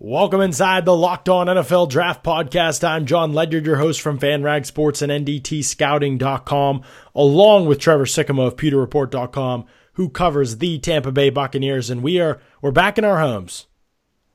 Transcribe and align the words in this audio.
Welcome 0.00 0.40
inside 0.42 0.84
the 0.84 0.96
Locked 0.96 1.28
On 1.28 1.48
NFL 1.48 1.88
Draft 1.88 2.22
Podcast. 2.22 2.86
I'm 2.86 3.04
Jon 3.04 3.32
Ledyard, 3.32 3.66
your 3.66 3.76
host 3.76 4.00
from 4.00 4.18
FanRag 4.20 4.64
Sports 4.64 5.02
and 5.02 5.10
NDTScouting.com, 5.10 6.82
along 7.16 7.66
with 7.66 7.80
Trevor 7.80 8.04
Sikkema 8.04 8.46
of 8.46 8.54
PewterReport.com, 8.56 9.64
who 9.94 10.08
covers 10.08 10.58
the 10.58 10.78
Tampa 10.78 11.10
Bay 11.10 11.30
Buccaneers. 11.30 11.90
And 11.90 12.00
we 12.02 12.20
are 12.20 12.40
we're 12.62 12.70
back 12.70 12.96
in 12.96 13.04
our 13.04 13.18
homes, 13.18 13.66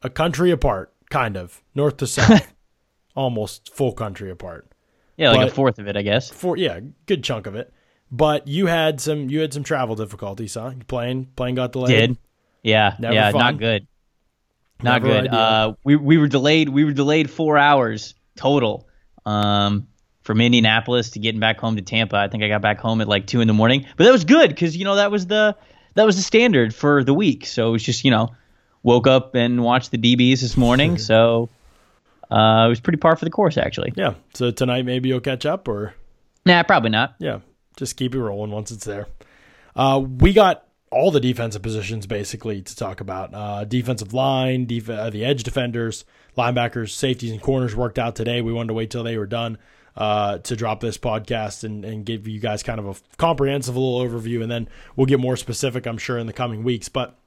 a 0.01 0.09
country 0.09 0.51
apart, 0.51 0.93
kind 1.09 1.37
of 1.37 1.61
north 1.73 1.95
to 1.97 2.07
south, 2.07 2.53
almost 3.15 3.73
full 3.73 3.93
country 3.93 4.29
apart. 4.29 4.69
Yeah, 5.15 5.29
like 5.29 5.39
But- 5.41 5.47
a 5.47 5.51
fourth 5.55 5.79
of 5.79 5.87
it, 5.87 5.95
I 5.95 6.01
guess. 6.01 6.29
For 6.29 6.57
yeah, 6.57 6.81
good 7.05 7.23
chunk 7.23 7.47
of 7.47 7.55
it. 7.55 7.71
But 8.11 8.49
you 8.49 8.65
had 8.65 8.99
some 8.99 9.29
you 9.29 9.39
had 9.39 9.53
some 9.53 9.63
travel 9.63 9.95
difficulties, 9.95 10.55
huh? 10.55 10.71
Your 10.75 10.83
plane 10.83 11.27
plane 11.37 11.55
got 11.55 11.71
delayed. 11.71 12.09
Did. 12.09 12.17
Yeah, 12.63 12.95
Never 12.99 13.13
yeah, 13.13 13.31
fun. 13.31 13.39
not 13.39 13.57
good. 13.59 13.87
Not 14.83 15.01
Never 15.03 15.21
good. 15.21 15.33
Uh, 15.33 15.73
we 15.83 15.95
we 15.95 16.17
were 16.17 16.27
delayed. 16.27 16.69
We 16.69 16.83
were 16.85 16.91
delayed 16.93 17.29
four 17.29 17.57
hours 17.57 18.15
total. 18.35 18.87
Um, 19.25 19.87
from 20.23 20.39
Indianapolis 20.39 21.11
to 21.11 21.19
getting 21.19 21.41
back 21.41 21.59
home 21.59 21.75
to 21.75 21.81
Tampa. 21.81 22.15
I 22.15 22.29
think 22.29 22.43
I 22.43 22.47
got 22.47 22.61
back 22.61 22.79
home 22.79 23.01
at 23.01 23.09
like 23.09 23.27
two 23.27 23.41
in 23.41 23.47
the 23.47 23.53
morning, 23.53 23.85
but 23.97 24.05
that 24.05 24.11
was 24.11 24.23
good 24.23 24.49
because 24.49 24.75
you 24.77 24.85
know 24.85 24.95
that 24.95 25.11
was 25.11 25.27
the 25.27 25.55
that 25.95 26.05
was 26.05 26.15
the 26.15 26.21
standard 26.21 26.73
for 26.73 27.03
the 27.03 27.13
week. 27.13 27.45
So 27.45 27.67
it 27.67 27.71
was 27.71 27.83
just 27.83 28.05
you 28.05 28.11
know 28.11 28.29
woke 28.83 29.05
up 29.05 29.35
and 29.35 29.61
watched 29.63 29.91
the 29.91 29.97
DBs 29.97 30.39
this 30.39 30.55
morning. 30.57 30.97
so 30.97 31.49
uh, 32.31 32.63
it 32.65 32.69
was 32.69 32.79
pretty 32.79 32.97
par 32.97 33.15
for 33.17 33.25
the 33.25 33.31
course 33.31 33.57
actually. 33.57 33.91
Yeah. 33.97 34.13
So 34.33 34.51
tonight 34.51 34.85
maybe 34.85 35.09
you'll 35.09 35.19
catch 35.19 35.45
up 35.45 35.67
or 35.67 35.93
Nah, 36.45 36.63
probably 36.63 36.89
not. 36.89 37.15
yeah, 37.19 37.39
just 37.77 37.95
keep 37.97 38.15
it 38.15 38.19
rolling 38.21 38.51
once 38.51 38.71
it's 38.71 38.85
there. 38.85 39.07
Uh, 39.75 40.01
we 40.05 40.31
got 40.33 40.65
all 40.93 41.11
the 41.11 41.19
defensive 41.19 41.61
positions 41.61 42.07
basically 42.07 42.61
to 42.61 42.75
talk 42.75 43.01
about. 43.01 43.33
Uh, 43.33 43.65
defensive 43.65 44.13
line, 44.13 44.65
def- 44.65 44.89
uh, 44.89 45.09
the 45.09 45.25
edge 45.25 45.43
defenders, 45.43 46.05
linebackers, 46.37 46.91
safeties, 46.91 47.31
and 47.31 47.41
corners 47.41 47.75
worked 47.75 47.99
out 47.99 48.15
today. 48.15 48.41
We 48.41 48.53
wanted 48.53 48.69
to 48.69 48.73
wait 48.73 48.89
till 48.91 49.03
they 49.03 49.17
were 49.17 49.25
done 49.25 49.57
uh, 49.95 50.39
to 50.39 50.55
drop 50.55 50.79
this 50.79 50.97
podcast 50.97 51.63
and, 51.63 51.85
and 51.85 52.05
give 52.05 52.27
you 52.27 52.39
guys 52.39 52.63
kind 52.63 52.79
of 52.79 52.87
a 52.87 53.15
comprehensive 53.17 53.75
little 53.75 53.99
overview, 53.99 54.41
and 54.41 54.51
then 54.51 54.67
we'll 54.95 55.07
get 55.07 55.19
more 55.19 55.37
specific, 55.37 55.85
I'm 55.85 55.97
sure, 55.97 56.17
in 56.17 56.27
the 56.27 56.33
coming 56.33 56.63
weeks. 56.63 56.89
But 56.89 57.17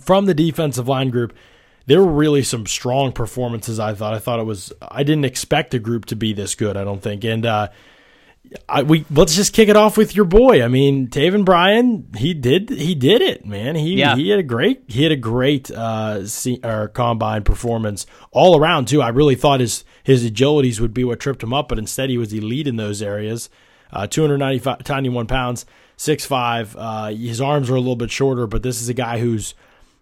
from 0.00 0.26
the 0.26 0.34
defensive 0.34 0.88
line 0.88 1.10
group, 1.10 1.34
there 1.86 2.04
were 2.04 2.12
really 2.12 2.42
some 2.42 2.66
strong 2.66 3.12
performances. 3.12 3.78
I 3.78 3.94
thought. 3.94 4.14
I 4.14 4.18
thought 4.18 4.40
it 4.40 4.44
was. 4.44 4.72
I 4.82 5.02
didn't 5.02 5.24
expect 5.24 5.70
the 5.70 5.78
group 5.78 6.06
to 6.06 6.16
be 6.16 6.32
this 6.32 6.54
good. 6.54 6.76
I 6.76 6.84
don't 6.84 7.02
think. 7.02 7.24
And 7.24 7.46
uh, 7.46 7.68
I, 8.68 8.82
we 8.82 9.04
let's 9.10 9.34
just 9.36 9.52
kick 9.52 9.68
it 9.68 9.76
off 9.76 9.96
with 9.96 10.14
your 10.16 10.24
boy. 10.24 10.62
I 10.62 10.68
mean, 10.68 11.08
Taven 11.08 11.44
Bryan. 11.44 12.08
He 12.16 12.32
did. 12.34 12.70
He 12.70 12.94
did 12.94 13.20
it, 13.22 13.44
man. 13.44 13.74
He 13.76 13.94
Yeah. 13.96 14.16
he 14.16 14.28
had 14.30 14.38
a 14.38 14.42
great. 14.42 14.82
He 14.88 15.02
had 15.02 15.12
a 15.12 15.16
great 15.16 15.70
uh, 15.70 16.26
se- 16.26 16.60
or 16.64 16.88
combine 16.88 17.42
performance 17.44 18.06
all 18.30 18.58
around 18.58 18.88
too. 18.88 19.02
I 19.02 19.08
really 19.08 19.34
thought 19.34 19.60
his 19.60 19.84
his 20.02 20.28
agilities 20.28 20.80
would 20.80 20.94
be 20.94 21.04
what 21.04 21.20
tripped 21.20 21.42
him 21.42 21.52
up, 21.52 21.68
but 21.68 21.78
instead 21.78 22.08
he 22.10 22.16
was 22.18 22.32
elite 22.32 22.66
in 22.66 22.76
those 22.76 23.02
areas. 23.02 23.50
Uh, 23.92 24.06
295, 24.06 24.86
91 24.86 25.26
pounds, 25.26 25.64
6'5". 25.96 26.74
Uh, 26.78 27.06
his 27.16 27.40
arms 27.40 27.70
are 27.70 27.74
a 27.74 27.80
little 27.80 27.96
bit 27.96 28.10
shorter, 28.10 28.46
but 28.46 28.62
this 28.62 28.82
is 28.82 28.88
a 28.88 28.94
guy 28.94 29.18
who's 29.18 29.54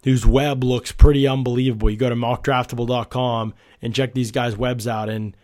whose 0.05 0.25
web 0.27 0.63
looks 0.63 0.93
pretty 0.93 1.27
unbelievable. 1.27 1.91
You 1.91 1.97
go 1.97 2.09
to 2.09 2.15
mockdraftable.com 2.17 3.55
and 3.83 3.95
check 3.95 4.15
these 4.15 4.31
guys' 4.31 4.57
webs 4.57 4.87
out, 4.87 5.09
and 5.09 5.37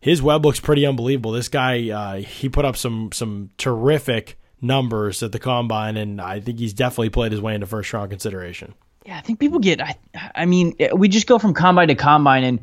his 0.00 0.22
web 0.22 0.44
looks 0.44 0.60
pretty 0.60 0.86
unbelievable. 0.86 1.32
This 1.32 1.48
guy, 1.48 1.90
uh, 1.90 2.16
he 2.16 2.48
put 2.48 2.64
up 2.64 2.76
some 2.76 3.10
some 3.12 3.50
terrific 3.58 4.38
numbers 4.60 5.22
at 5.22 5.32
the 5.32 5.38
combine, 5.38 5.96
and 5.96 6.20
I 6.20 6.40
think 6.40 6.58
he's 6.58 6.72
definitely 6.72 7.10
played 7.10 7.32
his 7.32 7.40
way 7.40 7.54
into 7.54 7.66
first 7.66 7.92
round 7.92 8.10
consideration. 8.10 8.74
Yeah, 9.04 9.18
I 9.18 9.20
think 9.20 9.38
people 9.38 9.58
get. 9.58 9.80
I, 9.80 9.96
I 10.34 10.46
mean, 10.46 10.76
we 10.94 11.08
just 11.08 11.26
go 11.26 11.38
from 11.38 11.54
combine 11.54 11.88
to 11.88 11.94
combine, 11.94 12.44
and 12.44 12.60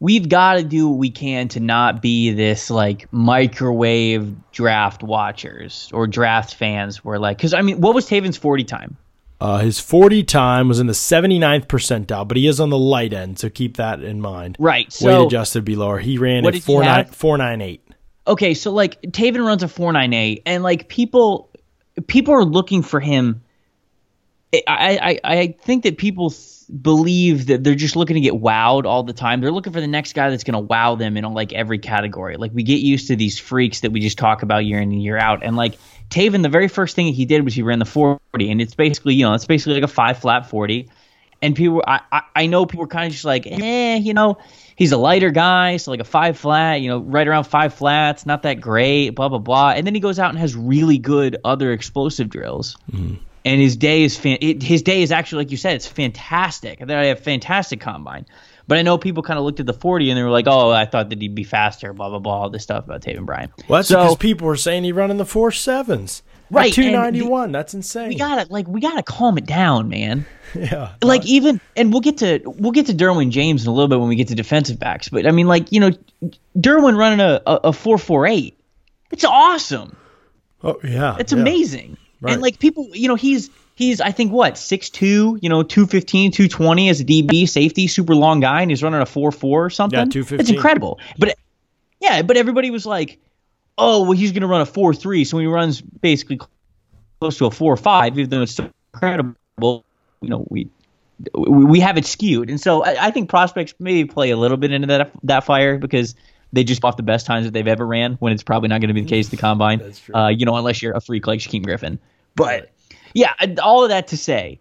we've 0.00 0.28
got 0.28 0.54
to 0.54 0.62
do 0.62 0.88
what 0.88 0.98
we 0.98 1.10
can 1.10 1.48
to 1.48 1.60
not 1.60 2.00
be 2.00 2.30
this 2.32 2.70
like 2.70 3.12
microwave 3.12 4.34
draft 4.52 5.02
watchers 5.02 5.90
or 5.92 6.06
draft 6.06 6.54
fans. 6.54 7.04
Where 7.04 7.18
like, 7.18 7.36
because 7.36 7.54
I 7.54 7.62
mean, 7.62 7.80
what 7.80 7.94
was 7.94 8.06
Taven's 8.06 8.36
forty 8.36 8.64
time? 8.64 8.96
Uh, 9.40 9.58
his 9.58 9.78
40 9.78 10.24
time 10.24 10.66
was 10.66 10.80
in 10.80 10.88
the 10.88 10.92
79th 10.92 11.66
percentile, 11.66 12.26
but 12.26 12.36
he 12.36 12.46
is 12.48 12.58
on 12.58 12.70
the 12.70 12.78
light 12.78 13.12
end, 13.12 13.38
so 13.38 13.48
keep 13.48 13.76
that 13.76 14.02
in 14.02 14.20
mind. 14.20 14.56
Right. 14.58 14.92
Weight 15.00 15.26
adjusted 15.26 15.64
be 15.64 15.76
lower. 15.76 15.98
He 15.98 16.18
ran 16.18 16.44
at 16.44 16.52
did 16.52 16.54
he 16.54 16.60
49 16.60 16.94
have? 17.06 17.14
498. 17.14 17.82
okay, 18.26 18.54
so 18.54 18.72
like 18.72 19.00
Taven 19.02 19.44
runs 19.46 19.62
a 19.62 19.68
four 19.68 19.92
nine 19.92 20.12
eight, 20.12 20.42
and 20.44 20.62
like 20.64 20.88
people, 20.88 21.50
people 22.08 22.34
are 22.34 22.44
looking 22.44 22.82
for 22.82 22.98
him. 23.00 23.42
I 24.52 25.20
I 25.24 25.32
I 25.38 25.56
think 25.62 25.84
that 25.84 25.98
people 25.98 26.30
th- 26.30 26.57
believe 26.68 27.46
that 27.46 27.64
they're 27.64 27.74
just 27.74 27.96
looking 27.96 28.14
to 28.14 28.20
get 28.20 28.34
wowed 28.34 28.84
all 28.84 29.02
the 29.02 29.12
time. 29.12 29.40
They're 29.40 29.52
looking 29.52 29.72
for 29.72 29.80
the 29.80 29.86
next 29.86 30.12
guy 30.12 30.30
that's 30.30 30.44
going 30.44 30.54
to 30.54 30.60
wow 30.60 30.96
them 30.96 31.16
in 31.16 31.24
like 31.32 31.52
every 31.52 31.78
category. 31.78 32.36
Like 32.36 32.52
we 32.54 32.62
get 32.62 32.80
used 32.80 33.08
to 33.08 33.16
these 33.16 33.38
freaks 33.38 33.80
that 33.80 33.90
we 33.90 34.00
just 34.00 34.18
talk 34.18 34.42
about 34.42 34.64
year 34.64 34.80
in 34.80 34.92
and 34.92 35.02
year 35.02 35.18
out, 35.18 35.42
and 35.42 35.56
like 35.56 35.78
Taven, 36.10 36.42
the 36.42 36.48
very 36.48 36.68
first 36.68 36.96
thing 36.96 37.12
he 37.12 37.24
did 37.26 37.44
was 37.44 37.54
he 37.54 37.62
ran 37.62 37.78
the 37.78 37.84
forty, 37.84 38.50
and 38.50 38.60
it's 38.60 38.74
basically 38.74 39.14
you 39.14 39.24
know 39.24 39.34
it's 39.34 39.46
basically 39.46 39.74
like 39.74 39.84
a 39.84 39.92
five 39.92 40.18
flat 40.18 40.48
forty. 40.48 40.88
And 41.40 41.54
people, 41.54 41.84
I, 41.86 42.00
I, 42.10 42.22
I 42.34 42.46
know 42.46 42.66
people 42.66 42.80
were 42.80 42.88
kind 42.88 43.06
of 43.06 43.12
just 43.12 43.24
like, 43.24 43.46
eh, 43.46 43.94
you 43.94 44.12
know, 44.12 44.38
he's 44.74 44.90
a 44.90 44.96
lighter 44.96 45.30
guy, 45.30 45.76
so 45.76 45.92
like 45.92 46.00
a 46.00 46.04
five 46.04 46.36
flat, 46.36 46.80
you 46.80 46.88
know, 46.88 46.98
right 46.98 47.28
around 47.28 47.44
five 47.44 47.74
flats, 47.74 48.26
not 48.26 48.42
that 48.42 48.54
great, 48.60 49.10
blah 49.10 49.28
blah 49.28 49.38
blah. 49.38 49.70
And 49.70 49.86
then 49.86 49.94
he 49.94 50.00
goes 50.00 50.18
out 50.18 50.30
and 50.30 50.38
has 50.38 50.56
really 50.56 50.98
good 50.98 51.36
other 51.44 51.72
explosive 51.72 52.28
drills, 52.28 52.76
and 53.48 53.60
his 53.60 53.76
day 53.76 54.02
is 54.02 54.16
fan- 54.16 54.38
it, 54.40 54.62
his 54.62 54.82
day 54.82 55.02
is 55.02 55.12
actually 55.12 55.44
like 55.44 55.50
you 55.50 55.56
said, 55.56 55.74
it's 55.76 55.86
fantastic. 55.86 56.82
I 56.82 57.06
have 57.06 57.20
fantastic 57.20 57.80
combine. 57.80 58.26
But 58.66 58.76
I 58.76 58.82
know 58.82 58.98
people 58.98 59.22
kind 59.22 59.38
of 59.38 59.44
looked 59.44 59.60
at 59.60 59.66
the 59.66 59.72
forty 59.72 60.10
and 60.10 60.18
they 60.18 60.22
were 60.22 60.30
like, 60.30 60.46
oh, 60.46 60.70
I 60.70 60.84
thought 60.84 61.08
that 61.08 61.20
he'd 61.20 61.34
be 61.34 61.44
faster, 61.44 61.92
blah 61.92 62.10
blah 62.10 62.18
blah, 62.18 62.42
all 62.42 62.50
this 62.50 62.62
stuff 62.62 62.84
about 62.84 63.00
Taven 63.00 63.24
Bryan. 63.24 63.50
Well, 63.66 63.78
that's 63.78 63.88
so 63.88 64.02
because 64.02 64.16
people 64.16 64.46
were 64.46 64.56
saying 64.56 64.84
he 64.84 64.92
running 64.92 65.16
the 65.16 65.26
four 65.26 65.50
sevens. 65.50 66.22
Right, 66.50 66.72
At 66.72 66.78
and 66.78 66.92
291. 66.94 67.52
that's 67.52 67.74
insane. 67.74 68.08
we 68.08 68.16
gotta 68.16 68.50
like 68.50 68.66
we 68.68 68.80
gotta 68.80 69.02
calm 69.02 69.36
it 69.36 69.44
down, 69.46 69.88
man. 69.88 70.26
yeah. 70.54 70.92
like 71.02 71.26
even 71.26 71.60
and 71.76 71.92
we'll 71.92 72.00
get 72.00 72.18
to 72.18 72.40
we'll 72.44 72.72
get 72.72 72.86
to 72.86 72.94
Derwin 72.94 73.30
James 73.30 73.64
in 73.64 73.68
a 73.68 73.72
little 73.72 73.88
bit 73.88 74.00
when 74.00 74.08
we 74.08 74.16
get 74.16 74.28
to 74.28 74.34
defensive 74.34 74.78
backs. 74.78 75.08
But 75.08 75.26
I 75.26 75.30
mean, 75.30 75.46
like 75.46 75.72
you 75.72 75.80
know, 75.80 75.90
Derwin 76.56 76.96
running 76.96 77.20
a 77.20 77.40
a, 77.46 77.54
a 77.64 77.72
four 77.72 77.98
four 77.98 78.26
eight, 78.26 78.58
it's 79.10 79.24
awesome. 79.24 79.96
Oh, 80.62 80.78
yeah. 80.82 81.16
It's 81.18 81.32
yeah. 81.32 81.38
amazing. 81.38 81.96
Right. 82.20 82.32
And 82.32 82.42
like 82.42 82.58
people, 82.58 82.88
you 82.92 83.08
know, 83.08 83.14
he's 83.14 83.50
he's 83.74 84.00
I 84.00 84.10
think 84.10 84.32
what 84.32 84.54
6'2", 84.54 85.42
you 85.42 85.48
know, 85.48 85.62
215, 85.62 86.32
220 86.32 86.88
as 86.88 87.00
a 87.00 87.04
DB 87.04 87.48
safety, 87.48 87.86
super 87.86 88.14
long 88.14 88.40
guy, 88.40 88.62
and 88.62 88.70
he's 88.70 88.82
running 88.82 89.00
a 89.00 89.06
four 89.06 89.30
four 89.30 89.64
or 89.64 89.70
something. 89.70 89.98
Yeah, 89.98 90.04
215. 90.04 90.40
It's 90.40 90.50
incredible. 90.50 90.98
But 91.18 91.36
yeah, 92.00 92.22
but 92.22 92.36
everybody 92.36 92.70
was 92.70 92.86
like, 92.86 93.20
oh, 93.76 94.02
well, 94.02 94.12
he's 94.12 94.32
going 94.32 94.42
to 94.42 94.48
run 94.48 94.60
a 94.60 94.66
four 94.66 94.94
three, 94.94 95.24
so 95.24 95.36
when 95.36 95.44
he 95.44 95.52
runs 95.52 95.80
basically 95.80 96.40
close 97.20 97.38
to 97.38 97.46
a 97.46 97.50
four 97.50 97.76
five, 97.76 98.18
even 98.18 98.30
though 98.30 98.42
it's 98.42 98.52
still 98.52 98.70
incredible. 98.92 99.34
You 100.20 100.28
know, 100.28 100.46
we 100.50 100.68
we, 101.34 101.64
we 101.64 101.80
have 101.80 101.96
it 101.98 102.04
skewed, 102.04 102.50
and 102.50 102.60
so 102.60 102.84
I, 102.84 103.06
I 103.06 103.10
think 103.10 103.28
prospects 103.28 103.74
maybe 103.78 104.08
play 104.08 104.30
a 104.30 104.36
little 104.36 104.56
bit 104.56 104.72
into 104.72 104.88
that 104.88 105.12
that 105.24 105.44
fire 105.44 105.78
because 105.78 106.14
they 106.52 106.64
just 106.64 106.80
bought 106.80 106.96
the 106.96 107.02
best 107.02 107.26
times 107.26 107.46
that 107.46 107.52
they've 107.52 107.68
ever 107.68 107.86
ran 107.86 108.14
when 108.14 108.32
it's 108.32 108.42
probably 108.42 108.68
not 108.68 108.80
going 108.80 108.88
to 108.88 108.94
be 108.94 109.02
the 109.02 109.08
case 109.08 109.28
the 109.28 109.36
combine. 109.36 109.78
That's 109.78 110.00
true. 110.00 110.14
Uh, 110.14 110.28
you 110.28 110.46
know, 110.46 110.56
unless 110.56 110.82
you're 110.82 110.96
a 110.96 111.00
freak 111.00 111.26
like 111.26 111.40
Shaquem 111.40 111.62
Griffin. 111.62 111.98
But 112.34 112.70
yeah, 113.14 113.34
all 113.62 113.84
of 113.84 113.90
that 113.90 114.08
to 114.08 114.16
say, 114.16 114.60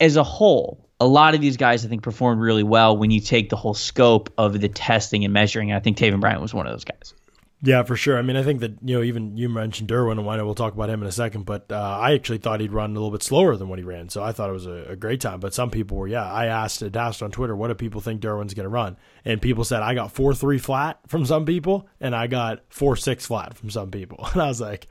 as 0.00 0.16
a 0.16 0.24
whole, 0.24 0.88
a 0.98 1.06
lot 1.06 1.34
of 1.34 1.40
these 1.40 1.56
guys 1.56 1.84
I 1.84 1.88
think 1.88 2.02
performed 2.02 2.40
really 2.40 2.62
well 2.62 2.96
when 2.96 3.10
you 3.10 3.20
take 3.20 3.48
the 3.48 3.56
whole 3.56 3.74
scope 3.74 4.32
of 4.36 4.60
the 4.60 4.68
testing 4.68 5.24
and 5.24 5.32
measuring. 5.32 5.70
And 5.70 5.76
I 5.76 5.80
think 5.80 5.96
Taven 5.96 6.20
Bryant 6.20 6.42
was 6.42 6.52
one 6.52 6.66
of 6.66 6.72
those 6.72 6.84
guys. 6.84 7.14
Yeah, 7.62 7.82
for 7.82 7.94
sure. 7.94 8.16
I 8.16 8.22
mean, 8.22 8.36
I 8.36 8.42
think 8.42 8.60
that 8.60 8.78
you 8.82 8.96
know, 8.96 9.02
even 9.02 9.36
you 9.36 9.50
mentioned 9.50 9.90
Derwin, 9.90 10.12
and 10.12 10.24
we'll 10.24 10.54
talk 10.54 10.72
about 10.72 10.88
him 10.88 11.02
in 11.02 11.08
a 11.08 11.12
second. 11.12 11.44
But 11.44 11.70
uh, 11.70 11.98
I 12.00 12.14
actually 12.14 12.38
thought 12.38 12.60
he'd 12.60 12.72
run 12.72 12.90
a 12.90 12.94
little 12.94 13.10
bit 13.10 13.22
slower 13.22 13.54
than 13.54 13.68
what 13.68 13.78
he 13.78 13.84
ran, 13.84 14.08
so 14.08 14.22
I 14.22 14.32
thought 14.32 14.48
it 14.48 14.54
was 14.54 14.66
a, 14.66 14.86
a 14.88 14.96
great 14.96 15.20
time. 15.20 15.40
But 15.40 15.52
some 15.52 15.70
people 15.70 15.98
were, 15.98 16.08
yeah. 16.08 16.24
I 16.24 16.46
asked, 16.46 16.82
I 16.82 16.88
asked 16.94 17.22
on 17.22 17.30
Twitter, 17.30 17.54
what 17.54 17.68
do 17.68 17.74
people 17.74 18.00
think 18.00 18.22
Derwin's 18.22 18.54
going 18.54 18.64
to 18.64 18.70
run? 18.70 18.96
And 19.26 19.42
people 19.42 19.64
said 19.64 19.82
I 19.82 19.92
got 19.94 20.12
four 20.12 20.34
three 20.34 20.58
flat 20.58 21.00
from 21.06 21.26
some 21.26 21.44
people, 21.44 21.86
and 22.00 22.16
I 22.16 22.28
got 22.28 22.60
four 22.70 22.96
six 22.96 23.26
flat 23.26 23.58
from 23.58 23.70
some 23.70 23.90
people. 23.90 24.26
And 24.32 24.40
I 24.40 24.48
was 24.48 24.60
like, 24.60 24.86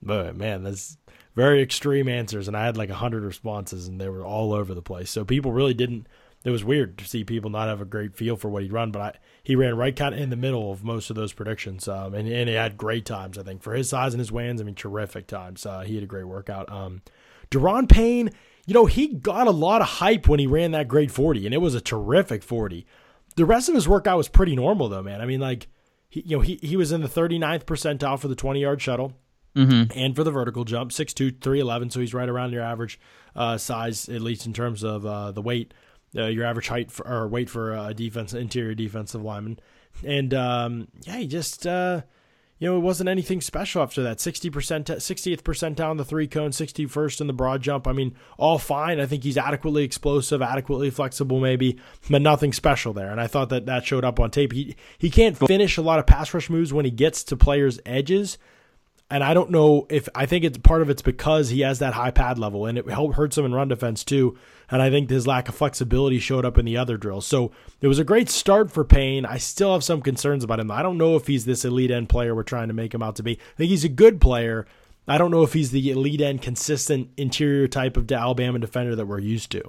man, 0.00 0.62
that's 0.62 0.96
very 1.34 1.60
extreme 1.60 2.08
answers. 2.08 2.48
And 2.48 2.56
I 2.56 2.64
had 2.64 2.78
like 2.78 2.88
hundred 2.88 3.24
responses, 3.24 3.88
and 3.88 4.00
they 4.00 4.08
were 4.08 4.24
all 4.24 4.54
over 4.54 4.72
the 4.72 4.80
place. 4.80 5.10
So 5.10 5.26
people 5.26 5.52
really 5.52 5.74
didn't. 5.74 6.06
It 6.44 6.50
was 6.50 6.64
weird 6.64 6.96
to 6.98 7.04
see 7.04 7.24
people 7.24 7.50
not 7.50 7.68
have 7.68 7.80
a 7.80 7.84
great 7.84 8.14
feel 8.14 8.36
for 8.36 8.48
what 8.48 8.62
he'd 8.62 8.72
run, 8.72 8.90
but 8.92 9.02
I, 9.02 9.12
he 9.46 9.54
ran 9.54 9.76
right 9.76 9.94
kind 9.94 10.12
of 10.12 10.20
in 10.20 10.30
the 10.30 10.34
middle 10.34 10.72
of 10.72 10.82
most 10.82 11.08
of 11.08 11.14
those 11.14 11.32
predictions, 11.32 11.86
um, 11.86 12.14
and, 12.14 12.26
and 12.26 12.48
he 12.48 12.56
had 12.56 12.76
great 12.76 13.04
times. 13.04 13.38
I 13.38 13.44
think 13.44 13.62
for 13.62 13.74
his 13.74 13.88
size 13.88 14.12
and 14.12 14.18
his 14.18 14.32
wins, 14.32 14.60
I 14.60 14.64
mean, 14.64 14.74
terrific 14.74 15.28
times. 15.28 15.64
Uh, 15.64 15.82
he 15.82 15.94
had 15.94 16.02
a 16.02 16.08
great 16.08 16.26
workout. 16.26 16.68
Um, 16.68 17.02
Da'Ron 17.52 17.88
Payne, 17.88 18.30
you 18.66 18.74
know, 18.74 18.86
he 18.86 19.06
got 19.06 19.46
a 19.46 19.52
lot 19.52 19.82
of 19.82 19.86
hype 19.86 20.26
when 20.26 20.40
he 20.40 20.48
ran 20.48 20.72
that 20.72 20.88
great 20.88 21.12
forty, 21.12 21.46
and 21.46 21.54
it 21.54 21.58
was 21.58 21.76
a 21.76 21.80
terrific 21.80 22.42
forty. 22.42 22.86
The 23.36 23.44
rest 23.44 23.68
of 23.68 23.76
his 23.76 23.86
workout 23.88 24.16
was 24.16 24.26
pretty 24.26 24.56
normal, 24.56 24.88
though, 24.88 25.04
man. 25.04 25.20
I 25.20 25.26
mean, 25.26 25.38
like, 25.38 25.68
he, 26.08 26.22
you 26.22 26.36
know, 26.38 26.42
he 26.42 26.58
he 26.60 26.76
was 26.76 26.90
in 26.90 27.02
the 27.02 27.08
39th 27.08 27.66
percentile 27.66 28.18
for 28.18 28.26
the 28.26 28.34
20 28.34 28.60
yard 28.60 28.82
shuttle 28.82 29.12
and 29.94 30.16
for 30.16 30.24
the 30.24 30.32
vertical 30.32 30.64
jump, 30.64 30.90
6'2", 30.90 31.40
311, 31.40 31.90
so 31.90 32.00
he's 32.00 32.12
right 32.12 32.28
around 32.28 32.52
your 32.52 32.64
average 32.64 32.98
uh, 33.36 33.56
size, 33.58 34.08
at 34.08 34.22
least 34.22 34.44
in 34.44 34.52
terms 34.52 34.82
of 34.82 35.06
uh, 35.06 35.30
the 35.30 35.40
weight. 35.40 35.72
Uh, 36.16 36.26
your 36.26 36.44
average 36.44 36.68
height 36.68 36.90
for, 36.90 37.06
or 37.06 37.28
weight 37.28 37.50
for 37.50 37.72
a 37.72 37.94
defense 37.94 38.32
interior 38.32 38.74
defensive 38.74 39.22
lineman, 39.22 39.58
and 40.04 40.32
um, 40.34 40.88
yeah, 41.02 41.16
he 41.16 41.26
just 41.26 41.66
uh, 41.66 42.02
you 42.58 42.68
know 42.68 42.76
it 42.76 42.80
wasn't 42.80 43.08
anything 43.08 43.40
special 43.40 43.82
after 43.82 44.02
that. 44.02 44.20
Sixty 44.20 44.50
percent, 44.50 44.90
sixtieth 44.98 45.44
percentile 45.44 45.90
in 45.90 45.96
the 45.96 46.04
three 46.04 46.26
cone, 46.26 46.52
sixty 46.52 46.86
first 46.86 47.20
in 47.20 47.26
the 47.26 47.32
broad 47.32 47.62
jump. 47.62 47.86
I 47.86 47.92
mean, 47.92 48.14
all 48.38 48.58
fine. 48.58 49.00
I 49.00 49.06
think 49.06 49.24
he's 49.24 49.38
adequately 49.38 49.84
explosive, 49.84 50.42
adequately 50.42 50.90
flexible, 50.90 51.40
maybe, 51.40 51.78
but 52.08 52.22
nothing 52.22 52.52
special 52.52 52.92
there. 52.92 53.10
And 53.10 53.20
I 53.20 53.26
thought 53.26 53.50
that 53.50 53.66
that 53.66 53.84
showed 53.84 54.04
up 54.04 54.18
on 54.20 54.30
tape. 54.30 54.52
He 54.52 54.76
he 54.98 55.10
can't 55.10 55.36
finish 55.36 55.76
a 55.76 55.82
lot 55.82 55.98
of 55.98 56.06
pass 56.06 56.32
rush 56.32 56.50
moves 56.50 56.72
when 56.72 56.84
he 56.84 56.90
gets 56.90 57.22
to 57.24 57.36
players' 57.36 57.80
edges 57.84 58.38
and 59.10 59.22
I 59.22 59.34
don't 59.34 59.50
know 59.50 59.86
if 59.88 60.08
I 60.14 60.26
think 60.26 60.44
it's 60.44 60.58
part 60.58 60.82
of 60.82 60.90
it's 60.90 61.02
because 61.02 61.48
he 61.48 61.60
has 61.60 61.78
that 61.78 61.94
high 61.94 62.10
pad 62.10 62.38
level 62.38 62.66
and 62.66 62.76
it 62.76 62.88
hurts 62.90 63.38
him 63.38 63.44
in 63.44 63.54
run 63.54 63.68
defense 63.68 64.02
too. 64.02 64.36
And 64.68 64.82
I 64.82 64.90
think 64.90 65.08
his 65.08 65.28
lack 65.28 65.48
of 65.48 65.54
flexibility 65.54 66.18
showed 66.18 66.44
up 66.44 66.58
in 66.58 66.64
the 66.64 66.76
other 66.76 66.96
drills. 66.96 67.24
So 67.24 67.52
it 67.80 67.86
was 67.86 68.00
a 68.00 68.04
great 68.04 68.28
start 68.28 68.72
for 68.72 68.84
Payne. 68.84 69.24
I 69.24 69.38
still 69.38 69.72
have 69.72 69.84
some 69.84 70.02
concerns 70.02 70.42
about 70.42 70.58
him. 70.58 70.72
I 70.72 70.82
don't 70.82 70.98
know 70.98 71.14
if 71.14 71.28
he's 71.28 71.44
this 71.44 71.64
elite 71.64 71.92
end 71.92 72.08
player 72.08 72.34
we're 72.34 72.42
trying 72.42 72.66
to 72.68 72.74
make 72.74 72.92
him 72.92 73.02
out 73.02 73.14
to 73.16 73.22
be. 73.22 73.32
I 73.32 73.56
think 73.56 73.70
he's 73.70 73.84
a 73.84 73.88
good 73.88 74.20
player. 74.20 74.66
I 75.06 75.18
don't 75.18 75.30
know 75.30 75.42
if 75.42 75.52
he's 75.52 75.70
the 75.70 75.90
elite 75.92 76.20
end, 76.20 76.42
consistent 76.42 77.10
interior 77.16 77.68
type 77.68 77.96
of 77.96 78.10
Alabama 78.10 78.58
defender 78.58 78.96
that 78.96 79.06
we're 79.06 79.20
used 79.20 79.52
to. 79.52 79.62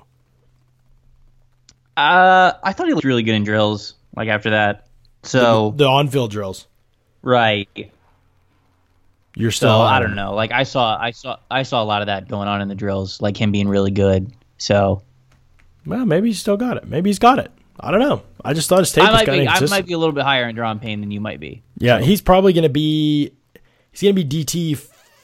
Uh, 1.96 2.54
I 2.64 2.74
thought 2.74 2.88
he 2.88 2.94
looked 2.94 3.06
really 3.06 3.24
good 3.24 3.36
in 3.36 3.44
drills. 3.44 3.94
Like 4.16 4.30
after 4.30 4.50
that, 4.50 4.88
so 5.22 5.70
the, 5.72 5.84
the 5.84 5.90
on-field 5.90 6.32
drills, 6.32 6.66
right? 7.22 7.92
You're 9.38 9.52
still. 9.52 9.70
So 9.70 9.82
I 9.82 10.00
don't 10.00 10.16
know. 10.16 10.34
Like 10.34 10.52
I 10.52 10.64
saw, 10.64 10.98
I 11.00 11.12
saw, 11.12 11.38
I 11.50 11.64
saw 11.64 11.84
a 11.84 11.86
lot 11.86 12.02
of 12.02 12.08
that 12.08 12.28
going 12.28 12.48
on 12.48 12.62
in 12.62 12.68
the 12.68 12.76
drills. 12.76 13.22
Like 13.22 13.38
him 13.38 13.52
being 13.52 13.68
really 13.68 13.92
good. 13.92 14.34
So. 14.58 15.04
Well, 15.86 16.06
maybe 16.06 16.30
he's 16.30 16.40
still 16.40 16.58
got 16.58 16.76
it. 16.78 16.88
Maybe 16.88 17.10
he's 17.10 17.20
got 17.20 17.40
it. 17.40 17.52
I 17.80 17.92
don't 17.92 18.00
know. 18.00 18.24
I 18.44 18.54
just 18.54 18.68
thought 18.68 18.80
his 18.80 18.92
tape 18.92 19.04
I 19.04 19.12
was 19.12 19.22
kind 19.22 19.48
of 19.48 19.48
I 19.48 19.66
might 19.68 19.86
be 19.86 19.94
a 19.94 19.98
little 19.98 20.14
bit 20.14 20.24
higher 20.24 20.50
in 20.50 20.56
Da'Ron 20.56 20.82
Payne 20.82 21.00
than 21.00 21.12
you 21.12 21.22
might 21.22 21.40
be. 21.40 21.62
Yeah, 21.78 22.00
so. 22.00 22.06
he's 22.06 22.22
probably 22.22 22.52
going 22.52 22.64
to 22.64 22.70
be. 22.70 23.32
He's 23.92 24.02
going 24.02 24.16
to 24.16 24.24
be 24.24 24.44
DT 24.44 24.78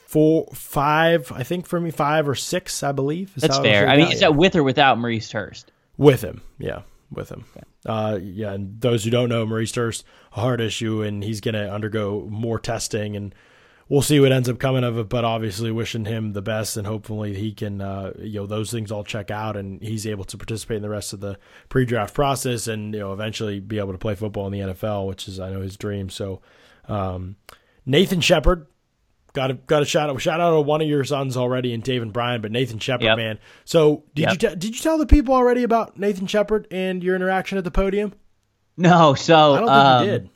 four, 0.06 0.46
five. 0.54 1.32
I 1.32 1.42
think 1.42 1.66
for 1.66 1.80
me, 1.80 1.90
five 1.90 2.28
or 2.28 2.36
six. 2.36 2.82
I 2.84 2.92
believe. 2.92 3.32
Is 3.36 3.42
That's 3.42 3.58
fair. 3.58 3.88
I 3.88 3.96
mean, 3.96 4.12
is 4.12 4.20
that 4.20 4.36
with 4.36 4.54
or 4.54 4.62
without 4.62 4.98
Maurice 4.98 5.32
Hurst? 5.32 5.72
With 5.96 6.22
him, 6.22 6.40
yeah, 6.58 6.82
with 7.10 7.30
him. 7.30 7.44
Okay. 7.56 7.66
Uh, 7.84 8.18
yeah, 8.22 8.52
and 8.52 8.80
those 8.80 9.04
who 9.04 9.10
don't 9.10 9.28
know, 9.28 9.44
Maurice 9.44 9.74
Hurst, 9.74 10.04
a 10.32 10.40
heart 10.40 10.60
issue, 10.60 11.02
and 11.02 11.22
he's 11.22 11.40
going 11.40 11.54
to 11.54 11.70
undergo 11.70 12.26
more 12.30 12.58
testing 12.58 13.16
and 13.16 13.34
we'll 13.88 14.02
see 14.02 14.20
what 14.20 14.32
ends 14.32 14.48
up 14.48 14.58
coming 14.58 14.84
of 14.84 14.98
it. 14.98 15.08
But 15.08 15.24
obviously, 15.24 15.70
wishing 15.70 16.04
him 16.04 16.32
the 16.32 16.42
best, 16.42 16.76
and 16.76 16.86
hopefully 16.86 17.34
he 17.34 17.52
can, 17.52 17.80
uh, 17.80 18.12
you 18.18 18.40
know, 18.40 18.46
those 18.46 18.70
things 18.70 18.90
all 18.90 19.04
check 19.04 19.30
out, 19.30 19.56
and 19.56 19.82
he's 19.82 20.06
able 20.06 20.24
to 20.24 20.36
participate 20.36 20.76
in 20.76 20.82
the 20.82 20.88
rest 20.88 21.12
of 21.12 21.20
the 21.20 21.38
pre-draft 21.68 22.14
process, 22.14 22.66
and 22.66 22.94
you 22.94 23.00
know, 23.00 23.12
eventually 23.12 23.60
be 23.60 23.78
able 23.78 23.92
to 23.92 23.98
play 23.98 24.14
football 24.14 24.46
in 24.46 24.52
the 24.52 24.74
NFL, 24.74 25.06
which 25.06 25.28
is 25.28 25.40
I 25.40 25.50
know 25.50 25.60
his 25.60 25.76
dream. 25.76 26.08
So, 26.10 26.40
um, 26.88 27.36
Nathan 27.86 28.20
Shepherd. 28.20 28.66
Got 29.32 29.50
a 29.50 29.54
got 29.54 29.82
a 29.82 29.84
shout 29.84 30.10
out 30.10 30.20
shout 30.20 30.38
out 30.38 30.52
to 30.52 30.60
one 30.60 30.80
of 30.80 30.86
your 30.86 31.02
sons 31.02 31.36
already 31.36 31.72
in 31.72 31.82
and 31.90 32.12
Brian, 32.12 32.40
but 32.40 32.52
Nathan 32.52 32.78
Shepherd, 32.78 33.02
yep. 33.02 33.16
man. 33.16 33.40
So 33.64 34.04
did 34.14 34.22
yep. 34.22 34.30
you 34.30 34.48
t- 34.50 34.54
did 34.54 34.76
you 34.76 34.80
tell 34.80 34.96
the 34.96 35.06
people 35.06 35.34
already 35.34 35.64
about 35.64 35.98
Nathan 35.98 36.28
Shepherd 36.28 36.68
and 36.70 37.02
your 37.02 37.16
interaction 37.16 37.58
at 37.58 37.64
the 37.64 37.72
podium? 37.72 38.14
No, 38.76 39.14
so 39.14 39.54
I 39.54 39.58
don't 39.58 39.68
think 39.68 39.76
um, 39.76 40.04
you 40.04 40.10
did. 40.10 40.30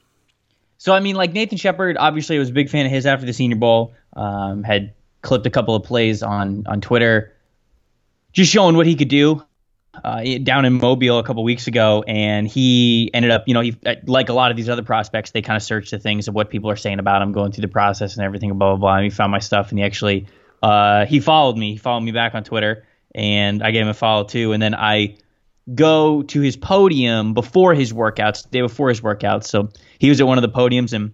So 0.78 0.92
I 0.92 1.00
mean, 1.00 1.16
like 1.16 1.32
Nathan 1.32 1.58
Shepherd, 1.58 1.96
obviously, 1.98 2.36
I 2.36 2.38
was 2.38 2.50
a 2.50 2.52
big 2.52 2.70
fan 2.70 2.86
of 2.86 2.92
his 2.92 3.04
after 3.04 3.26
the 3.26 3.32
Senior 3.32 3.56
Bowl. 3.56 3.94
Um, 4.14 4.62
had 4.62 4.94
clipped 5.22 5.46
a 5.46 5.50
couple 5.50 5.75
of 5.75 5.82
plays 5.82 6.22
on 6.22 6.64
on 6.66 6.80
Twitter, 6.80 7.34
just 8.32 8.50
showing 8.50 8.76
what 8.76 8.86
he 8.86 8.94
could 8.94 9.08
do. 9.08 9.42
Uh, 10.04 10.38
down 10.44 10.64
in 10.64 10.75
Mobile 10.75 11.19
a 11.19 11.25
couple 11.25 11.42
weeks 11.42 11.66
ago, 11.66 12.04
and 12.06 12.46
he 12.46 13.10
ended 13.12 13.32
up, 13.32 13.48
you 13.48 13.54
know, 13.54 13.62
he 13.62 13.76
like 14.06 14.28
a 14.28 14.32
lot 14.32 14.52
of 14.52 14.56
these 14.56 14.69
other 14.69 14.84
prospects, 14.84 15.32
they 15.32 15.42
kind 15.42 15.56
of 15.56 15.62
search 15.62 15.90
the 15.90 15.98
things 15.98 16.28
of 16.28 16.34
what 16.34 16.50
people 16.50 16.70
are 16.70 16.76
saying 16.76 17.00
about 17.00 17.20
him, 17.20 17.32
going 17.32 17.50
through 17.50 17.62
the 17.62 17.69
process 17.69 18.14
and 18.14 18.24
everything, 18.24 18.56
blah 18.56 18.70
blah 18.70 18.76
blah. 18.76 18.94
And 18.96 19.04
he 19.04 19.10
found 19.10 19.32
my 19.32 19.40
stuff, 19.40 19.70
and 19.70 19.78
he 19.81 19.84
actually 19.84 20.26
uh, 20.62 21.06
he 21.06 21.19
followed 21.19 21.56
me, 21.56 21.72
he 21.72 21.78
followed 21.78 22.02
me 22.02 22.12
back 22.12 22.36
on 22.36 22.44
Twitter, 22.44 22.86
and 23.12 23.62
I 23.62 23.72
gave 23.72 23.82
him 23.82 23.88
a 23.88 23.94
follow 23.94 24.22
too. 24.24 24.52
And 24.52 24.62
then 24.62 24.74
I 24.74 25.16
go 25.75 26.23
to 26.23 26.41
his 26.41 26.56
podium 26.56 27.35
before 27.35 27.75
his 27.75 27.93
workouts, 27.93 28.49
day 28.50 28.61
before 28.61 28.88
his 28.88 29.00
workouts. 29.00 29.44
So 29.44 29.70
he 29.99 30.09
was 30.09 30.20
at 30.20 30.26
one 30.26 30.38
of 30.38 30.43
the 30.43 30.49
podiums, 30.49 30.93
and 30.93 31.12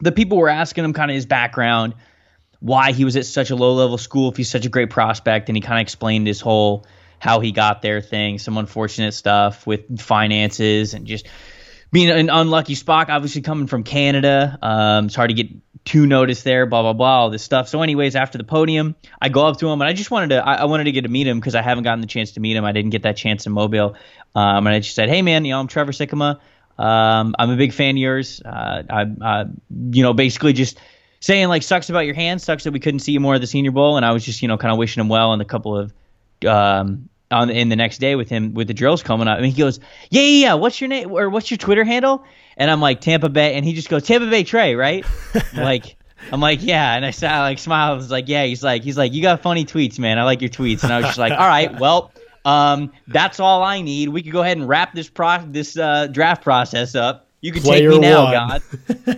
the 0.00 0.12
people 0.12 0.38
were 0.38 0.48
asking 0.48 0.84
him 0.84 0.92
kind 0.92 1.10
of 1.10 1.14
his 1.14 1.26
background, 1.26 1.94
why 2.60 2.92
he 2.92 3.04
was 3.04 3.16
at 3.16 3.26
such 3.26 3.50
a 3.50 3.56
low 3.56 3.74
level 3.74 3.98
school 3.98 4.30
if 4.30 4.36
he's 4.36 4.50
such 4.50 4.66
a 4.66 4.68
great 4.68 4.90
prospect, 4.90 5.48
and 5.48 5.56
he 5.56 5.60
kind 5.60 5.78
of 5.78 5.82
explained 5.82 6.26
his 6.26 6.40
whole 6.40 6.86
how 7.18 7.40
he 7.40 7.52
got 7.52 7.82
there 7.82 8.00
thing, 8.00 8.38
some 8.38 8.58
unfortunate 8.58 9.12
stuff 9.12 9.66
with 9.66 10.00
finances 10.00 10.94
and 10.94 11.06
just 11.06 11.26
being 11.90 12.10
an 12.10 12.30
unlucky 12.30 12.74
spot. 12.74 13.10
Obviously, 13.10 13.40
coming 13.40 13.66
from 13.66 13.84
Canada, 13.84 14.58
um, 14.62 15.06
it's 15.06 15.14
hard 15.14 15.30
to 15.30 15.34
get 15.34 15.48
too 15.86 16.06
notice 16.06 16.42
there. 16.42 16.66
Blah 16.66 16.82
blah 16.82 16.92
blah, 16.92 17.20
all 17.20 17.30
this 17.30 17.42
stuff. 17.42 17.68
So, 17.68 17.80
anyways, 17.80 18.14
after 18.14 18.36
the 18.36 18.44
podium, 18.44 18.94
I 19.22 19.30
go 19.30 19.46
up 19.46 19.58
to 19.58 19.68
him 19.68 19.80
and 19.80 19.88
I 19.88 19.94
just 19.94 20.10
wanted 20.10 20.30
to, 20.30 20.46
I, 20.46 20.56
I 20.56 20.64
wanted 20.66 20.84
to 20.84 20.92
get 20.92 21.02
to 21.02 21.08
meet 21.08 21.26
him 21.26 21.40
because 21.40 21.54
I 21.54 21.62
haven't 21.62 21.84
gotten 21.84 22.02
the 22.02 22.06
chance 22.06 22.32
to 22.32 22.40
meet 22.40 22.56
him. 22.56 22.64
I 22.64 22.72
didn't 22.72 22.90
get 22.90 23.02
that 23.04 23.16
chance 23.16 23.46
in 23.46 23.52
Mobile, 23.52 23.94
um, 24.34 24.66
and 24.66 24.68
I 24.68 24.80
just 24.80 24.94
said, 24.94 25.08
"Hey, 25.08 25.22
man, 25.22 25.46
you 25.46 25.52
know, 25.52 25.60
I'm 25.60 25.68
Trevor 25.68 25.92
Sikkema. 25.92 26.38
Um, 26.78 27.34
I'm 27.38 27.50
a 27.50 27.56
big 27.56 27.72
fan 27.72 27.94
of 27.94 27.98
yours. 27.98 28.42
Uh, 28.44 28.82
I, 28.90 29.02
uh, 29.02 29.44
you 29.90 30.02
know, 30.02 30.12
basically 30.12 30.52
just." 30.52 30.78
Saying 31.18 31.48
like 31.48 31.62
sucks 31.62 31.88
about 31.88 32.00
your 32.00 32.14
hand, 32.14 32.42
sucks 32.42 32.64
that 32.64 32.72
we 32.72 32.78
couldn't 32.78 33.00
see 33.00 33.12
you 33.12 33.20
more 33.20 33.36
at 33.36 33.40
the 33.40 33.46
Senior 33.46 33.70
Bowl, 33.70 33.96
and 33.96 34.04
I 34.04 34.12
was 34.12 34.22
just 34.22 34.42
you 34.42 34.48
know 34.48 34.58
kind 34.58 34.70
of 34.70 34.78
wishing 34.78 35.00
him 35.00 35.08
well 35.08 35.32
and 35.32 35.40
a 35.40 35.46
couple 35.46 35.76
of 35.76 35.92
um, 36.46 37.08
on 37.30 37.50
in 37.50 37.68
the 37.70 37.74
next 37.74 37.98
day 37.98 38.14
with 38.14 38.28
him 38.28 38.54
with 38.54 38.68
the 38.68 38.74
drills 38.74 39.02
coming 39.02 39.26
up. 39.26 39.38
And 39.38 39.46
he 39.46 39.52
goes, 39.52 39.80
"Yeah, 40.10 40.22
yeah, 40.22 40.46
yeah. 40.46 40.54
What's 40.54 40.80
your 40.80 40.88
name 40.88 41.10
or 41.10 41.30
what's 41.30 41.50
your 41.50 41.58
Twitter 41.58 41.84
handle?" 41.84 42.24
And 42.56 42.70
I'm 42.70 42.80
like, 42.80 43.00
"Tampa 43.00 43.28
Bay," 43.28 43.54
and 43.54 43.64
he 43.64 43.74
just 43.74 43.88
goes, 43.88 44.04
"Tampa 44.04 44.28
Bay 44.28 44.44
Trey, 44.44 44.74
right?" 44.74 45.04
like. 45.56 45.96
I'm 46.32 46.40
like, 46.40 46.60
yeah, 46.60 46.96
and 46.96 47.04
I, 47.04 47.12
I 47.22 47.40
like 47.42 47.58
smile. 47.58 47.92
I 47.92 47.94
was 47.94 48.10
like, 48.10 48.26
yeah. 48.26 48.44
He's 48.46 48.64
like, 48.64 48.82
he's 48.82 48.96
like, 48.96 49.12
you 49.12 49.22
got 49.22 49.42
funny 49.42 49.64
tweets, 49.64 49.96
man. 49.98 50.18
I 50.18 50.24
like 50.24 50.40
your 50.40 50.50
tweets, 50.50 50.82
and 50.82 50.92
I 50.92 50.96
was 50.96 51.06
just 51.06 51.18
like, 51.18 51.30
all 51.30 51.46
right, 51.46 51.78
well, 51.78 52.10
um, 52.46 52.92
that's 53.08 53.38
all 53.38 53.62
I 53.62 53.82
need. 53.82 54.08
We 54.08 54.22
could 54.22 54.32
go 54.32 54.40
ahead 54.40 54.56
and 54.56 54.68
wrap 54.68 54.94
this 54.94 55.08
pro 55.08 55.38
this 55.46 55.76
uh, 55.76 56.06
draft 56.06 56.42
process 56.42 56.94
up. 56.94 57.28
You 57.40 57.52
can 57.52 57.62
Player 57.62 57.90
take 57.90 58.00
me 58.00 58.08
now, 58.08 58.24
one. 58.24 58.62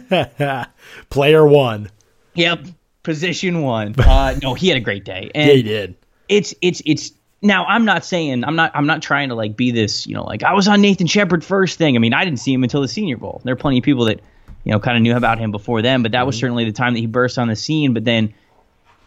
God. 0.08 0.68
Player 1.10 1.46
one. 1.46 1.90
Yep, 2.34 2.66
position 3.02 3.62
one. 3.62 3.94
Uh, 3.98 4.34
no, 4.42 4.54
he 4.54 4.68
had 4.68 4.78
a 4.78 4.80
great 4.80 5.04
day. 5.04 5.30
And 5.34 5.48
yeah, 5.48 5.54
he 5.54 5.62
did. 5.62 5.94
It's 6.28 6.54
it's 6.62 6.82
it's 6.86 7.12
now 7.42 7.64
I'm 7.64 7.84
not 7.84 8.04
saying 8.04 8.44
I'm 8.44 8.56
not 8.56 8.72
I'm 8.74 8.86
not 8.86 9.02
trying 9.02 9.28
to 9.28 9.34
like 9.34 9.56
be 9.56 9.70
this 9.70 10.06
you 10.06 10.14
know 10.14 10.24
like 10.24 10.42
I 10.42 10.54
was 10.54 10.68
on 10.68 10.80
Nathan 10.80 11.06
Shepherd 11.06 11.44
first 11.44 11.78
thing. 11.78 11.96
I 11.96 11.98
mean 11.98 12.14
I 12.14 12.24
didn't 12.24 12.40
see 12.40 12.52
him 12.52 12.62
until 12.62 12.80
the 12.80 12.88
Senior 12.88 13.16
Bowl. 13.16 13.40
There 13.44 13.52
are 13.52 13.56
plenty 13.56 13.78
of 13.78 13.84
people 13.84 14.06
that 14.06 14.20
you 14.64 14.72
know 14.72 14.80
kind 14.80 14.96
of 14.96 15.02
knew 15.02 15.16
about 15.16 15.38
him 15.38 15.50
before 15.50 15.82
then, 15.82 16.02
but 16.02 16.12
that 16.12 16.26
was 16.26 16.36
mm-hmm. 16.36 16.40
certainly 16.40 16.64
the 16.64 16.72
time 16.72 16.94
that 16.94 17.00
he 17.00 17.06
burst 17.06 17.38
on 17.38 17.48
the 17.48 17.56
scene. 17.56 17.94
But 17.94 18.04
then 18.04 18.34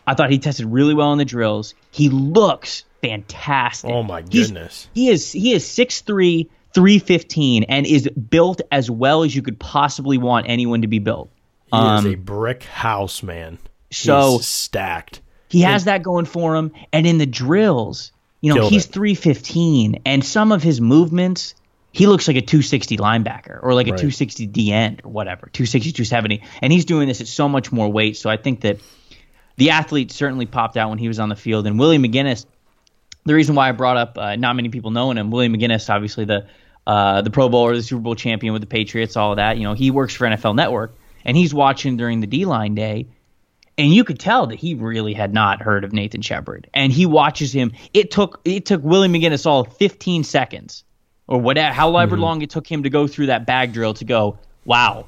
I 0.08 0.14
thought 0.14 0.32
he 0.32 0.40
tested 0.40 0.66
really 0.66 0.94
well 0.94 1.12
in 1.12 1.18
the 1.18 1.26
drills. 1.26 1.76
He 1.92 2.10
looks 2.10 2.84
fantastic. 3.02 3.92
Oh 3.92 4.04
my 4.04 4.22
goodness. 4.22 4.90
He's, 4.94 5.04
he 5.04 5.10
is 5.10 5.32
he 5.32 5.54
is 5.54 5.68
six 5.68 6.02
three. 6.02 6.50
315 6.74 7.64
and 7.64 7.86
is 7.86 8.08
built 8.08 8.62
as 8.72 8.90
well 8.90 9.24
as 9.24 9.36
you 9.36 9.42
could 9.42 9.60
possibly 9.60 10.18
want 10.18 10.46
anyone 10.48 10.84
to 10.84 10.88
be 10.88 11.00
built. 11.00 11.30
He 11.66 11.78
um, 11.78 12.06
is 12.06 12.14
a 12.14 12.16
brick 12.16 12.64
house, 12.64 13.22
man. 13.22 13.58
So 13.92 14.40
stacked. 14.40 15.20
He 15.50 15.62
has 15.62 15.84
that 15.86 16.02
going 16.02 16.26
for 16.26 16.56
him. 16.56 16.72
And 16.94 17.06
in 17.06 17.18
the 17.18 17.26
drills, 17.26 18.14
you 18.42 18.54
know, 18.54 18.68
he's 18.68 18.88
315, 18.88 20.02
and 20.06 20.26
some 20.26 20.52
of 20.52 20.64
his 20.64 20.82
movements, 20.82 21.54
he 21.92 22.08
looks 22.08 22.28
like 22.28 22.38
a 22.38 22.42
260 22.42 22.98
linebacker 22.98 23.62
or 23.62 23.74
like 23.74 23.88
a 23.88 23.92
right. 23.92 24.00
260 24.00 24.48
D 24.48 24.72
end 24.72 25.02
or 25.04 25.12
whatever, 25.12 25.48
260, 25.54 25.92
270. 25.92 26.44
And 26.62 26.74
he's 26.74 26.86
doing 26.86 27.08
this 27.08 27.22
at 27.22 27.28
so 27.28 27.48
much 27.48 27.72
more 27.72 27.92
weight. 27.92 28.18
So 28.18 28.30
I 28.30 28.38
think 28.38 28.62
that 28.62 28.80
the 29.58 29.72
athlete 29.72 30.12
certainly 30.12 30.48
popped 30.48 30.76
out 30.76 30.90
when 30.90 30.98
he 30.98 31.08
was 31.08 31.20
on 31.20 31.30
the 31.30 31.36
field. 31.36 31.68
And 31.68 31.78
Willie 31.78 32.00
McGinest, 32.00 32.46
the 33.26 33.36
reason 33.36 33.54
why 33.56 33.70
I 33.70 33.74
brought 33.74 33.98
up 33.98 34.18
uh, 34.18 34.36
not 34.36 34.56
many 34.56 34.70
people 34.70 34.90
knowing 34.90 35.18
him, 35.18 35.30
Willie 35.30 35.50
McGinest, 35.50 35.90
obviously 35.90 36.26
the 36.26 36.48
uh, 36.88 37.22
the 37.22 37.30
Pro 37.30 37.48
Bowl 37.48 37.62
or 37.62 37.76
the 37.76 37.84
Super 37.84 38.02
Bowl 38.02 38.16
champion 38.16 38.54
with 38.54 38.64
the 38.64 38.68
Patriots, 38.68 39.16
all 39.16 39.34
of 39.34 39.36
that. 39.36 39.58
You 39.58 39.64
know, 39.64 39.74
he 39.74 39.92
works 39.92 40.16
for 40.16 40.26
NFL 40.26 40.56
Network 40.56 40.96
and 41.24 41.38
he's 41.38 41.54
watching 41.54 41.98
during 41.98 42.22
the 42.22 42.28
D 42.28 42.46
line 42.46 42.74
day 42.74 43.08
and 43.82 43.92
you 43.92 44.04
could 44.04 44.20
tell 44.20 44.46
that 44.48 44.60
he 44.60 44.76
really 44.76 45.14
had 45.14 45.34
not 45.34 45.60
heard 45.60 45.84
of 45.84 45.92
Nathan 45.92 46.22
Shepherd. 46.22 46.70
And 46.72 46.94
he 46.94 47.08
watches 47.08 47.52
him. 47.52 47.72
It 47.96 48.12
took 48.12 48.40
it 48.46 48.68
took 48.68 48.84
Willie 48.84 49.08
McGinest 49.08 49.48
all 49.48 49.64
15 49.64 50.24
seconds, 50.24 50.84
or 51.28 51.42
whatever, 51.42 51.74
however 51.74 52.16
mm-hmm. 52.16 52.24
long 52.24 52.42
it 52.44 52.52
took 52.52 52.72
him 52.72 52.84
to 52.84 52.92
go 52.92 53.08
through 53.08 53.26
that 53.28 53.48
bag 53.48 53.74
drill 53.74 53.96
to 53.96 54.06
go, 54.06 54.38
wow, 54.66 55.08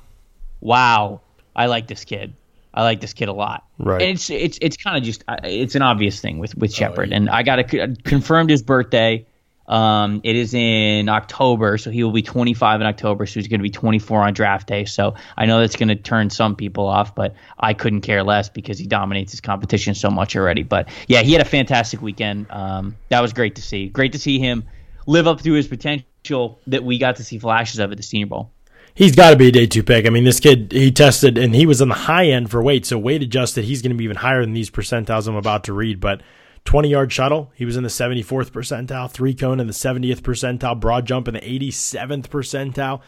wow, 0.59 1.21
I 1.55 1.67
like 1.67 1.85
this 1.85 2.03
kid. 2.03 2.33
I 2.73 2.81
like 2.81 2.99
this 2.99 3.13
kid 3.13 3.29
a 3.29 3.33
lot. 3.33 3.63
Right. 3.77 4.01
And 4.01 4.11
it's 4.13 4.31
it's 4.31 4.57
it's 4.59 4.77
kind 4.77 4.97
of 4.97 5.03
just 5.03 5.23
uh, 5.27 5.37
it's 5.43 5.75
an 5.75 5.83
obvious 5.83 6.19
thing 6.19 6.39
with 6.39 6.55
with 6.55 6.73
Shepherd. 6.73 7.09
Oh, 7.09 7.11
yeah. 7.11 7.17
And 7.17 7.29
I 7.29 7.43
got 7.43 7.57
to 7.57 7.95
confirmed 8.03 8.49
his 8.49 8.63
birthday. 8.63 9.27
Um, 9.73 10.21
it 10.23 10.35
is 10.35 10.53
in 10.53 11.09
October, 11.09 11.79
so 11.79 11.89
he 11.89 12.03
will 12.03 12.11
be 12.11 12.21
25 12.21 12.81
in 12.81 12.85
October. 12.85 13.25
So 13.25 13.39
he's 13.39 13.47
going 13.47 13.59
to 13.59 13.63
be 13.63 13.71
24 13.71 14.21
on 14.21 14.33
draft 14.35 14.67
day. 14.67 14.85
So 14.85 15.15
I 15.35 15.47
know 15.47 15.61
that's 15.61 15.75
going 15.75 15.89
to 15.89 15.95
turn 15.95 16.29
some 16.29 16.55
people 16.55 16.85
off, 16.85 17.15
but 17.15 17.33
I 17.57 17.73
couldn't 17.73 18.01
care 18.01 18.21
less 18.21 18.49
because 18.49 18.77
he 18.77 18.85
dominates 18.85 19.31
his 19.31 19.41
competition 19.41 19.95
so 19.95 20.11
much 20.11 20.35
already. 20.35 20.61
But 20.61 20.89
yeah, 21.07 21.23
he 21.23 21.31
had 21.31 21.41
a 21.41 21.45
fantastic 21.45 22.03
weekend. 22.03 22.45
Um, 22.51 22.95
that 23.09 23.21
was 23.21 23.33
great 23.33 23.55
to 23.55 23.63
see. 23.63 23.89
Great 23.89 24.11
to 24.11 24.19
see 24.19 24.37
him 24.37 24.63
live 25.07 25.25
up 25.25 25.41
to 25.41 25.53
his 25.53 25.67
potential 25.67 26.59
that 26.67 26.83
we 26.83 26.99
got 26.99 27.15
to 27.15 27.23
see 27.23 27.39
flashes 27.39 27.79
of 27.79 27.91
at 27.91 27.97
the 27.97 28.03
Senior 28.03 28.27
Bowl. 28.27 28.51
He's 28.93 29.15
got 29.15 29.31
to 29.31 29.35
be 29.35 29.47
a 29.47 29.51
day 29.51 29.65
two 29.65 29.81
pick. 29.81 30.05
I 30.05 30.11
mean, 30.11 30.23
this 30.23 30.39
kid, 30.39 30.71
he 30.71 30.91
tested 30.91 31.35
and 31.35 31.55
he 31.55 31.65
was 31.65 31.81
on 31.81 31.89
the 31.89 31.95
high 31.95 32.27
end 32.27 32.51
for 32.51 32.61
weight. 32.61 32.85
So, 32.85 32.99
weight 32.99 33.23
adjusted, 33.23 33.65
he's 33.65 33.81
going 33.81 33.89
to 33.89 33.97
be 33.97 34.03
even 34.03 34.17
higher 34.17 34.41
than 34.41 34.53
these 34.53 34.69
percentiles 34.69 35.27
I'm 35.27 35.35
about 35.35 35.63
to 35.63 35.73
read. 35.73 35.99
But 35.99 36.21
20 36.65 36.89
yard 36.89 37.11
shuttle, 37.11 37.51
he 37.55 37.65
was 37.65 37.77
in 37.77 37.83
the 37.83 37.89
74th 37.89 38.51
percentile. 38.51 39.09
Three 39.09 39.33
cone 39.33 39.59
in 39.59 39.67
the 39.67 39.73
70th 39.73 40.21
percentile. 40.21 40.79
Broad 40.79 41.05
jump 41.05 41.27
in 41.27 41.33
the 41.33 41.41
87th 41.41 42.27
percentile. 42.27 43.01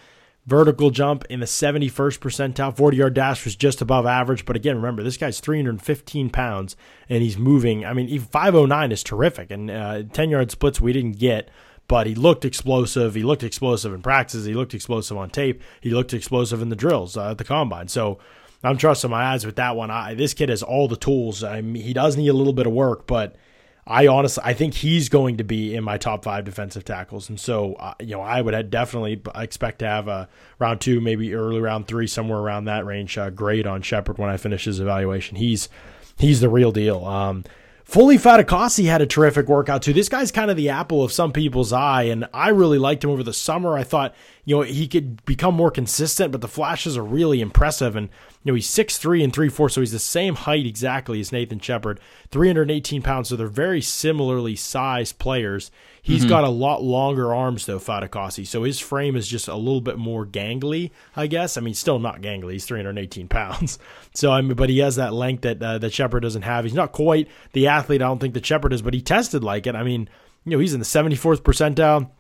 Vertical 0.45 0.91
jump 0.91 1.25
in 1.29 1.39
the 1.39 1.47
71st 1.47 2.19
percentile. 2.19 2.75
40 2.75 2.97
yard 2.97 3.13
dash 3.15 3.45
was 3.45 3.55
just 3.55 3.81
above 3.81 4.05
average. 4.05 4.45
But 4.45 4.55
again, 4.55 4.75
remember, 4.75 5.01
this 5.01 5.17
guy's 5.17 5.39
315 5.39 6.29
pounds 6.29 6.75
and 7.09 7.23
he's 7.23 7.37
moving. 7.37 7.85
I 7.85 7.93
mean, 7.93 8.19
509 8.19 8.91
is 8.91 9.03
terrific. 9.03 9.49
And 9.49 9.71
uh, 9.71 10.03
10 10.13 10.29
yard 10.29 10.51
splits 10.51 10.79
we 10.79 10.93
didn't 10.93 11.17
get 11.17 11.49
but 11.87 12.07
he 12.07 12.15
looked 12.15 12.45
explosive. 12.45 13.15
He 13.15 13.23
looked 13.23 13.43
explosive 13.43 13.93
in 13.93 14.01
practice. 14.01 14.45
He 14.45 14.53
looked 14.53 14.73
explosive 14.73 15.17
on 15.17 15.29
tape. 15.29 15.61
He 15.81 15.91
looked 15.91 16.13
explosive 16.13 16.61
in 16.61 16.69
the 16.69 16.75
drills 16.75 17.15
uh, 17.15 17.31
at 17.31 17.37
the 17.37 17.43
combine. 17.43 17.87
So 17.87 18.17
I'm 18.63 18.77
trusting 18.77 19.09
my 19.09 19.23
eyes 19.23 19.45
with 19.45 19.55
that 19.57 19.75
one. 19.75 19.91
I, 19.91 20.15
this 20.15 20.33
kid 20.33 20.49
has 20.49 20.63
all 20.63 20.87
the 20.87 20.95
tools. 20.95 21.43
I 21.43 21.61
mean, 21.61 21.83
he 21.83 21.93
does 21.93 22.17
need 22.17 22.27
a 22.27 22.33
little 22.33 22.53
bit 22.53 22.67
of 22.67 22.73
work, 22.73 23.05
but 23.05 23.35
I 23.87 24.07
honestly 24.07 24.43
I 24.45 24.53
think 24.53 24.73
he's 24.73 25.09
going 25.09 25.37
to 25.37 25.43
be 25.43 25.75
in 25.75 25.83
my 25.83 25.97
top 25.97 26.23
five 26.23 26.43
defensive 26.43 26.85
tackles. 26.85 27.29
And 27.29 27.39
so 27.39 27.75
uh, 27.75 27.93
you 27.99 28.15
know 28.15 28.21
I 28.21 28.41
would 28.41 28.69
definitely 28.69 29.21
expect 29.35 29.79
to 29.79 29.87
have 29.87 30.07
a 30.07 30.27
round 30.59 30.81
two, 30.81 30.99
maybe 31.01 31.33
early 31.33 31.61
round 31.61 31.87
three, 31.87 32.07
somewhere 32.07 32.39
around 32.39 32.65
that 32.65 32.85
range. 32.85 33.17
Uh, 33.17 33.29
grade 33.29 33.67
on 33.67 33.81
Shepherd 33.81 34.17
when 34.17 34.29
I 34.29 34.37
finish 34.37 34.65
his 34.65 34.79
evaluation. 34.79 35.37
He's 35.37 35.69
he's 36.17 36.41
the 36.41 36.49
real 36.49 36.71
deal. 36.71 37.05
Um, 37.05 37.43
Foley 37.85 38.17
Fatukasi 38.17 38.85
had 38.85 39.03
a 39.03 39.05
terrific 39.05 39.47
workout 39.47 39.83
too. 39.83 39.93
This 39.93 40.09
guy's 40.09 40.31
kind 40.31 40.49
of 40.49 40.57
the 40.57 40.69
apple 40.69 41.03
of 41.03 41.11
some 41.11 41.31
people's 41.31 41.71
eye, 41.71 42.03
and 42.03 42.27
I 42.33 42.49
really 42.49 42.79
liked 42.79 43.03
him 43.03 43.11
over 43.11 43.21
the 43.21 43.31
summer. 43.31 43.77
I 43.77 43.83
thought, 43.83 44.15
you 44.45 44.55
know, 44.55 44.61
he 44.61 44.87
could 44.87 45.25
become 45.25 45.55
more 45.55 45.71
consistent, 45.71 46.31
but 46.31 46.41
the 46.41 46.47
flashes 46.47 46.95
are 46.95 47.03
really 47.03 47.41
impressive. 47.41 47.95
And, 47.95 48.09
you 48.43 48.51
know, 48.51 48.55
he's 48.55 48.69
6'3 48.69 49.23
and 49.23 49.33
3 49.33 49.49
4, 49.49 49.69
so 49.69 49.81
he's 49.81 49.91
the 49.91 49.99
same 49.99 50.35
height 50.35 50.67
exactly 50.67 51.19
as 51.19 51.31
Nathan 51.31 51.59
Shepherd, 51.59 51.99
318 52.29 53.01
pounds, 53.01 53.29
so 53.29 53.35
they're 53.35 53.47
very 53.47 53.81
similarly 53.81 54.55
sized 54.55 55.17
players. 55.17 55.71
He's 55.99 56.21
mm-hmm. 56.21 56.29
got 56.29 56.43
a 56.43 56.49
lot 56.49 56.83
longer 56.83 57.33
arms 57.33 57.65
though, 57.65 57.79
Fatukasi. 57.79 58.45
So 58.45 58.61
his 58.61 58.79
frame 58.79 59.15
is 59.15 59.27
just 59.27 59.47
a 59.47 59.55
little 59.55 59.81
bit 59.81 59.97
more 59.97 60.23
gangly, 60.23 60.91
I 61.15 61.25
guess. 61.25 61.57
I 61.57 61.61
mean, 61.61 61.73
still 61.73 61.97
not 61.97 62.21
gangly. 62.21 62.53
He's 62.53 62.65
318 62.65 63.27
pounds. 63.29 63.79
So 64.13 64.31
I 64.31 64.41
mean, 64.41 64.55
but 64.55 64.69
he 64.69 64.77
has 64.79 64.97
that 64.97 65.13
length 65.13 65.41
that 65.41 65.63
uh, 65.63 65.79
that 65.79 65.93
Shepherd 65.93 66.19
doesn't 66.19 66.43
have. 66.43 66.65
He's 66.65 66.75
not 66.75 66.91
quite 66.91 67.27
the 67.53 67.65
athlete 67.65 68.03
I 68.03 68.05
don't 68.05 68.19
think 68.19 68.35
that 68.35 68.45
Shepherd 68.45 68.73
is, 68.73 68.83
but 68.83 68.93
he 68.93 69.01
tested 69.01 69.43
like 69.43 69.65
it. 69.65 69.73
I 69.73 69.81
mean, 69.81 70.07
you 70.43 70.51
know, 70.51 70.59
he's 70.59 70.75
in 70.75 70.79
the 70.79 70.85
74th 70.85 71.41
percentile 71.41 72.11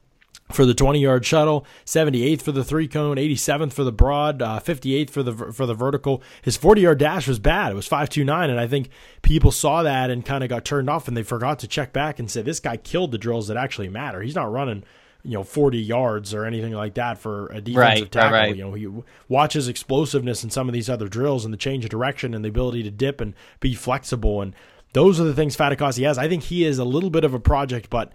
for 0.51 0.65
the 0.65 0.73
20 0.73 0.99
yard 0.99 1.25
shuttle, 1.25 1.65
78th 1.85 2.41
for 2.41 2.51
the 2.51 2.63
three 2.63 2.87
cone, 2.87 3.17
87th 3.17 3.73
for 3.73 3.83
the 3.83 3.91
broad, 3.91 4.41
uh, 4.41 4.59
58th 4.59 5.09
for 5.09 5.23
the 5.23 5.33
for 5.33 5.65
the 5.65 5.73
vertical. 5.73 6.21
His 6.41 6.57
40 6.57 6.81
yard 6.81 6.99
dash 6.99 7.27
was 7.27 7.39
bad. 7.39 7.71
It 7.71 7.75
was 7.75 7.87
529 7.87 8.49
and 8.49 8.59
I 8.59 8.67
think 8.67 8.89
people 9.21 9.51
saw 9.51 9.83
that 9.83 10.09
and 10.09 10.25
kind 10.25 10.43
of 10.43 10.49
got 10.49 10.65
turned 10.65 10.89
off 10.89 11.07
and 11.07 11.15
they 11.15 11.23
forgot 11.23 11.59
to 11.59 11.67
check 11.67 11.93
back 11.93 12.19
and 12.19 12.29
say 12.29 12.41
this 12.41 12.59
guy 12.59 12.77
killed 12.77 13.11
the 13.11 13.17
drills 13.17 13.47
that 13.47 13.57
actually 13.57 13.89
matter. 13.89 14.21
He's 14.21 14.35
not 14.35 14.51
running 14.51 14.83
you 15.23 15.31
know 15.31 15.43
40 15.43 15.79
yards 15.79 16.33
or 16.33 16.45
anything 16.45 16.73
like 16.73 16.93
that 16.95 17.17
for 17.17 17.47
a 17.47 17.59
defensive 17.59 17.75
right, 17.75 18.11
tackle. 18.11 18.31
Right, 18.31 18.47
right. 18.47 18.55
You 18.55 18.63
know, 18.63 18.73
he 18.73 19.03
watches 19.27 19.67
explosiveness 19.67 20.43
in 20.43 20.49
some 20.51 20.69
of 20.69 20.73
these 20.73 20.89
other 20.89 21.07
drills 21.07 21.45
and 21.45 21.53
the 21.53 21.57
change 21.57 21.83
of 21.83 21.89
direction 21.89 22.33
and 22.33 22.45
the 22.45 22.49
ability 22.49 22.83
to 22.83 22.91
dip 22.91 23.19
and 23.21 23.33
be 23.59 23.73
flexible 23.73 24.41
and 24.41 24.55
those 24.93 25.19
are 25.19 25.25
the 25.25 25.33
things 25.33 25.57
Fatukasi 25.57 26.05
has. 26.05 26.17
I 26.17 26.29
think 26.29 26.43
he 26.43 26.63
is 26.63 26.77
a 26.77 26.85
little 26.85 27.09
bit 27.09 27.25
of 27.25 27.33
a 27.33 27.39
project, 27.39 27.89
but 27.89 28.13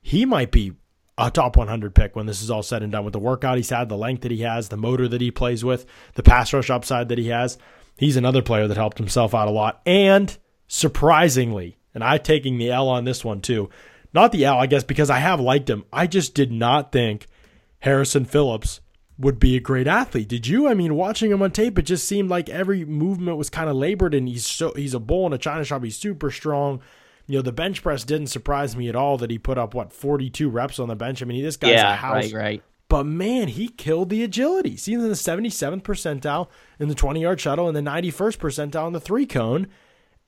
he 0.00 0.24
might 0.24 0.52
be 0.52 0.74
a 1.20 1.30
top 1.30 1.56
100 1.56 1.94
pick 1.94 2.16
when 2.16 2.26
this 2.26 2.42
is 2.42 2.50
all 2.50 2.62
said 2.62 2.82
and 2.82 2.90
done 2.90 3.04
with 3.04 3.12
the 3.12 3.18
workout 3.18 3.56
he's 3.56 3.70
had, 3.70 3.88
the 3.88 3.96
length 3.96 4.22
that 4.22 4.30
he 4.30 4.40
has, 4.40 4.68
the 4.68 4.76
motor 4.76 5.06
that 5.06 5.20
he 5.20 5.30
plays 5.30 5.64
with, 5.64 5.84
the 6.14 6.22
pass 6.22 6.52
rush 6.52 6.70
upside 6.70 7.08
that 7.08 7.18
he 7.18 7.28
has. 7.28 7.58
He's 7.96 8.16
another 8.16 8.42
player 8.42 8.66
that 8.66 8.76
helped 8.76 8.98
himself 8.98 9.34
out 9.34 9.48
a 9.48 9.52
lot. 9.52 9.82
And 9.84 10.36
surprisingly, 10.66 11.76
and 11.94 12.02
I'm 12.02 12.20
taking 12.20 12.56
the 12.58 12.70
L 12.70 12.88
on 12.88 13.04
this 13.04 13.24
one 13.24 13.40
too, 13.40 13.68
not 14.14 14.32
the 14.32 14.44
L, 14.44 14.58
I 14.58 14.66
guess, 14.66 14.82
because 14.82 15.10
I 15.10 15.18
have 15.18 15.40
liked 15.40 15.68
him. 15.68 15.84
I 15.92 16.06
just 16.06 16.34
did 16.34 16.50
not 16.50 16.92
think 16.92 17.26
Harrison 17.80 18.24
Phillips 18.24 18.80
would 19.18 19.38
be 19.38 19.56
a 19.56 19.60
great 19.60 19.86
athlete. 19.86 20.28
Did 20.28 20.46
you? 20.46 20.66
I 20.66 20.74
mean, 20.74 20.94
watching 20.94 21.30
him 21.30 21.42
on 21.42 21.50
tape, 21.50 21.78
it 21.78 21.82
just 21.82 22.08
seemed 22.08 22.30
like 22.30 22.48
every 22.48 22.86
movement 22.86 23.36
was 23.36 23.50
kind 23.50 23.68
of 23.68 23.76
labored, 23.76 24.14
and 24.14 24.26
he's 24.26 24.46
so 24.46 24.72
he's 24.74 24.94
a 24.94 24.98
bull 24.98 25.26
in 25.26 25.34
a 25.34 25.38
china 25.38 25.62
shop. 25.64 25.84
He's 25.84 25.98
super 25.98 26.30
strong 26.30 26.80
you 27.30 27.36
know, 27.36 27.42
the 27.42 27.52
bench 27.52 27.80
press 27.80 28.02
didn't 28.02 28.26
surprise 28.26 28.74
me 28.74 28.88
at 28.88 28.96
all 28.96 29.16
that 29.18 29.30
he 29.30 29.38
put 29.38 29.56
up 29.56 29.72
what 29.72 29.92
42 29.92 30.50
reps 30.50 30.80
on 30.80 30.88
the 30.88 30.96
bench. 30.96 31.22
I 31.22 31.26
mean, 31.26 31.44
this 31.44 31.56
guy's 31.56 31.74
yeah, 31.74 31.92
a 31.92 31.96
house. 31.96 32.32
Right, 32.32 32.32
right. 32.32 32.62
But 32.88 33.04
man, 33.04 33.46
he 33.46 33.68
killed 33.68 34.08
the 34.10 34.24
agility. 34.24 34.70
He's 34.70 34.88
in 34.88 35.02
the 35.02 35.10
77th 35.10 35.82
percentile 35.82 36.48
in 36.80 36.88
the 36.88 36.94
20 36.96 37.22
yard 37.22 37.40
shuttle 37.40 37.68
and 37.68 37.76
the 37.76 37.88
91st 37.88 38.38
percentile 38.38 38.88
in 38.88 38.92
the 38.94 39.00
three 39.00 39.26
cone. 39.26 39.68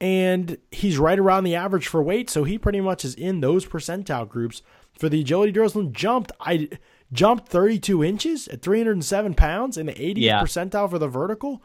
And 0.00 0.58
he's 0.70 0.96
right 0.96 1.18
around 1.18 1.42
the 1.42 1.56
average 1.56 1.88
for 1.88 2.00
weight. 2.00 2.30
So 2.30 2.44
he 2.44 2.56
pretty 2.56 2.80
much 2.80 3.04
is 3.04 3.16
in 3.16 3.40
those 3.40 3.66
percentile 3.66 4.28
groups 4.28 4.62
for 4.96 5.08
the 5.08 5.22
agility 5.22 5.50
drills 5.50 5.74
and 5.74 5.92
jumped. 5.92 6.30
I 6.38 6.68
jumped 7.12 7.48
32 7.48 8.04
inches 8.04 8.46
at 8.46 8.62
307 8.62 9.34
pounds 9.34 9.76
in 9.76 9.86
the 9.86 9.94
80th 9.94 10.18
yeah. 10.18 10.40
percentile 10.40 10.88
for 10.88 11.00
the 11.00 11.08
vertical. 11.08 11.64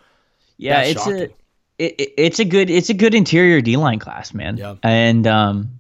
Yeah, 0.58 0.78
That's 0.78 0.90
it's 0.90 1.04
shocking. 1.04 1.22
a 1.22 1.30
it, 1.78 2.14
it's 2.18 2.40
a 2.40 2.46
good 2.46 2.70
it's 2.70 2.90
a 2.90 2.94
good 2.94 3.14
interior 3.14 3.62
D 3.62 3.78
line 3.78 4.00
class, 4.00 4.34
man. 4.34 4.58
Yeah. 4.58 4.76
And 4.84 5.26
um, 5.28 5.80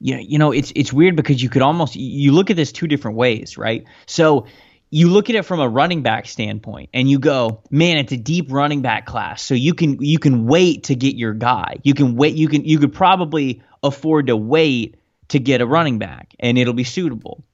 you 0.00 0.14
know, 0.14 0.20
you 0.20 0.38
know, 0.38 0.52
it's 0.52 0.72
it's 0.74 0.92
weird 0.92 1.16
because 1.16 1.42
you 1.42 1.48
could 1.48 1.62
almost 1.62 1.96
you 1.96 2.32
look 2.32 2.50
at 2.50 2.56
this 2.56 2.72
two 2.72 2.86
different 2.86 3.16
ways, 3.16 3.58
right? 3.58 3.84
So 4.06 4.46
you 4.88 5.08
look 5.08 5.30
at 5.30 5.36
it 5.36 5.44
from 5.44 5.60
a 5.60 5.68
running 5.68 6.02
back 6.02 6.26
standpoint 6.26 6.90
and 6.92 7.08
you 7.08 7.18
go, 7.18 7.62
man, 7.70 7.98
it's 7.98 8.12
a 8.12 8.16
deep 8.16 8.50
running 8.50 8.82
back 8.82 9.06
class. 9.06 9.42
So 9.42 9.54
you 9.54 9.74
can 9.74 10.02
you 10.02 10.18
can 10.18 10.46
wait 10.46 10.84
to 10.84 10.94
get 10.94 11.14
your 11.16 11.34
guy. 11.34 11.76
You 11.82 11.94
can 11.94 12.16
wait 12.16 12.34
you 12.34 12.48
can 12.48 12.64
you 12.64 12.78
could 12.78 12.92
probably 12.92 13.62
afford 13.82 14.28
to 14.28 14.36
wait 14.36 14.96
to 15.28 15.38
get 15.38 15.60
a 15.60 15.66
running 15.66 15.98
back 15.98 16.34
and 16.40 16.58
it'll 16.58 16.74
be 16.74 16.84
suitable. 16.84 17.44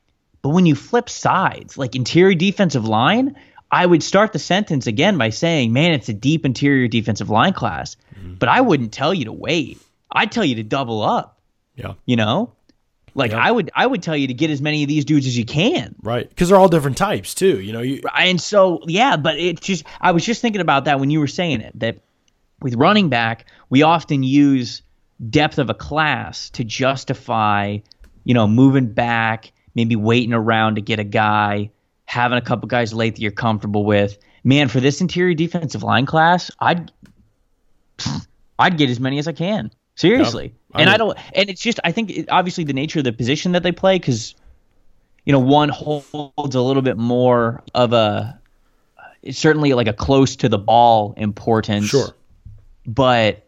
But 0.40 0.50
when 0.50 0.66
you 0.66 0.76
flip 0.76 1.08
sides, 1.08 1.76
like 1.76 1.96
interior 1.96 2.34
defensive 2.34 2.86
line, 2.86 3.36
I 3.70 3.84
would 3.84 4.02
start 4.02 4.32
the 4.32 4.38
sentence 4.38 4.86
again 4.86 5.18
by 5.18 5.30
saying, 5.30 5.72
man, 5.72 5.92
it's 5.92 6.08
a 6.08 6.14
deep 6.14 6.44
interior 6.44 6.88
defensive 6.88 7.30
line 7.30 7.52
class. 7.52 7.96
Mm-hmm. 8.14 8.34
But 8.34 8.48
I 8.48 8.60
wouldn't 8.60 8.92
tell 8.92 9.12
you 9.12 9.26
to 9.26 9.32
wait. 9.32 9.80
I'd 10.10 10.30
tell 10.30 10.44
you 10.44 10.56
to 10.56 10.62
double 10.62 11.02
up. 11.02 11.40
Yeah. 11.74 11.94
You 12.04 12.16
know? 12.16 12.52
Like 13.14 13.30
yeah. 13.30 13.38
I 13.38 13.50
would 13.50 13.70
I 13.74 13.86
would 13.86 14.02
tell 14.02 14.16
you 14.16 14.26
to 14.26 14.34
get 14.34 14.50
as 14.50 14.60
many 14.60 14.82
of 14.82 14.88
these 14.88 15.06
dudes 15.06 15.26
as 15.26 15.36
you 15.36 15.46
can. 15.46 15.94
Right. 16.02 16.28
Because 16.28 16.50
they're 16.50 16.58
all 16.58 16.68
different 16.68 16.98
types 16.98 17.34
too. 17.34 17.60
You 17.60 17.72
know, 17.72 17.80
you 17.80 18.02
and 18.14 18.38
so 18.40 18.80
yeah, 18.86 19.16
but 19.16 19.38
it 19.38 19.60
just 19.60 19.84
I 20.00 20.12
was 20.12 20.24
just 20.24 20.42
thinking 20.42 20.60
about 20.60 20.84
that 20.84 21.00
when 21.00 21.10
you 21.10 21.18
were 21.20 21.26
saying 21.26 21.62
it, 21.62 21.78
that 21.80 22.00
with 22.60 22.74
running 22.74 23.08
back, 23.08 23.46
we 23.70 23.82
often 23.82 24.22
use 24.22 24.82
depth 25.30 25.58
of 25.58 25.70
a 25.70 25.74
class 25.74 26.50
to 26.50 26.64
justify, 26.64 27.78
you 28.24 28.34
know, 28.34 28.46
moving 28.46 28.92
back, 28.92 29.50
maybe 29.74 29.96
waiting 29.96 30.34
around 30.34 30.74
to 30.74 30.82
get 30.82 30.98
a 30.98 31.04
guy 31.04 31.70
having 32.06 32.38
a 32.38 32.42
couple 32.42 32.66
guys 32.68 32.92
late 32.94 33.16
that 33.16 33.20
you're 33.20 33.30
comfortable 33.30 33.84
with. 33.84 34.18
Man, 34.44 34.68
for 34.68 34.80
this 34.80 35.00
interior 35.00 35.34
defensive 35.34 35.82
line 35.82 36.06
class, 36.06 36.50
I'd 36.60 36.90
I'd 38.58 38.78
get 38.78 38.90
as 38.90 39.00
many 39.00 39.18
as 39.18 39.28
I 39.28 39.32
can. 39.32 39.70
Seriously. 39.96 40.54
I 40.72 40.82
and 40.82 40.90
I 40.90 40.96
don't 40.96 41.18
and 41.34 41.50
it's 41.50 41.62
just 41.62 41.80
I 41.84 41.92
think 41.92 42.10
it, 42.10 42.28
obviously 42.30 42.64
the 42.64 42.72
nature 42.72 43.00
of 43.00 43.04
the 43.04 43.12
position 43.12 43.52
that 43.52 43.62
they 43.62 43.72
play 43.72 43.98
cuz 43.98 44.34
you 45.24 45.32
know, 45.32 45.40
one 45.40 45.68
holds 45.68 46.54
a 46.54 46.60
little 46.60 46.82
bit 46.82 46.96
more 46.96 47.62
of 47.74 47.92
a 47.92 48.38
certainly 49.30 49.74
like 49.74 49.88
a 49.88 49.92
close 49.92 50.36
to 50.36 50.48
the 50.48 50.58
ball 50.58 51.14
importance. 51.16 51.86
Sure. 51.86 52.14
But 52.86 53.45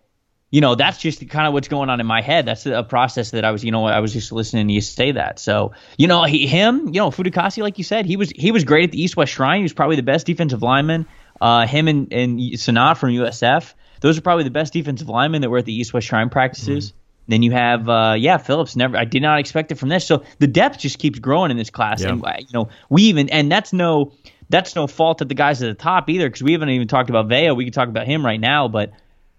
you 0.50 0.62
know, 0.62 0.74
that's 0.74 0.98
just 0.98 1.28
kind 1.28 1.46
of 1.46 1.52
what's 1.52 1.68
going 1.68 1.90
on 1.90 2.00
in 2.00 2.06
my 2.06 2.22
head. 2.22 2.46
That's 2.46 2.64
a 2.64 2.82
process 2.82 3.32
that 3.32 3.44
I 3.44 3.50
was, 3.50 3.62
you 3.64 3.70
know, 3.70 3.86
I 3.86 4.00
was 4.00 4.12
just 4.12 4.32
listening 4.32 4.68
to 4.68 4.74
you 4.74 4.80
say 4.80 5.12
that. 5.12 5.38
So, 5.38 5.72
you 5.98 6.06
know, 6.06 6.24
he, 6.24 6.46
him, 6.46 6.86
you 6.86 7.00
know, 7.00 7.10
Fatukasi, 7.10 7.62
like 7.62 7.76
you 7.76 7.84
said, 7.84 8.06
he 8.06 8.16
was 8.16 8.30
he 8.30 8.50
was 8.50 8.64
great 8.64 8.84
at 8.84 8.92
the 8.92 9.02
East 9.02 9.16
West 9.16 9.32
Shrine. 9.32 9.58
He 9.58 9.62
was 9.62 9.74
probably 9.74 9.96
the 9.96 10.02
best 10.02 10.26
defensive 10.26 10.62
lineman. 10.62 11.06
Uh, 11.40 11.66
him 11.66 11.86
and 11.86 12.12
and 12.12 12.40
Senat 12.40 12.96
from 12.96 13.10
USF, 13.10 13.74
those 14.00 14.16
are 14.16 14.22
probably 14.22 14.44
the 14.44 14.50
best 14.50 14.72
defensive 14.72 15.08
linemen 15.08 15.42
that 15.42 15.50
were 15.50 15.58
at 15.58 15.66
the 15.66 15.74
East 15.74 15.92
West 15.92 16.06
Shrine 16.06 16.30
practices. 16.30 16.90
Mm-hmm. 16.90 16.98
Then 17.28 17.42
you 17.42 17.52
have, 17.52 17.88
uh, 17.90 18.14
yeah, 18.18 18.38
Phillips. 18.38 18.74
Never, 18.74 18.96
I 18.96 19.04
did 19.04 19.20
not 19.20 19.38
expect 19.38 19.70
it 19.70 19.74
from 19.74 19.90
this. 19.90 20.06
So 20.06 20.24
the 20.38 20.46
depth 20.46 20.78
just 20.78 20.98
keeps 20.98 21.18
growing 21.18 21.50
in 21.50 21.58
this 21.58 21.68
class, 21.68 22.00
yeah. 22.00 22.08
and 22.08 22.24
uh, 22.24 22.32
you 22.38 22.46
know, 22.54 22.70
we 22.88 23.02
even, 23.02 23.28
and 23.28 23.52
that's 23.52 23.74
no, 23.74 24.14
that's 24.48 24.74
no 24.74 24.86
fault 24.86 25.20
of 25.20 25.28
the 25.28 25.34
guys 25.34 25.62
at 25.62 25.66
the 25.68 25.74
top 25.74 26.08
either, 26.08 26.26
because 26.26 26.42
we 26.42 26.52
haven't 26.52 26.70
even 26.70 26.88
talked 26.88 27.10
about 27.10 27.28
Vea. 27.28 27.50
We 27.50 27.64
can 27.64 27.74
talk 27.74 27.88
about 27.88 28.06
him 28.06 28.24
right 28.24 28.40
now, 28.40 28.68
but 28.68 28.92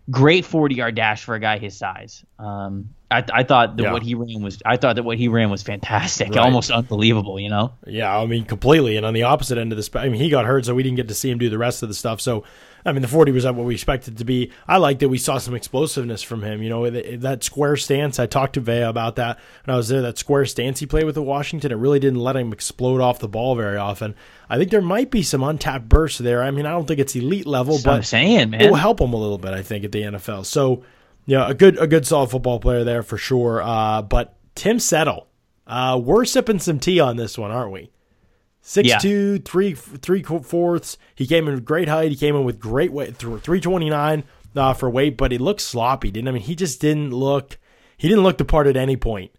great 0.09 0.45
40 0.45 0.75
yard 0.75 0.95
dash 0.95 1.23
for 1.23 1.35
a 1.35 1.39
guy 1.39 1.57
his 1.57 1.75
size. 1.77 2.23
Um, 2.37 2.89
I, 3.11 3.23
I 3.33 3.43
thought 3.43 3.77
that 3.77 3.83
yeah. 3.83 3.93
what 3.93 4.03
he 4.03 4.15
ran 4.15 4.41
was 4.41 4.61
I 4.65 4.77
thought 4.77 4.95
that 4.95 5.03
what 5.03 5.17
he 5.17 5.27
ran 5.27 5.49
was 5.49 5.63
fantastic, 5.63 6.29
right. 6.29 6.37
almost 6.37 6.71
unbelievable. 6.71 7.39
You 7.39 7.49
know? 7.49 7.73
Yeah, 7.85 8.15
I 8.15 8.25
mean 8.25 8.45
completely. 8.45 8.97
And 8.97 9.05
on 9.05 9.13
the 9.13 9.23
opposite 9.23 9.57
end 9.57 9.73
of 9.73 9.77
the, 9.77 9.99
I 9.99 10.09
mean 10.09 10.21
he 10.21 10.29
got 10.29 10.45
hurt, 10.45 10.65
so 10.65 10.75
we 10.75 10.83
didn't 10.83 10.97
get 10.97 11.07
to 11.07 11.15
see 11.15 11.29
him 11.29 11.37
do 11.37 11.49
the 11.49 11.57
rest 11.57 11.81
of 11.81 11.89
the 11.89 11.95
stuff. 11.95 12.21
So 12.21 12.43
I 12.85 12.91
mean, 12.91 13.01
the 13.01 13.07
40 13.07 13.31
was 13.31 13.45
at 13.45 13.55
what 13.55 13.65
we 13.65 13.73
expected 13.73 14.17
to 14.17 14.25
be. 14.25 14.51
I 14.67 14.77
like 14.77 14.99
that 14.99 15.09
we 15.09 15.17
saw 15.17 15.37
some 15.37 15.55
explosiveness 15.55 16.23
from 16.23 16.43
him. 16.43 16.63
You 16.63 16.69
know, 16.69 16.89
that 16.89 17.43
square 17.43 17.75
stance. 17.77 18.19
I 18.19 18.25
talked 18.25 18.53
to 18.53 18.61
Vea 18.61 18.81
about 18.81 19.17
that 19.17 19.39
when 19.65 19.73
I 19.73 19.77
was 19.77 19.89
there. 19.89 20.01
That 20.01 20.17
square 20.17 20.45
stance 20.45 20.79
he 20.79 20.85
played 20.85 21.05
with 21.05 21.15
the 21.15 21.21
Washington, 21.21 21.71
it 21.71 21.75
really 21.75 21.99
didn't 21.99 22.19
let 22.19 22.35
him 22.35 22.53
explode 22.53 23.01
off 23.01 23.19
the 23.19 23.27
ball 23.27 23.55
very 23.55 23.77
often. 23.77 24.15
I 24.49 24.57
think 24.57 24.71
there 24.71 24.81
might 24.81 25.11
be 25.11 25.21
some 25.23 25.43
untapped 25.43 25.87
bursts 25.89 26.19
there. 26.19 26.41
I 26.41 26.51
mean, 26.51 26.65
I 26.65 26.71
don't 26.71 26.87
think 26.87 26.99
it's 26.99 27.15
elite 27.15 27.45
level, 27.45 27.73
That's 27.75 27.83
but 27.83 27.95
I'm 27.95 28.03
saying, 28.03 28.49
man. 28.51 28.61
it 28.61 28.69
will 28.69 28.77
help 28.77 29.01
him 29.01 29.13
a 29.13 29.17
little 29.17 29.37
bit. 29.37 29.53
I 29.53 29.61
think 29.61 29.83
at 29.83 29.91
the 29.91 30.01
NFL. 30.01 30.45
So, 30.45 30.83
yeah, 31.25 31.49
a 31.49 31.53
good 31.53 31.77
a 31.77 31.87
good 31.87 32.07
solid 32.07 32.31
football 32.31 32.59
player 32.59 32.83
there 32.83 33.03
for 33.03 33.17
sure. 33.17 33.61
Uh, 33.61 34.01
but 34.01 34.35
Tim 34.55 34.79
Settle, 34.79 35.27
uh, 35.67 35.99
we're 36.03 36.25
sipping 36.25 36.59
some 36.59 36.79
tea 36.79 36.99
on 36.99 37.17
this 37.17 37.37
one, 37.37 37.51
aren't 37.51 37.71
we? 37.71 37.91
Six 38.69 38.87
yeah. 38.87 38.99
two, 38.99 39.39
three 39.39 39.73
three 39.73 40.21
fourths. 40.21 40.99
He 41.15 41.25
came 41.25 41.47
in 41.47 41.55
with 41.55 41.65
great 41.65 41.87
height. 41.87 42.11
He 42.11 42.15
came 42.15 42.35
in 42.35 42.43
with 42.43 42.59
great 42.59 42.91
weight, 42.91 43.15
three 43.17 43.59
twenty 43.59 43.89
nine 43.89 44.25
uh, 44.55 44.75
for 44.75 44.87
weight, 44.87 45.17
but 45.17 45.31
he 45.31 45.39
looked 45.39 45.61
sloppy. 45.61 46.11
Didn't 46.11 46.27
I 46.27 46.31
mean 46.33 46.43
he 46.43 46.53
just 46.53 46.79
didn't 46.79 47.09
look. 47.09 47.57
He 47.97 48.07
didn't 48.07 48.21
look 48.21 48.37
the 48.37 48.45
part 48.45 48.67
at 48.67 48.77
any 48.77 48.95
point. 48.95 49.31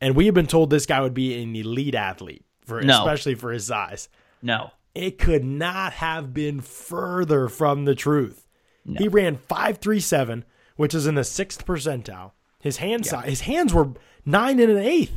And 0.00 0.16
we 0.16 0.26
have 0.26 0.34
been 0.34 0.48
told 0.48 0.70
this 0.70 0.84
guy 0.84 1.00
would 1.00 1.14
be 1.14 1.40
an 1.40 1.54
elite 1.54 1.94
athlete 1.94 2.44
for 2.66 2.82
no. 2.82 2.98
especially 2.98 3.36
for 3.36 3.52
his 3.52 3.66
size. 3.66 4.08
No, 4.42 4.72
it 4.96 5.16
could 5.16 5.44
not 5.44 5.92
have 5.92 6.34
been 6.34 6.60
further 6.60 7.46
from 7.48 7.84
the 7.84 7.94
truth. 7.94 8.48
No. 8.84 8.98
He 8.98 9.06
ran 9.06 9.36
five 9.36 9.78
three 9.78 10.00
seven, 10.00 10.44
which 10.74 10.92
is 10.92 11.06
in 11.06 11.14
the 11.14 11.22
sixth 11.22 11.64
percentile. 11.64 12.32
His 12.58 12.78
hand 12.78 13.06
yeah. 13.06 13.12
size, 13.12 13.28
his 13.28 13.40
hands 13.42 13.72
were 13.72 13.90
nine 14.26 14.58
and 14.58 14.72
an 14.72 14.78
eighth. 14.78 15.12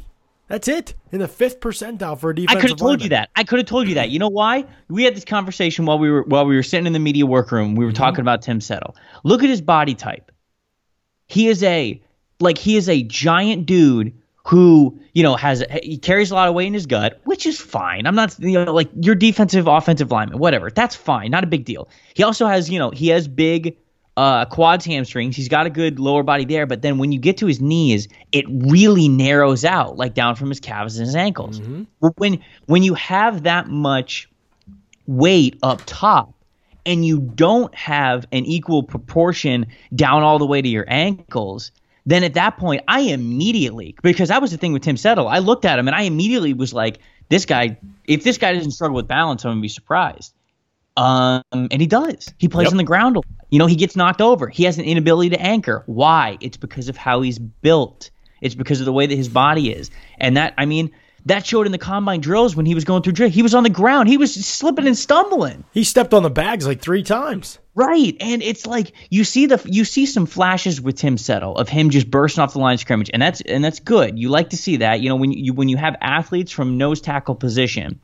That's 0.48 0.68
it 0.68 0.94
in 1.12 1.20
the 1.20 1.28
fifth 1.28 1.60
percentile 1.60 2.20
for 2.20 2.30
a 2.30 2.36
defensive. 2.36 2.58
I 2.58 2.62
could 2.62 2.70
have 2.70 2.80
told 2.80 3.02
you 3.02 3.10
that. 3.10 3.30
I 3.36 3.44
could 3.44 3.60
have 3.60 3.68
told 3.68 3.88
you 3.88 3.96
that. 3.96 4.10
You 4.10 4.20
know 4.20 4.30
why? 4.30 4.66
We 4.90 5.04
had 5.04 5.16
this 5.16 5.26
conversation 5.26 5.86
while 5.86 5.98
we 5.98 6.12
were 6.12 6.22
while 6.24 6.46
we 6.46 6.56
were 6.56 6.64
sitting 6.64 6.86
in 6.86 6.94
the 6.94 7.00
media 7.00 7.26
workroom. 7.26 7.76
We 7.76 7.84
were 7.84 7.92
mm-hmm. 7.92 7.98
talking 7.98 8.22
about 8.22 8.44
Tim 8.44 8.62
Settle. 8.62 8.96
Look 9.24 9.44
at 9.44 9.50
his 9.50 9.62
body 9.62 9.96
type. 9.96 10.32
He 11.26 11.48
is 11.48 11.64
a 11.64 12.02
like 12.40 12.58
he 12.58 12.76
is 12.76 12.90
a 12.90 13.02
giant 13.04 13.66
dude 13.66 14.14
who 14.46 15.00
you 15.14 15.24
know 15.24 15.36
has 15.36 15.64
he 15.82 15.98
carries 15.98 16.30
a 16.30 16.36
lot 16.36 16.48
of 16.48 16.54
weight 16.54 16.68
in 16.68 16.74
his 16.74 16.86
gut, 16.86 17.20
which 17.24 17.48
is 17.48 17.60
fine. 17.60 18.06
I'm 18.06 18.16
not 18.16 18.38
you 18.40 18.64
know 18.64 18.72
like 18.72 18.90
your 19.02 19.16
defensive 19.16 19.68
offensive 19.68 20.12
lineman, 20.12 20.38
whatever. 20.38 20.70
That's 20.70 20.96
fine, 20.96 21.32
not 21.32 21.44
a 21.44 21.48
big 21.48 21.66
deal. 21.66 21.90
He 22.14 22.22
also 22.22 22.46
has 22.46 22.70
you 22.70 22.78
know 22.78 22.92
he 22.92 23.08
has 23.08 23.28
big 23.28 23.78
uh, 24.18 24.46
quads, 24.46 24.86
hamstrings. 24.86 25.36
He's 25.36 25.50
got 25.50 25.66
a 25.66 25.70
good 25.70 26.00
lower 26.00 26.24
body 26.24 26.46
there, 26.46 26.66
but 26.66 26.82
then 26.82 26.98
when 26.98 27.12
you 27.12 27.20
get 27.20 27.38
to 27.38 27.48
his 27.48 27.62
knees, 27.62 28.08
it 28.32 28.46
really 28.48 29.10
narrows 29.10 29.66
out, 29.66 29.98
like 29.98 30.14
down 30.14 30.36
from 30.36 30.50
his 30.50 30.60
calves 30.60 30.98
and 30.98 31.06
his 31.06 31.16
ankles. 31.16 31.60
Mm-hmm. 31.60 32.08
When 32.18 32.42
when 32.66 32.84
you 32.84 32.94
have 32.96 33.44
that 33.44 33.68
much 33.68 34.30
weight 35.08 35.60
up 35.62 35.82
top, 35.86 36.34
and 36.86 37.06
you 37.06 37.20
don't 37.20 37.74
have 37.74 38.28
an 38.32 38.46
equal 38.46 38.84
proportion 38.84 39.66
down 39.94 40.24
all 40.24 40.40
the 40.40 40.46
way 40.46 40.62
to 40.62 40.68
your 40.68 40.86
ankles, 40.88 41.72
then 42.06 42.24
at 42.24 42.36
that 42.36 42.58
point, 42.58 42.84
I 42.88 43.02
immediately 43.02 43.96
because 44.04 44.30
that 44.30 44.42
was 44.42 44.52
the 44.52 44.58
thing 44.58 44.74
with 44.74 44.84
Tim 44.84 44.98
Settle. 44.98 45.28
I 45.28 45.40
looked 45.40 45.66
at 45.66 45.80
him 45.80 45.88
and 45.88 45.96
I 45.96 46.04
immediately 46.04 46.54
was 46.54 46.74
like, 46.74 47.00
this 47.30 47.46
guy. 47.46 47.78
If 48.06 48.24
this 48.24 48.38
guy 48.38 48.54
doesn't 48.54 48.72
struggle 48.72 48.96
with 48.96 49.08
balance, 49.08 49.44
I'm 49.44 49.52
gonna 49.52 49.62
be 49.62 49.68
surprised. 49.68 50.34
Um, 50.98 51.42
and 51.52 51.80
he 51.82 51.88
does. 51.88 52.34
He 52.38 52.48
plays 52.48 52.66
yep. 52.66 52.74
on 52.74 52.78
the 52.78 52.84
ground. 52.84 53.18
You 53.50 53.60
know, 53.60 53.66
he 53.66 53.76
gets 53.76 53.96
knocked 53.96 54.22
over. 54.22 54.48
He 54.48 54.64
has 54.64 54.78
an 54.78 54.86
inability 54.86 55.32
to 55.32 55.42
anchor. 55.42 55.84
Why? 55.86 56.38
It's 56.42 56.58
because 56.58 56.90
of 56.90 56.98
how 56.98 57.22
he's 57.22 57.40
built. 57.40 58.12
It's 58.42 58.56
because 58.56 58.80
of 58.80 58.86
the 58.86 58.94
way 58.94 59.06
that 59.06 59.16
his 59.16 59.30
body 59.30 59.72
is. 59.72 59.92
And 60.18 60.38
that, 60.38 60.54
I 60.58 60.66
mean, 60.66 60.92
that 61.26 61.46
showed 61.46 61.66
in 61.66 61.72
the 61.72 61.78
combine 61.78 62.22
drills 62.22 62.56
when 62.56 62.66
he 62.66 62.76
was 62.76 62.84
going 62.84 63.02
through 63.02 63.14
drill. 63.14 63.30
He 63.30 63.42
was 63.42 63.56
on 63.56 63.64
the 63.64 63.70
ground. 63.70 64.08
He 64.08 64.18
was 64.18 64.34
slipping 64.34 64.88
and 64.88 64.98
stumbling. 64.98 65.64
He 65.74 65.84
stepped 65.84 66.14
on 66.14 66.24
the 66.24 66.30
bags 66.30 66.68
like 66.68 66.82
three 66.82 67.04
times. 67.04 67.60
Right, 67.74 68.16
and 68.22 68.42
it's 68.42 68.66
like 68.66 68.94
you 69.10 69.26
see 69.26 69.48
the 69.48 69.62
you 69.66 69.84
see 69.84 70.06
some 70.06 70.28
flashes 70.28 70.80
with 70.80 70.96
Tim 70.96 71.18
Settle 71.18 71.58
of 71.58 71.68
him 71.68 71.90
just 71.90 72.10
bursting 72.10 72.42
off 72.42 72.54
the 72.54 72.60
line 72.60 72.76
of 72.76 72.80
scrimmage, 72.80 73.10
and 73.12 73.22
that's 73.22 73.42
and 73.42 73.62
that's 73.62 73.82
good. 73.82 74.18
You 74.18 74.30
like 74.30 74.52
to 74.52 74.58
see 74.58 74.78
that. 74.78 75.02
You 75.02 75.10
know 75.10 75.18
when 75.18 75.34
you 75.34 75.54
when 75.54 75.68
you 75.68 75.76
have 75.76 75.98
athletes 76.00 76.54
from 76.54 76.78
nose 76.78 77.02
tackle 77.02 77.36
position, 77.36 78.00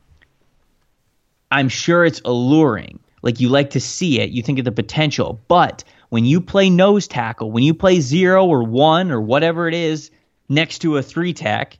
I'm 1.52 1.68
sure 1.68 2.04
it's 2.04 2.20
alluring. 2.24 2.98
Like 3.22 3.40
you 3.40 3.48
like 3.48 3.70
to 3.70 3.80
see 3.80 4.20
it, 4.20 4.30
you 4.30 4.42
think 4.42 4.58
of 4.58 4.64
the 4.64 4.72
potential. 4.72 5.40
But 5.46 5.84
when 6.08 6.24
you 6.24 6.40
play 6.40 6.70
nose 6.70 7.06
tackle, 7.06 7.50
when 7.50 7.62
you 7.62 7.74
play 7.74 8.00
zero 8.00 8.46
or 8.46 8.64
one 8.64 9.12
or 9.12 9.20
whatever 9.20 9.68
it 9.68 9.74
is 9.74 10.10
next 10.48 10.80
to 10.80 10.96
a 10.96 11.02
three 11.02 11.32
tech, 11.32 11.78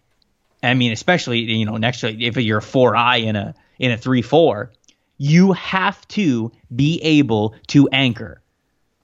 I 0.62 0.74
mean, 0.74 0.92
especially 0.92 1.40
you 1.40 1.64
know 1.64 1.76
next 1.76 2.00
to 2.00 2.08
if 2.08 2.36
you're 2.36 2.58
a 2.58 2.62
four 2.62 2.94
I 2.94 3.16
in 3.16 3.34
a 3.34 3.54
in 3.78 3.90
a 3.90 3.98
three 3.98 4.22
four, 4.22 4.72
you 5.18 5.52
have 5.52 6.06
to 6.08 6.52
be 6.74 7.00
able 7.02 7.56
to 7.68 7.88
anchor, 7.88 8.40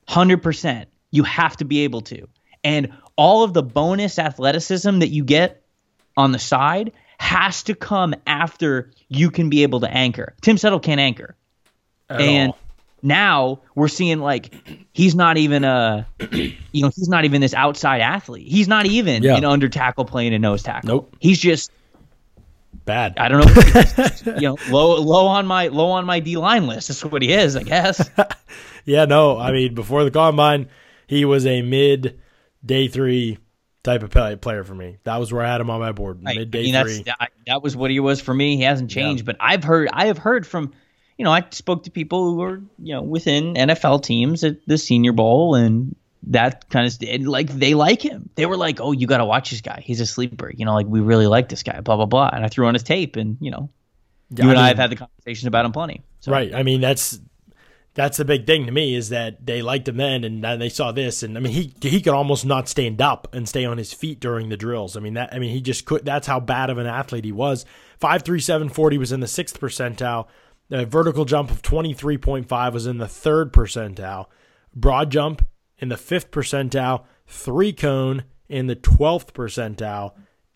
hundred 0.06 0.42
percent. 0.42 0.88
You 1.10 1.24
have 1.24 1.56
to 1.56 1.64
be 1.64 1.80
able 1.80 2.02
to, 2.02 2.28
and 2.62 2.92
all 3.16 3.42
of 3.42 3.54
the 3.54 3.62
bonus 3.62 4.18
athleticism 4.18 5.00
that 5.00 5.08
you 5.08 5.24
get 5.24 5.62
on 6.16 6.32
the 6.32 6.38
side 6.38 6.92
has 7.18 7.64
to 7.64 7.74
come 7.74 8.14
after 8.26 8.90
you 9.08 9.30
can 9.30 9.50
be 9.50 9.62
able 9.62 9.80
to 9.80 9.90
anchor. 9.90 10.34
Tim 10.40 10.56
Settle 10.56 10.80
can't 10.80 11.00
anchor. 11.00 11.36
At 12.08 12.20
and 12.20 12.52
all. 12.52 12.58
now 13.02 13.60
we're 13.74 13.88
seeing 13.88 14.20
like 14.20 14.54
he's 14.92 15.14
not 15.14 15.36
even 15.36 15.64
a 15.64 16.06
you 16.32 16.82
know 16.82 16.90
he's 16.94 17.08
not 17.08 17.24
even 17.24 17.40
this 17.40 17.54
outside 17.54 18.00
athlete. 18.00 18.46
He's 18.46 18.68
not 18.68 18.86
even 18.86 19.22
yeah. 19.22 19.36
an 19.36 19.44
under 19.44 19.68
tackle 19.68 20.04
playing 20.04 20.32
a 20.32 20.38
nose 20.38 20.62
tackle. 20.62 20.88
Nope. 20.88 21.16
He's 21.18 21.38
just 21.38 21.70
bad. 22.84 23.18
I 23.18 23.28
don't 23.28 23.44
know. 23.44 24.34
you 24.36 24.48
know, 24.48 24.56
low 24.70 25.00
low 25.00 25.26
on 25.26 25.46
my 25.46 25.68
low 25.68 25.90
on 25.90 26.06
my 26.06 26.20
D 26.20 26.36
line 26.36 26.66
list. 26.66 26.88
That's 26.88 27.04
what 27.04 27.22
he 27.22 27.32
is, 27.32 27.56
I 27.56 27.62
guess. 27.64 28.08
yeah, 28.84 29.04
no. 29.04 29.38
I 29.38 29.52
mean, 29.52 29.74
before 29.74 30.04
the 30.04 30.10
combine, 30.10 30.68
he 31.06 31.24
was 31.24 31.46
a 31.46 31.62
mid 31.62 32.18
day 32.64 32.88
three 32.88 33.38
type 33.88 34.02
of 34.02 34.40
player 34.40 34.64
for 34.64 34.74
me. 34.74 34.98
That 35.04 35.16
was 35.16 35.32
where 35.32 35.44
I 35.44 35.50
had 35.50 35.60
him 35.60 35.70
on 35.70 35.80
my 35.80 35.92
board. 35.92 36.22
Mid 36.22 36.50
day 36.50 36.60
I 36.60 36.62
mean, 36.62 36.84
three. 36.84 37.02
That, 37.04 37.30
that 37.46 37.62
was 37.62 37.76
what 37.76 37.90
he 37.90 38.00
was 38.00 38.20
for 38.20 38.34
me. 38.34 38.56
He 38.56 38.62
hasn't 38.62 38.90
changed, 38.90 39.22
yeah. 39.22 39.32
but 39.32 39.36
I've 39.40 39.64
heard 39.64 39.88
I 39.92 40.06
have 40.06 40.18
heard 40.18 40.46
from 40.46 40.72
you 41.18 41.24
know, 41.24 41.32
I 41.32 41.44
spoke 41.50 41.82
to 41.82 41.90
people 41.90 42.30
who 42.30 42.36
were, 42.36 42.62
you 42.78 42.94
know, 42.94 43.02
within 43.02 43.54
NFL 43.54 44.04
teams 44.04 44.44
at 44.44 44.64
the 44.66 44.78
Senior 44.78 45.12
Bowl 45.12 45.56
and 45.56 45.96
that 46.28 46.68
kind 46.70 46.86
of 46.86 47.26
like 47.26 47.48
they 47.48 47.74
like 47.74 48.00
him. 48.00 48.30
They 48.36 48.46
were 48.46 48.56
like, 48.56 48.80
"Oh, 48.80 48.92
you 48.92 49.06
got 49.06 49.18
to 49.18 49.24
watch 49.24 49.50
this 49.50 49.60
guy. 49.60 49.82
He's 49.84 50.00
a 50.00 50.06
sleeper. 50.06 50.52
You 50.54 50.64
know, 50.64 50.74
like 50.74 50.86
we 50.86 51.00
really 51.00 51.26
like 51.26 51.48
this 51.48 51.62
guy." 51.62 51.80
Blah 51.80 51.96
blah 51.96 52.06
blah. 52.06 52.30
And 52.32 52.44
I 52.44 52.48
threw 52.48 52.66
on 52.66 52.74
his 52.74 52.82
tape, 52.82 53.16
and 53.16 53.36
you 53.40 53.50
know, 53.50 53.70
you 54.30 54.36
I 54.38 54.40
and 54.42 54.48
mean, 54.48 54.58
I 54.58 54.68
have 54.68 54.78
had 54.78 54.90
the 54.90 54.96
conversation 54.96 55.48
about 55.48 55.64
him 55.64 55.72
plenty. 55.72 56.02
So. 56.20 56.30
Right. 56.30 56.54
I 56.54 56.62
mean, 56.62 56.80
that's 56.80 57.20
that's 57.98 58.16
the 58.16 58.24
big 58.24 58.46
thing 58.46 58.64
to 58.66 58.70
me 58.70 58.94
is 58.94 59.08
that 59.08 59.44
they 59.44 59.60
liked 59.60 59.88
him 59.88 59.96
then, 59.96 60.22
and 60.22 60.62
they 60.62 60.68
saw 60.68 60.92
this, 60.92 61.24
and 61.24 61.36
I 61.36 61.40
mean, 61.40 61.52
he 61.52 61.74
he 61.82 62.00
could 62.00 62.14
almost 62.14 62.46
not 62.46 62.68
stand 62.68 63.02
up 63.02 63.26
and 63.34 63.48
stay 63.48 63.64
on 63.64 63.76
his 63.76 63.92
feet 63.92 64.20
during 64.20 64.50
the 64.50 64.56
drills. 64.56 64.96
I 64.96 65.00
mean 65.00 65.14
that. 65.14 65.34
I 65.34 65.40
mean, 65.40 65.50
he 65.50 65.60
just 65.60 65.84
could. 65.84 66.04
That's 66.04 66.28
how 66.28 66.38
bad 66.38 66.70
of 66.70 66.78
an 66.78 66.86
athlete 66.86 67.24
he 67.24 67.32
was. 67.32 67.66
Five 67.98 68.22
three 68.22 68.38
seven 68.38 68.68
forty 68.68 68.98
was 68.98 69.10
in 69.10 69.18
the 69.18 69.26
sixth 69.26 69.58
percentile. 69.58 70.28
The 70.68 70.86
vertical 70.86 71.24
jump 71.24 71.50
of 71.50 71.62
23.5 71.62 72.72
was 72.72 72.86
in 72.86 72.98
the 72.98 73.08
third 73.08 73.52
percentile. 73.54 74.26
Broad 74.74 75.10
jump 75.10 75.44
in 75.78 75.88
the 75.88 75.96
fifth 75.96 76.30
percentile. 76.30 77.04
Three 77.26 77.72
cone 77.72 78.24
in 78.48 78.66
the 78.66 78.76
12th 78.76 79.32
percentile. 79.32 80.12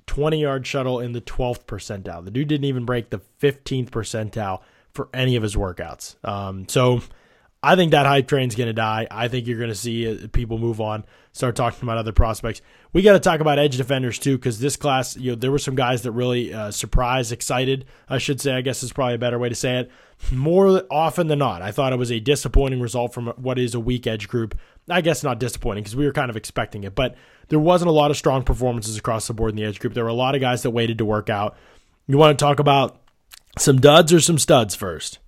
20 0.07 0.41
yard 0.41 0.67
shuttle 0.67 1.01
in 1.01 1.13
the 1.13 1.23
12th 1.23 1.65
percentile. 1.65 2.23
The 2.25 2.31
dude 2.31 2.49
didn't 2.49 2.67
even 2.67 2.85
break 2.85 3.09
the 3.09 3.23
15th 3.41 3.89
percentile 3.89 4.61
for 4.93 5.09
any 5.15 5.35
of 5.37 5.43
his 5.43 5.57
workouts. 5.57 6.23
Um, 6.29 6.69
so 6.69 7.01
I 7.65 7.77
think 7.77 7.93
that 7.93 8.07
hype 8.07 8.27
train's 8.27 8.57
going 8.57 8.67
to 8.67 8.73
die. 8.73 9.07
I 9.09 9.29
think 9.29 9.47
you're 9.47 9.59
going 9.59 9.71
to 9.71 9.77
see 9.77 10.11
uh, 10.11 10.27
people 10.33 10.59
move 10.59 10.81
on, 10.81 11.05
start 11.31 11.55
talking 11.55 11.79
about 11.83 11.97
other 11.97 12.11
prospects. 12.11 12.61
We 12.93 13.03
got 13.03 13.13
to 13.13 13.21
talk 13.21 13.39
about 13.39 13.61
edge 13.61 13.77
defenders 13.77 14.19
too, 14.19 14.37
because 14.37 14.59
this 14.59 14.77
class, 14.77 15.17
you 15.17 15.31
know, 15.31 15.37
there 15.37 15.53
were 15.53 15.61
some 15.61 15.77
guys 15.77 16.03
that 16.03 16.11
really 16.11 16.53
uh, 16.53 16.73
surprised, 16.73 17.31
excited. 17.31 17.85
I 18.09 18.19
should 18.19 18.41
say, 18.41 18.53
I 18.53 18.63
guess 18.63 18.83
is 18.83 18.93
probably 18.93 19.15
a 19.15 19.19
better 19.19 19.39
way 19.39 19.49
to 19.49 19.55
say 19.55 19.79
it. 19.79 19.91
More 20.33 20.83
often 20.91 21.29
than 21.29 21.39
not, 21.39 21.63
I 21.63 21.71
thought 21.71 21.93
it 21.93 22.01
was 22.01 22.11
a 22.11 22.19
disappointing 22.19 22.81
result 22.81 23.15
from 23.15 23.29
what 23.37 23.59
is 23.59 23.75
a 23.75 23.81
weak 23.81 24.09
edge 24.09 24.27
group. 24.29 24.59
I 24.89 25.01
guess 25.01 25.23
not 25.23 25.39
disappointing 25.39 25.85
because 25.85 25.95
we 25.95 26.05
were 26.05 26.13
kind 26.13 26.31
of 26.31 26.37
expecting 26.37 26.83
it, 26.83 26.97
but 26.97 27.15
there 27.49 27.61
wasn't 27.61 27.91
a 27.91 27.93
lot 27.93 28.11
of 28.11 28.17
strong 28.17 28.43
performances 28.43 28.97
across 28.97 29.29
the 29.29 29.35
board 29.35 29.51
in 29.51 29.57
the 29.57 29.65
edge 29.65 29.79
group. 29.79 29.95
There 29.95 30.05
were 30.05 30.11
a 30.11 30.15
lot 30.15 30.35
of 30.35 30.41
guys 30.41 30.63
that 30.63 30.71
waited 30.71 30.99
to 30.99 31.05
work 31.05 31.31
out. 31.31 31.57
You 32.09 32.19
want 32.19 32.37
to 32.37 32.45
talk 32.45 32.59
about 32.59 33.01
some 33.57 33.81
duds 33.81 34.13
or 34.13 34.19
some 34.19 34.39
studs 34.39 34.75
first? 34.75 35.21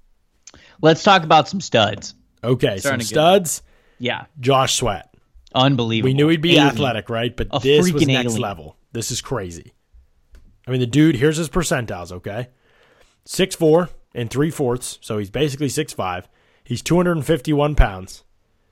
Let's 0.82 1.04
talk 1.04 1.22
about 1.22 1.48
some 1.48 1.60
studs. 1.60 2.14
Okay, 2.44 2.78
some 2.78 3.00
studs. 3.00 3.62
Yeah. 3.98 4.26
Josh 4.40 4.76
Sweat. 4.76 5.14
Unbelievable. 5.54 6.10
We 6.10 6.14
knew 6.14 6.28
he'd 6.28 6.40
be 6.40 6.56
alien. 6.56 6.68
athletic, 6.68 7.08
right? 7.08 7.34
But 7.34 7.48
a 7.52 7.60
this 7.60 7.92
was 7.92 8.06
next 8.06 8.26
alien. 8.26 8.40
level. 8.40 8.76
This 8.92 9.10
is 9.10 9.20
crazy. 9.20 9.72
I 10.66 10.70
mean, 10.70 10.80
the 10.80 10.86
dude, 10.86 11.16
here's 11.16 11.36
his 11.36 11.48
percentiles, 11.48 12.10
okay? 12.10 12.48
Six 13.24 13.54
four 13.54 13.90
and 14.14 14.30
three 14.30 14.50
fourths, 14.50 14.98
so 15.00 15.18
he's 15.18 15.30
basically 15.30 15.68
six 15.68 15.92
five. 15.92 16.28
He's 16.64 16.80
251 16.82 17.74
pounds. 17.74 18.24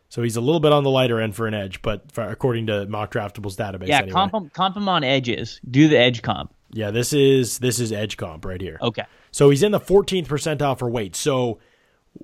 So 0.08 0.22
he's 0.22 0.36
a 0.36 0.40
little 0.40 0.60
bit 0.60 0.72
on 0.72 0.82
the 0.84 0.90
lighter 0.90 1.20
end 1.20 1.34
for 1.34 1.46
an 1.46 1.54
edge, 1.54 1.80
but 1.80 2.10
for, 2.12 2.22
according 2.22 2.66
to 2.66 2.86
Mock 2.86 3.12
Draftable's 3.12 3.56
database, 3.56 3.88
yeah, 3.88 3.98
anyway. 3.98 4.12
comp, 4.12 4.34
him, 4.34 4.50
comp 4.50 4.76
him 4.76 4.88
on 4.88 5.04
edges. 5.04 5.60
Do 5.70 5.88
the 5.88 5.98
edge 5.98 6.20
comp. 6.22 6.52
Yeah, 6.70 6.90
this 6.90 7.12
is 7.12 7.58
this 7.58 7.78
is 7.80 7.92
edge 7.92 8.16
comp 8.16 8.44
right 8.44 8.60
here. 8.60 8.78
Okay. 8.82 9.04
So 9.30 9.50
he's 9.50 9.62
in 9.62 9.72
the 9.72 9.80
14th 9.80 10.26
percentile 10.26 10.78
for 10.78 10.88
weight. 10.90 11.16
So 11.16 11.60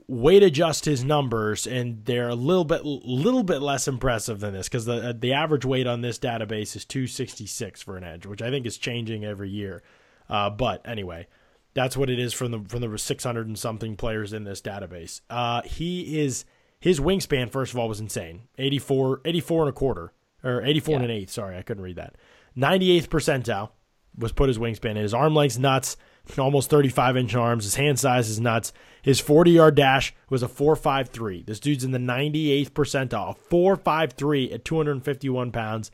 weight 0.07 0.43
adjust 0.43 0.85
his 0.85 1.05
numbers, 1.05 1.67
and 1.67 2.05
they're 2.05 2.29
a 2.29 2.35
little 2.35 2.65
bit 2.65 2.85
little 2.85 3.43
bit 3.43 3.61
less 3.61 3.89
impressive 3.89 4.41
than 4.41 4.53
this 4.53 4.69
because 4.69 4.85
the 4.85 5.17
the 5.19 5.33
average 5.33 5.65
weight 5.65 5.87
on 5.87 6.01
this 6.01 6.19
database 6.19 6.77
is 6.77 6.85
266 6.85 7.83
for 7.83 7.97
an 7.97 8.05
edge, 8.05 8.27
which 8.27 8.43
I 8.43 8.51
think 8.51 8.67
is 8.67 8.77
changing 8.79 9.25
every 9.25 9.51
year. 9.51 9.83
Uh, 10.29 10.51
but 10.51 10.87
anyway, 10.87 11.27
that's 11.75 11.97
what 11.97 12.11
it 12.11 12.19
is 12.19 12.33
from 12.33 12.51
the 12.51 12.65
from 12.69 12.81
the 12.81 12.99
600 12.99 13.47
and 13.47 13.59
something 13.59 13.97
players 13.97 14.33
in 14.33 14.45
this 14.45 14.61
database. 14.61 15.21
Uh, 15.31 15.63
he 15.63 16.21
is 16.21 16.45
his 16.81 17.01
wingspan 17.01 17.51
first 17.51 17.73
of 17.73 17.79
all 17.79 17.89
was 17.89 18.01
insane 18.01 18.43
84 18.57 19.23
84 19.25 19.63
and 19.63 19.69
a 19.69 19.73
quarter 19.73 20.13
or 20.45 20.63
84 20.63 20.93
yeah. 20.93 20.97
and 20.97 21.05
an 21.05 21.11
eighth. 21.11 21.31
Sorry, 21.31 21.57
I 21.57 21.63
couldn't 21.63 21.83
read 21.83 21.97
that. 21.97 22.17
98th 22.57 23.09
percentile 23.09 23.71
was 24.17 24.33
put 24.33 24.49
his 24.49 24.59
wingspan 24.59 24.91
in. 24.91 24.97
His 24.97 25.15
arm 25.15 25.35
length's 25.35 25.59
nuts, 25.59 25.97
almost 26.37 26.71
35 26.71 27.17
inch 27.17 27.35
arms. 27.35 27.65
His 27.65 27.77
hand 27.77 27.99
size 27.99 28.29
is 28.29 28.41
nuts. 28.41 28.73
His 29.03 29.21
40 29.21 29.53
yard 29.53 29.75
dash 29.75 30.15
was 30.29 30.43
a 30.43 30.49
4.53. 30.49 31.47
This 31.47 31.61
dude's 31.61 31.85
in 31.85 31.93
the 31.93 31.99
98th 31.99 32.71
percentile, 32.71 33.37
4.53 33.51 34.53
at 34.55 34.65
251 34.65 35.53
pounds. 35.53 35.91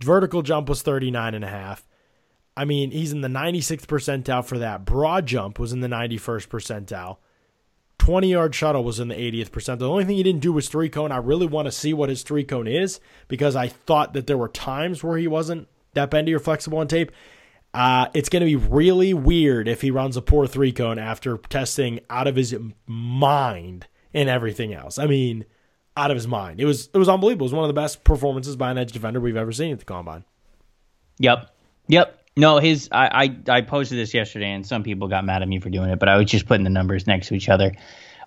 Vertical 0.00 0.42
jump 0.42 0.68
was 0.68 0.82
39 0.82 1.34
and 1.34 1.44
a 1.44 1.48
half. 1.48 1.86
I 2.56 2.64
mean, 2.64 2.90
he's 2.92 3.12
in 3.12 3.20
the 3.20 3.28
96th 3.28 3.86
percentile 3.86 4.44
for 4.44 4.58
that. 4.58 4.84
Broad 4.84 5.26
jump 5.26 5.58
was 5.58 5.72
in 5.72 5.80
the 5.80 5.88
91st 5.88 6.48
percentile. 6.48 7.16
20 7.98 8.30
yard 8.30 8.54
shuttle 8.54 8.84
was 8.84 9.00
in 9.00 9.08
the 9.08 9.14
80th 9.14 9.50
percent. 9.50 9.80
The 9.80 9.88
only 9.88 10.04
thing 10.04 10.16
he 10.16 10.22
didn't 10.22 10.42
do 10.42 10.52
was 10.52 10.68
three 10.68 10.88
cone. 10.88 11.10
I 11.10 11.16
really 11.16 11.46
want 11.46 11.66
to 11.66 11.72
see 11.72 11.94
what 11.94 12.08
his 12.08 12.22
three 12.22 12.44
cone 12.44 12.66
is 12.66 13.00
because 13.28 13.56
I 13.56 13.68
thought 13.68 14.12
that 14.12 14.26
there 14.26 14.38
were 14.38 14.48
times 14.48 15.02
where 15.02 15.16
he 15.16 15.26
wasn't 15.26 15.68
that 15.94 16.10
bendy 16.10 16.34
or 16.34 16.38
flexible 16.38 16.78
on 16.78 16.88
tape. 16.88 17.12
Uh, 17.74 18.06
it's 18.14 18.28
going 18.28 18.40
to 18.40 18.46
be 18.46 18.54
really 18.54 19.12
weird 19.12 19.66
if 19.66 19.80
he 19.80 19.90
runs 19.90 20.16
a 20.16 20.22
poor 20.22 20.46
three 20.46 20.70
cone 20.70 20.98
after 20.98 21.36
testing 21.36 21.98
out 22.08 22.28
of 22.28 22.36
his 22.36 22.56
mind 22.86 23.88
and 24.14 24.28
everything 24.28 24.72
else. 24.72 24.96
I 24.96 25.06
mean, 25.06 25.44
out 25.96 26.12
of 26.12 26.16
his 26.16 26.28
mind. 26.28 26.60
It 26.60 26.64
was 26.64 26.88
it 26.94 26.98
was 26.98 27.08
unbelievable. 27.08 27.44
It 27.44 27.50
was 27.50 27.54
one 27.54 27.64
of 27.64 27.68
the 27.68 27.80
best 27.80 28.04
performances 28.04 28.54
by 28.54 28.70
an 28.70 28.78
edge 28.78 28.92
defender 28.92 29.20
we've 29.20 29.36
ever 29.36 29.52
seen 29.52 29.72
at 29.72 29.80
the 29.80 29.84
combine. 29.84 30.24
Yep. 31.18 31.50
Yep. 31.88 32.20
No, 32.36 32.58
his 32.58 32.88
I, 32.92 33.26
I 33.48 33.58
I 33.58 33.60
posted 33.62 33.98
this 33.98 34.14
yesterday 34.14 34.50
and 34.50 34.66
some 34.66 34.84
people 34.84 35.08
got 35.08 35.24
mad 35.24 35.42
at 35.42 35.48
me 35.48 35.58
for 35.58 35.70
doing 35.70 35.90
it, 35.90 35.98
but 35.98 36.08
I 36.08 36.16
was 36.16 36.26
just 36.26 36.46
putting 36.46 36.64
the 36.64 36.70
numbers 36.70 37.06
next 37.06 37.28
to 37.28 37.34
each 37.34 37.48
other. 37.48 37.72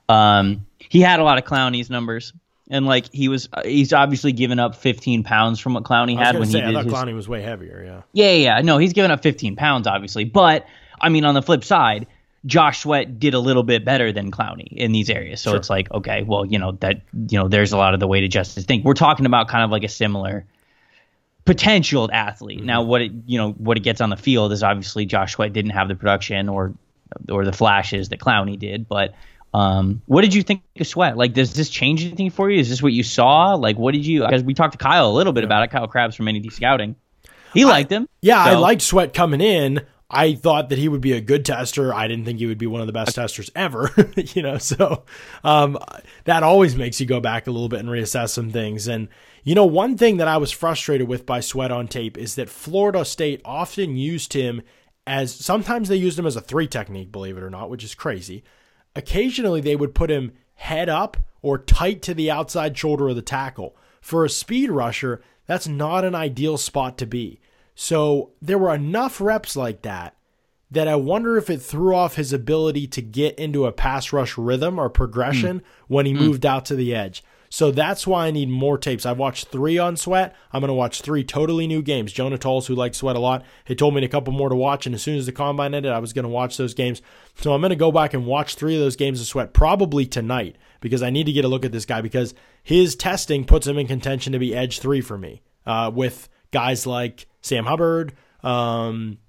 Um, 0.10 0.66
he 0.78 1.02
had 1.02 1.20
a 1.20 1.24
lot 1.24 1.38
of 1.38 1.44
Clowney's 1.46 1.90
numbers 1.90 2.34
and 2.70 2.86
like 2.86 3.12
he 3.14 3.28
was 3.28 3.50
he's 3.64 3.94
obviously 3.94 4.32
given 4.32 4.60
up 4.60 4.76
15 4.76 5.24
pounds 5.24 5.60
from 5.60 5.74
what 5.74 5.84
Clowney 5.84 6.18
had 6.18 6.38
when 6.38 6.48
say, 6.48 6.60
he 6.60 6.66
did 6.66 6.76
I 6.76 6.84
his, 6.84 6.94
Clowney 6.94 7.14
was 7.14 7.28
way 7.28 7.42
heavier. 7.42 7.84
Yeah. 7.86 8.02
Yeah, 8.14 8.34
yeah. 8.34 8.62
No, 8.62 8.78
he's 8.78 8.94
given 8.94 9.12
up 9.12 9.24
15 9.24 9.56
pounds 9.56 9.88
obviously, 9.88 10.26
but 10.26 10.66
I 11.00 11.10
mean 11.10 11.26
on 11.26 11.34
the 11.34 11.42
flip 11.42 11.64
side, 11.64 12.08
Josh 12.46 12.82
Sweat 12.82 13.20
did 13.20 13.34
a 13.34 13.40
little 13.40 13.64
bit 13.64 13.86
better 13.86 14.12
than 14.12 14.32
Clowney 14.32 14.68
in 14.72 14.92
these 14.92 15.10
areas. 15.10 15.42
So 15.42 15.52
sure. 15.52 15.58
it's 15.58 15.70
like 15.70 15.92
okay, 15.92 16.24
well 16.24 16.46
you 16.46 16.60
know 16.60 16.74
that 16.74 17.02
you 17.14 17.40
know 17.40 17.48
there's 17.48 17.72
a 17.72 17.78
lot 17.78 17.94
of 17.94 18.00
the 18.00 18.08
way 18.08 18.22
to 18.22 18.28
just 18.28 18.58
think. 18.60 18.84
We're 18.84 18.94
talking 18.94 19.26
about 19.26 19.48
kind 19.48 19.64
of 19.64 19.72
like 19.72 19.84
a 19.84 19.90
similar 19.90 20.46
potential 21.46 22.10
athlete. 22.12 22.60
Mm-hmm. 22.60 22.68
Now 22.68 22.84
what 22.84 23.02
it 23.02 23.12
you 23.26 23.38
know 23.38 23.52
what 23.54 23.78
it 23.78 23.82
gets 23.82 24.02
on 24.02 24.10
the 24.10 24.18
field 24.18 24.52
is 24.52 24.64
obviously 24.64 25.06
Josh 25.06 25.34
Sweat 25.34 25.54
didn't 25.54 25.72
have 25.72 25.88
the 25.88 25.96
production 25.96 26.50
or 26.50 26.74
or 27.30 27.46
the 27.46 27.54
flashes 27.54 28.10
that 28.10 28.20
Clowney 28.20 28.60
did, 28.60 28.88
but 28.88 29.14
um, 29.54 30.02
what 30.06 30.22
did 30.22 30.34
you 30.34 30.44
think 30.44 30.62
of 30.80 30.88
Sweat? 30.88 31.18
Like, 31.18 31.34
does 31.34 31.54
this 31.54 31.70
change 31.70 32.04
anything 32.06 32.30
for 32.30 32.50
you? 32.50 32.60
Is 32.60 32.70
this 32.70 32.82
what 32.82 32.94
you 32.94 33.04
saw? 33.04 33.56
Like, 33.56 33.78
what 33.78 33.94
did 33.94 34.06
you? 34.06 34.22
Because 34.22 34.44
we 34.44 34.54
talked 34.54 34.74
to 34.74 34.78
Kyle 34.78 35.10
a 35.10 35.14
little 35.14 35.34
bit 35.34 35.44
about 35.44 35.64
it. 35.64 35.72
Kyle 35.72 35.88
Crabbs 35.88 36.16
from 36.16 36.26
NDT 36.26 36.52
Scouting. 36.52 36.96
He 37.54 37.66
liked 37.66 37.92
him. 37.92 38.08
Yeah, 38.22 38.44
so. 38.44 38.52
I 38.52 38.56
liked 38.56 38.82
Sweat 38.82 39.14
coming 39.14 39.42
in. 39.42 39.86
I 40.10 40.36
thought 40.36 40.70
that 40.70 40.78
he 40.78 40.88
would 40.88 41.02
be 41.02 41.14
a 41.14 41.22
good 41.22 41.44
tester. 41.44 41.94
I 41.94 42.08
didn't 42.08 42.24
think 42.24 42.40
he 42.40 42.46
would 42.46 42.58
be 42.58 42.68
one 42.68 42.80
of 42.80 42.88
the 42.88 42.94
best 42.94 43.16
testers 43.16 43.52
ever, 43.56 43.92
you 44.16 44.42
know. 44.42 44.58
So 44.58 45.04
um, 45.44 45.78
that 46.24 46.44
always 46.44 46.76
makes 46.76 47.02
you 47.02 47.06
go 47.06 47.20
back 47.20 47.48
a 47.48 47.52
little 47.52 47.68
bit 47.68 47.82
and 47.82 47.90
reassess 47.90 48.30
some 48.30 48.50
things. 48.50 48.88
And 48.88 49.10
you 49.44 49.54
know, 49.54 49.66
one 49.66 49.98
thing 49.98 50.18
that 50.18 50.28
I 50.28 50.38
was 50.38 50.52
frustrated 50.52 51.08
with 51.08 51.26
by 51.26 51.42
Sweat 51.42 51.72
on 51.72 51.88
tape 51.88 52.18
is 52.18 52.36
that 52.36 52.50
Florida 52.50 53.04
State 53.04 53.42
often 53.44 53.98
used 53.98 54.34
him 54.34 54.62
as 55.06 55.34
sometimes 55.34 55.90
they 55.90 55.96
used 55.96 56.20
him 56.20 56.26
as 56.26 56.36
a 56.36 56.42
three 56.42 56.68
technique, 56.68 57.12
believe 57.12 57.38
it 57.38 57.44
or 57.44 57.50
not, 57.50 57.70
which 57.70 57.84
is 57.84 57.96
crazy. 57.96 58.44
Occasionally, 58.96 59.62
they 59.62 59.76
would 59.76 59.96
put 59.96 60.10
him 60.10 60.34
head 60.56 60.90
up 60.90 61.18
or 61.42 61.58
tight 61.58 62.02
to 62.04 62.14
the 62.14 62.32
outside 62.32 62.78
shoulder 62.78 63.10
of 63.10 63.16
the 63.16 63.22
tackle. 63.22 63.76
For 64.02 64.26
a 64.26 64.30
speed 64.30 64.72
rusher, 64.72 65.22
that's 65.46 65.68
not 65.68 66.04
an 66.04 66.16
ideal 66.16 66.58
spot 66.58 66.98
to 66.98 67.06
be. 67.06 67.40
So 67.76 68.32
there 68.42 68.58
were 68.58 68.74
enough 68.74 69.22
reps 69.22 69.56
like 69.56 69.84
that 69.84 70.16
that 70.70 70.88
I 70.88 70.96
wonder 70.96 71.38
if 71.38 71.50
it 71.50 71.62
threw 71.62 71.96
off 71.96 72.16
his 72.16 72.34
ability 72.34 72.88
to 72.88 73.02
get 73.02 73.40
into 73.40 73.66
a 73.66 73.72
pass 73.72 74.12
rush 74.12 74.38
rhythm 74.38 74.80
or 74.80 74.90
progression 74.90 75.60
mm. 75.60 75.64
when 75.88 76.06
he 76.06 76.14
mm. 76.14 76.20
moved 76.20 76.46
out 76.46 76.66
to 76.66 76.76
the 76.76 76.94
edge. 76.94 77.24
So 77.50 77.72
that's 77.72 78.06
why 78.06 78.28
I 78.28 78.32
need 78.32 78.50
more 78.50 78.78
tapes. 78.78 79.06
I've 79.06 79.18
watched 79.18 79.48
three 79.48 79.78
on 79.78 79.98
Sweat. 79.98 80.36
I'm 80.52 80.62
going 80.62 80.70
to 80.70 80.74
watch 80.74 81.02
three 81.02 81.24
totally 81.24 81.68
new 81.68 81.82
games. 81.82 82.12
Jonah 82.12 82.38
Tuls, 82.38 82.68
who 82.68 82.76
likes 82.76 82.98
Sweat 82.98 83.16
a 83.16 83.20
lot, 83.20 83.46
he 83.66 83.76
told 83.76 83.96
me 83.96 84.04
a 84.04 84.10
couple 84.10 84.34
more 84.34 84.50
to 84.50 84.56
watch. 84.56 84.86
And 84.86 84.96
as 84.96 85.02
soon 85.02 85.18
as 85.18 85.26
the 85.26 85.32
combine 85.32 85.74
ended, 85.74 85.92
I 85.92 86.00
was 86.00 86.14
going 86.14 86.24
to 86.24 86.30
watch 86.30 86.58
those 86.58 86.74
games. 86.74 87.02
So 87.38 87.54
I'm 87.54 87.62
going 87.62 87.70
to 87.70 87.76
go 87.76 87.92
back 87.92 88.14
and 88.14 88.26
watch 88.26 88.56
three 88.56 88.76
of 88.76 88.82
those 88.82 88.96
games 88.96 89.22
of 89.22 89.28
Sweat 89.28 89.54
probably 89.54 90.06
tonight 90.06 90.58
because 90.82 91.02
I 91.02 91.10
need 91.10 91.26
to 91.26 91.32
get 91.32 91.46
a 91.46 91.50
look 91.50 91.66
at 91.66 91.72
this 91.72 91.86
guy 91.86 92.02
because 92.02 92.34
his 92.64 92.96
testing 92.96 93.46
puts 93.46 93.68
him 93.68 93.78
in 93.78 93.88
contention 93.88 94.34
to 94.34 94.40
be 94.40 94.56
edge 94.56 94.80
three 94.80 95.02
for 95.02 95.18
me 95.18 95.42
uh, 95.66 95.92
with 95.94 96.30
guys 96.52 96.86
like 96.86 97.28
Sam 97.42 97.66
Hubbard. 97.66 98.14
Um, 98.44 99.20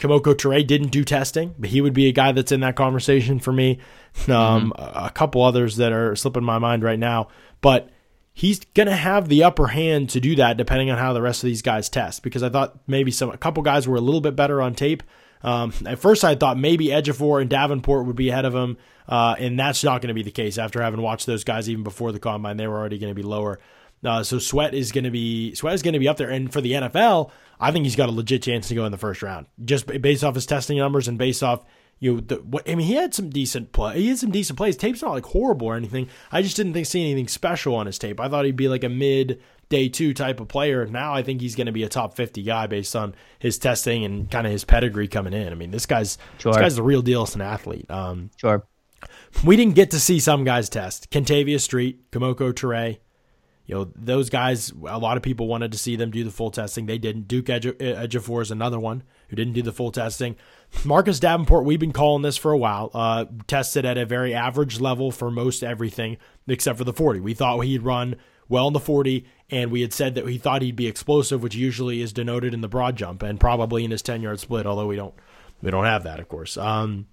Kemoko 0.00 0.34
Turay 0.34 0.66
didn't 0.66 0.88
do 0.88 1.04
testing, 1.04 1.54
but 1.58 1.68
he 1.68 1.82
would 1.82 1.92
be 1.92 2.08
a 2.08 2.12
guy 2.12 2.32
that's 2.32 2.52
in 2.52 2.60
that 2.60 2.74
conversation 2.74 3.38
for 3.38 3.52
me. 3.52 3.78
Um, 4.26 4.72
mm-hmm. 4.76 5.04
a 5.04 5.10
couple 5.10 5.42
others 5.42 5.76
that 5.76 5.92
are 5.92 6.16
slipping 6.16 6.42
my 6.42 6.58
mind 6.58 6.82
right 6.82 6.98
now. 6.98 7.28
But 7.60 7.90
he's 8.32 8.60
going 8.74 8.86
to 8.86 8.96
have 8.96 9.28
the 9.28 9.42
upper 9.44 9.68
hand 9.68 10.08
to 10.10 10.20
do 10.20 10.34
that 10.36 10.56
depending 10.56 10.90
on 10.90 10.98
how 10.98 11.12
the 11.12 11.22
rest 11.22 11.42
of 11.42 11.48
these 11.48 11.62
guys 11.62 11.88
test 11.88 12.22
because 12.22 12.42
I 12.42 12.48
thought 12.48 12.78
maybe 12.86 13.10
some 13.10 13.30
a 13.30 13.36
couple 13.36 13.62
guys 13.62 13.86
were 13.86 13.96
a 13.96 14.00
little 14.00 14.20
bit 14.20 14.36
better 14.36 14.62
on 14.62 14.74
tape. 14.74 15.02
Um, 15.42 15.72
at 15.86 15.98
first, 15.98 16.22
I 16.24 16.34
thought 16.34 16.58
maybe 16.58 16.86
Ejiofor 16.86 17.40
and 17.40 17.48
Davenport 17.48 18.06
would 18.06 18.16
be 18.16 18.28
ahead 18.28 18.44
of 18.44 18.54
him, 18.54 18.76
uh, 19.08 19.36
and 19.38 19.58
that's 19.58 19.82
not 19.82 20.02
going 20.02 20.08
to 20.08 20.14
be 20.14 20.22
the 20.22 20.30
case. 20.30 20.58
After 20.58 20.82
having 20.82 21.00
watched 21.00 21.26
those 21.26 21.44
guys 21.44 21.68
even 21.70 21.82
before 21.82 22.12
the 22.12 22.18
combine, 22.18 22.58
they 22.58 22.66
were 22.66 22.78
already 22.78 22.98
going 22.98 23.10
to 23.10 23.14
be 23.14 23.26
lower. 23.26 23.58
Uh, 24.04 24.22
so 24.22 24.38
Sweat 24.38 24.74
is 24.74 24.92
going 24.92 25.04
to 25.04 25.10
be 25.10 25.54
Sweat 25.54 25.74
is 25.74 25.82
going 25.82 25.94
to 25.94 25.98
be 25.98 26.08
up 26.08 26.18
there, 26.18 26.30
and 26.30 26.52
for 26.52 26.60
the 26.60 26.72
NFL, 26.72 27.30
I 27.58 27.72
think 27.72 27.84
he's 27.84 27.96
got 27.96 28.08
a 28.08 28.12
legit 28.12 28.42
chance 28.42 28.68
to 28.68 28.74
go 28.74 28.84
in 28.84 28.92
the 28.92 28.98
first 28.98 29.22
round, 29.22 29.46
just 29.64 29.86
based 29.86 30.24
off 30.24 30.34
his 30.34 30.46
testing 30.46 30.78
numbers 30.78 31.08
and 31.08 31.16
based 31.18 31.42
off 31.42 31.64
you 32.00 32.14
know, 32.14 32.20
the, 32.20 32.36
what, 32.36 32.68
I 32.68 32.74
mean, 32.74 32.86
he 32.86 32.94
had 32.94 33.14
some 33.14 33.28
decent 33.28 33.72
play. 33.72 34.00
He 34.00 34.08
had 34.08 34.18
some 34.18 34.30
decent 34.30 34.56
plays. 34.56 34.76
Tape's 34.76 35.02
not 35.02 35.12
like 35.12 35.26
horrible 35.26 35.66
or 35.66 35.76
anything. 35.76 36.08
I 36.32 36.40
just 36.40 36.56
didn't 36.56 36.72
think 36.72 36.86
see 36.86 37.02
anything 37.02 37.28
special 37.28 37.74
on 37.74 37.84
his 37.84 37.98
tape. 37.98 38.18
I 38.18 38.28
thought 38.28 38.46
he'd 38.46 38.56
be 38.56 38.68
like 38.68 38.84
a 38.84 38.88
mid 38.88 39.40
day 39.68 39.88
two 39.90 40.14
type 40.14 40.40
of 40.40 40.48
player. 40.48 40.86
Now 40.86 41.14
I 41.14 41.22
think 41.22 41.42
he's 41.42 41.54
going 41.54 41.66
to 41.66 41.72
be 41.72 41.84
a 41.84 41.88
top 41.90 42.16
fifty 42.16 42.42
guy 42.42 42.66
based 42.66 42.96
on 42.96 43.14
his 43.38 43.58
testing 43.58 44.04
and 44.04 44.30
kind 44.30 44.46
of 44.46 44.52
his 44.52 44.64
pedigree 44.64 45.08
coming 45.08 45.34
in. 45.34 45.52
I 45.52 45.54
mean, 45.54 45.70
this 45.70 45.84
guy's 45.84 46.16
sure. 46.38 46.52
this 46.52 46.60
guy's 46.60 46.76
the 46.76 46.82
real 46.82 47.02
deal 47.02 47.22
as 47.22 47.34
an 47.34 47.42
athlete. 47.42 47.88
Um, 47.90 48.30
sure. 48.36 48.66
We 49.44 49.56
didn't 49.56 49.74
get 49.74 49.90
to 49.92 50.00
see 50.00 50.20
some 50.20 50.44
guys 50.44 50.68
test. 50.70 51.10
Kentavius 51.10 51.60
Street, 51.60 52.10
Kemoko 52.10 52.52
Turay, 52.52 52.98
you 53.66 53.74
know, 53.74 53.92
those 53.94 54.30
guys, 54.30 54.70
a 54.70 54.98
lot 54.98 55.16
of 55.16 55.22
people 55.22 55.46
wanted 55.46 55.72
to 55.72 55.78
see 55.78 55.96
them 55.96 56.10
do 56.10 56.24
the 56.24 56.30
full 56.30 56.50
testing. 56.50 56.86
They 56.86 56.98
didn't. 56.98 57.28
Duke 57.28 57.46
Ejiofor 57.46 58.42
is 58.42 58.50
another 58.50 58.80
one 58.80 59.04
who 59.30 59.36
didn't 59.36 59.54
do 59.54 59.62
the 59.62 59.72
full 59.72 59.90
testing. 59.90 60.36
Marcus 60.84 61.18
Davenport, 61.18 61.64
we've 61.64 61.80
been 61.80 61.92
calling 61.92 62.22
this 62.22 62.36
for 62.36 62.52
a 62.52 62.58
while, 62.58 62.90
uh, 62.92 63.24
tested 63.46 63.86
at 63.86 63.96
a 63.96 64.04
very 64.04 64.34
average 64.34 64.80
level 64.80 65.10
for 65.10 65.30
most 65.30 65.64
everything 65.64 66.16
except 66.46 66.76
for 66.76 66.84
the 66.84 66.92
40. 66.92 67.20
We 67.20 67.34
thought 67.34 67.60
he'd 67.60 67.82
run 67.82 68.16
well 68.48 68.66
in 68.66 68.72
the 68.72 68.80
40, 68.80 69.24
and 69.48 69.70
we 69.70 69.80
had 69.80 69.92
said 69.92 70.16
that 70.16 70.28
he 70.28 70.36
thought 70.36 70.62
he'd 70.62 70.76
be 70.76 70.88
explosive, 70.88 71.42
which 71.42 71.54
usually 71.54 72.02
is 72.02 72.12
denoted 72.12 72.52
in 72.52 72.60
the 72.60 72.68
broad 72.68 72.96
jump 72.96 73.22
and 73.22 73.38
probably 73.38 73.84
in 73.84 73.92
his 73.92 74.02
10 74.02 74.22
yard 74.22 74.40
split, 74.40 74.66
although 74.66 74.86
we 74.86 74.96
don't 74.96 75.14
we 75.62 75.70
don't 75.70 75.84
have 75.84 76.02
that, 76.04 76.20
of 76.20 76.28
course. 76.28 76.56
Um, 76.56 77.06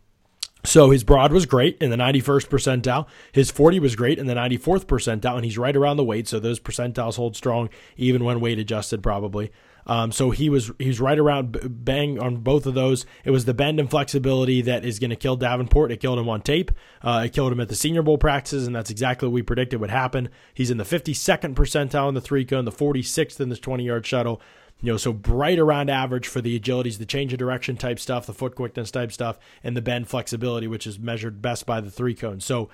so 0.63 0.89
his 0.89 1.03
broad 1.03 1.31
was 1.31 1.45
great 1.45 1.77
in 1.79 1.91
the 1.91 1.97
91st 1.97 2.47
percentile. 2.47 3.07
His 3.31 3.51
40 3.51 3.79
was 3.79 3.95
great 3.95 4.19
in 4.19 4.27
the 4.27 4.33
94th 4.33 4.85
percentile, 4.85 5.35
and 5.35 5.45
he's 5.45 5.57
right 5.57 5.75
around 5.75 5.97
the 5.97 6.03
weight, 6.03 6.27
so 6.27 6.39
those 6.39 6.59
percentiles 6.59 7.15
hold 7.15 7.35
strong 7.35 7.69
even 7.95 8.23
when 8.23 8.39
weight 8.39 8.59
adjusted, 8.59 9.03
probably. 9.03 9.51
Um, 9.87 10.11
so 10.11 10.31
he 10.31 10.49
was 10.49 10.69
he 10.77 10.87
was 10.87 10.99
right 10.99 11.17
around 11.17 11.57
bang 11.85 12.19
on 12.19 12.37
both 12.37 12.65
of 12.65 12.73
those. 12.73 13.05
It 13.23 13.31
was 13.31 13.45
the 13.45 13.53
bend 13.53 13.79
and 13.79 13.89
flexibility 13.89 14.61
that 14.61 14.85
is 14.85 14.99
going 14.99 15.09
to 15.09 15.15
kill 15.15 15.37
Davenport. 15.37 15.91
It 15.91 16.01
killed 16.01 16.19
him 16.19 16.29
on 16.29 16.41
tape. 16.41 16.71
Uh, 17.01 17.23
it 17.25 17.33
killed 17.33 17.53
him 17.53 17.61
at 17.61 17.69
the 17.69 17.75
Senior 17.75 18.01
Bowl 18.01 18.17
practices, 18.17 18.67
and 18.67 18.75
that's 18.75 18.91
exactly 18.91 19.27
what 19.27 19.33
we 19.33 19.41
predicted 19.41 19.79
would 19.79 19.89
happen. 19.89 20.29
He's 20.53 20.69
in 20.69 20.77
the 20.77 20.83
52nd 20.83 21.55
percentile 21.55 22.09
in 22.09 22.15
the 22.15 22.21
three 22.21 22.45
cone, 22.45 22.65
the 22.65 22.71
46th 22.71 23.39
in 23.39 23.49
the 23.49 23.57
20 23.57 23.85
yard 23.85 24.05
shuttle. 24.05 24.41
You 24.81 24.91
know, 24.91 24.97
so 24.97 25.19
right 25.27 25.57
around 25.57 25.89
average 25.89 26.27
for 26.27 26.39
the 26.39 26.59
agilities, 26.59 26.99
the 26.99 27.05
change 27.05 27.33
of 27.33 27.39
direction 27.39 27.77
type 27.77 27.97
stuff, 27.99 28.27
the 28.27 28.33
foot 28.33 28.53
quickness 28.53 28.91
type 28.91 29.11
stuff, 29.11 29.39
and 29.63 29.75
the 29.75 29.81
bend 29.81 30.07
flexibility, 30.07 30.67
which 30.67 30.85
is 30.85 30.99
measured 30.99 31.41
best 31.41 31.65
by 31.65 31.81
the 31.81 31.89
three 31.89 32.13
cone. 32.13 32.39
So 32.41 32.69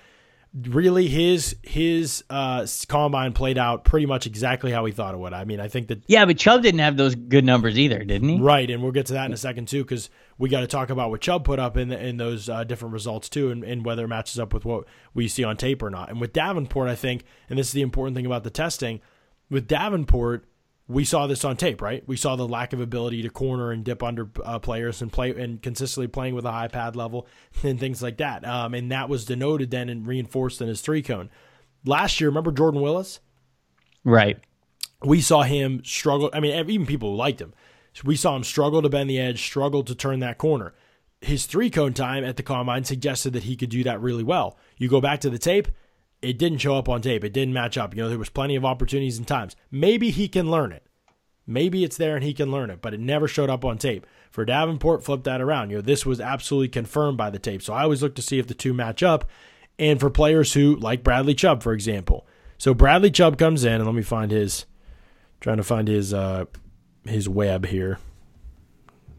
really 0.53 1.07
his 1.07 1.55
his 1.63 2.23
uh, 2.29 2.65
combine 2.87 3.33
played 3.33 3.57
out 3.57 3.83
pretty 3.83 4.05
much 4.05 4.27
exactly 4.27 4.71
how 4.71 4.85
he 4.85 4.91
thought 4.91 5.13
it 5.13 5.17
would. 5.17 5.33
I 5.33 5.45
mean, 5.45 5.59
I 5.59 5.67
think 5.67 5.87
that 5.87 6.03
yeah, 6.07 6.25
but 6.25 6.37
Chubb 6.37 6.61
didn't 6.61 6.79
have 6.79 6.95
those 6.95 7.15
good 7.15 7.43
numbers 7.43 7.77
either, 7.77 8.03
didn't 8.03 8.29
he? 8.29 8.39
Right, 8.39 8.69
and 8.69 8.83
we'll 8.83 8.91
get 8.91 9.07
to 9.07 9.13
that 9.13 9.25
in 9.25 9.33
a 9.33 9.37
second 9.37 9.67
too, 9.67 9.83
because 9.83 10.09
we 10.37 10.49
got 10.49 10.61
to 10.61 10.67
talk 10.67 10.89
about 10.89 11.09
what 11.09 11.21
Chubb 11.21 11.43
put 11.43 11.59
up 11.59 11.75
in 11.77 11.89
the, 11.89 12.03
in 12.03 12.17
those 12.17 12.49
uh, 12.49 12.63
different 12.63 12.93
results 12.93 13.29
too, 13.29 13.49
and, 13.49 13.63
and 13.63 13.83
whether 13.85 14.05
it 14.05 14.09
matches 14.09 14.39
up 14.39 14.53
with 14.53 14.65
what 14.65 14.85
we 15.13 15.27
see 15.27 15.43
on 15.43 15.57
tape 15.57 15.81
or 15.81 15.89
not. 15.89 16.09
And 16.09 16.21
with 16.21 16.33
Davenport, 16.33 16.87
I 16.87 16.95
think, 16.95 17.23
and 17.49 17.57
this 17.57 17.67
is 17.67 17.73
the 17.73 17.81
important 17.81 18.15
thing 18.15 18.25
about 18.25 18.43
the 18.43 18.49
testing, 18.51 19.01
with 19.49 19.67
Davenport 19.67 20.45
we 20.87 21.05
saw 21.05 21.27
this 21.27 21.45
on 21.45 21.55
tape, 21.55 21.81
right? 21.81 22.03
We 22.07 22.17
saw 22.17 22.35
the 22.35 22.47
lack 22.47 22.73
of 22.73 22.81
ability 22.81 23.21
to 23.21 23.29
corner 23.29 23.71
and 23.71 23.83
dip 23.83 24.03
under 24.03 24.29
uh, 24.43 24.59
players 24.59 25.01
and 25.01 25.11
play 25.11 25.31
and 25.31 25.61
consistently 25.61 26.07
playing 26.07 26.35
with 26.35 26.45
a 26.45 26.51
high 26.51 26.67
pad 26.67 26.95
level 26.95 27.27
and 27.63 27.79
things 27.79 28.01
like 28.01 28.17
that. 28.17 28.45
Um, 28.45 28.73
and 28.73 28.91
that 28.91 29.09
was 29.09 29.25
denoted 29.25 29.71
then 29.71 29.89
and 29.89 30.05
reinforced 30.05 30.61
in 30.61 30.67
his 30.67 30.81
three 30.81 31.01
cone. 31.01 31.29
Last 31.85 32.19
year, 32.19 32.29
remember 32.29 32.51
Jordan 32.51 32.81
Willis? 32.81 33.19
Right. 34.03 34.39
We 35.01 35.21
saw 35.21 35.43
him 35.43 35.83
struggle. 35.83 36.29
I 36.33 36.39
mean, 36.39 36.53
even 36.69 36.85
people 36.85 37.11
who 37.11 37.15
liked 37.15 37.41
him, 37.41 37.53
we 38.03 38.15
saw 38.15 38.35
him 38.35 38.43
struggle 38.43 38.81
to 38.81 38.89
bend 38.89 39.09
the 39.09 39.19
edge, 39.19 39.41
struggle 39.41 39.83
to 39.83 39.95
turn 39.95 40.19
that 40.19 40.37
corner. 40.37 40.73
His 41.21 41.45
three 41.45 41.69
cone 41.69 41.93
time 41.93 42.25
at 42.25 42.35
the 42.35 42.43
combine 42.43 42.83
suggested 42.83 43.31
that 43.33 43.43
he 43.43 43.55
could 43.55 43.69
do 43.69 43.83
that 43.83 44.01
really 44.01 44.23
well. 44.23 44.57
You 44.77 44.89
go 44.89 44.99
back 44.99 45.21
to 45.21 45.29
the 45.29 45.37
tape, 45.37 45.69
it 46.23 46.37
didn't 46.37 46.59
show 46.59 46.77
up 46.77 46.89
on 46.89 47.01
tape. 47.01 47.23
It 47.23 47.33
didn't 47.33 47.53
match 47.53 47.77
up. 47.77 47.95
You 47.95 48.03
know, 48.03 48.09
there 48.09 48.17
was 48.17 48.29
plenty 48.29 48.55
of 48.55 48.65
opportunities 48.65 49.17
and 49.17 49.27
times. 49.27 49.55
Maybe 49.69 50.09
he 50.09 50.27
can 50.27 50.49
learn 50.49 50.71
it. 50.71 50.85
Maybe 51.45 51.83
it's 51.83 51.97
there 51.97 52.15
and 52.15 52.23
he 52.23 52.33
can 52.33 52.51
learn 52.51 52.69
it, 52.69 52.81
but 52.81 52.93
it 52.93 52.99
never 53.01 53.27
showed 53.27 53.49
up 53.49 53.65
on 53.65 53.77
tape. 53.77 54.07
For 54.31 54.45
Davenport, 54.45 55.03
flip 55.03 55.23
that 55.25 55.41
around. 55.41 55.69
You 55.69 55.77
know, 55.77 55.81
this 55.81 56.05
was 56.05 56.21
absolutely 56.21 56.69
confirmed 56.69 57.17
by 57.17 57.29
the 57.29 57.39
tape. 57.39 57.61
So 57.61 57.73
I 57.73 57.83
always 57.83 58.01
look 58.01 58.15
to 58.15 58.21
see 58.21 58.39
if 58.39 58.47
the 58.47 58.53
two 58.53 58.73
match 58.73 59.03
up. 59.03 59.29
And 59.77 59.99
for 59.99 60.09
players 60.09 60.53
who, 60.53 60.75
like 60.77 61.03
Bradley 61.03 61.35
Chubb, 61.35 61.61
for 61.61 61.73
example. 61.73 62.25
So 62.57 62.73
Bradley 62.73 63.11
Chubb 63.11 63.37
comes 63.37 63.63
in, 63.63 63.73
and 63.73 63.85
let 63.85 63.95
me 63.95 64.03
find 64.03 64.31
his, 64.31 64.65
trying 65.41 65.57
to 65.57 65.63
find 65.63 65.87
his, 65.87 66.13
uh, 66.13 66.45
his 67.05 67.27
web 67.27 67.65
here. 67.65 67.99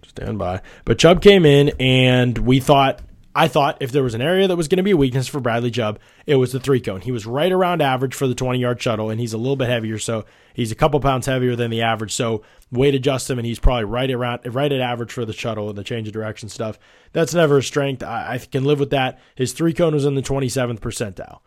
Stand 0.06 0.38
by. 0.38 0.62
But 0.84 0.98
Chubb 0.98 1.20
came 1.20 1.44
in, 1.44 1.72
and 1.80 2.38
we 2.38 2.60
thought 2.60 3.00
I 3.34 3.48
thought 3.48 3.78
if 3.80 3.90
there 3.90 4.04
was 4.04 4.14
an 4.14 4.22
area 4.22 4.46
that 4.46 4.56
was 4.56 4.68
going 4.68 4.76
to 4.76 4.84
be 4.84 4.92
a 4.92 4.96
weakness 4.96 5.26
for 5.26 5.40
Bradley 5.40 5.70
Chubb, 5.70 5.98
it 6.24 6.36
was 6.36 6.52
the 6.52 6.60
three 6.60 6.80
cone. 6.80 7.00
He 7.00 7.10
was 7.10 7.26
right 7.26 7.50
around 7.50 7.82
average 7.82 8.14
for 8.14 8.28
the 8.28 8.34
20 8.34 8.60
yard 8.60 8.80
shuttle, 8.80 9.10
and 9.10 9.18
he's 9.18 9.32
a 9.32 9.38
little 9.38 9.56
bit 9.56 9.68
heavier, 9.68 9.98
so 9.98 10.24
he's 10.52 10.70
a 10.70 10.76
couple 10.76 11.00
pounds 11.00 11.26
heavier 11.26 11.56
than 11.56 11.70
the 11.70 11.82
average. 11.82 12.12
So 12.12 12.42
weight 12.70 12.94
adjust 12.94 13.28
him, 13.28 13.38
and 13.38 13.46
he's 13.46 13.58
probably 13.58 13.84
right 13.84 14.10
around 14.10 14.40
right 14.54 14.70
at 14.70 14.80
average 14.80 15.12
for 15.12 15.24
the 15.24 15.32
shuttle 15.32 15.68
and 15.68 15.76
the 15.76 15.84
change 15.84 16.06
of 16.06 16.12
direction 16.12 16.48
stuff. 16.48 16.78
That's 17.12 17.34
never 17.34 17.58
a 17.58 17.62
strength. 17.62 18.02
I, 18.04 18.34
I 18.34 18.38
can 18.38 18.64
live 18.64 18.78
with 18.78 18.90
that. 18.90 19.18
His 19.34 19.52
three 19.52 19.72
cone 19.72 19.94
was 19.94 20.04
in 20.04 20.14
the 20.14 20.22
27th 20.22 20.78
percentile. 20.78 21.40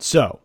So 0.00 0.40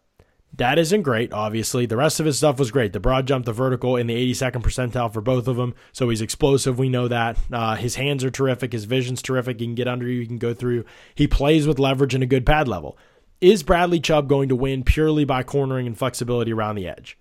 that 0.56 0.78
isn't 0.78 1.02
great, 1.02 1.34
obviously. 1.34 1.88
The 1.88 1.98
rest 1.98 2.20
of 2.20 2.28
his 2.28 2.38
stuff 2.38 2.60
was 2.60 2.70
great. 2.70 2.94
The 2.94 3.00
broad 3.00 3.28
jump, 3.28 3.46
the 3.46 3.54
vertical 3.54 3.96
in 3.96 4.06
the 4.06 4.34
82nd 4.34 4.62
percentile 4.62 5.12
for 5.12 5.22
both 5.22 5.48
of 5.48 5.56
them. 5.56 5.74
So 5.92 6.10
he's 6.10 6.22
explosive. 6.22 6.78
We 6.78 6.90
know 6.90 7.08
that. 7.08 7.38
Uh, 7.52 7.76
his 7.76 7.96
hands 7.96 8.24
are 8.24 8.30
terrific. 8.30 8.72
His 8.72 8.86
vision's 8.86 9.24
terrific. 9.24 9.60
He 9.60 9.66
can 9.66 9.76
get 9.76 9.88
under 9.88 10.08
you, 10.08 10.22
he 10.22 10.28
can 10.28 10.38
go 10.38 10.54
through. 10.54 10.86
He 11.16 11.28
plays 11.28 11.66
with 11.66 11.80
leverage 11.80 12.14
and 12.14 12.24
a 12.24 12.28
good 12.28 12.46
pad 12.46 12.68
level. 12.68 12.98
Is 13.42 13.64
Bradley 13.64 14.00
Chubb 14.00 14.30
going 14.30 14.48
to 14.50 14.56
win 14.56 14.84
purely 14.84 15.26
by 15.26 15.44
cornering 15.44 15.88
and 15.88 15.98
flexibility 15.98 16.54
around 16.54 16.76
the 16.76 16.88
edge? 16.88 17.18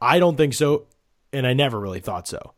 I 0.00 0.18
don't 0.18 0.36
think 0.36 0.54
so, 0.54 0.86
and 1.32 1.46
I 1.46 1.52
never 1.52 1.78
really 1.78 2.00
thought 2.00 2.26
so. 2.26 2.54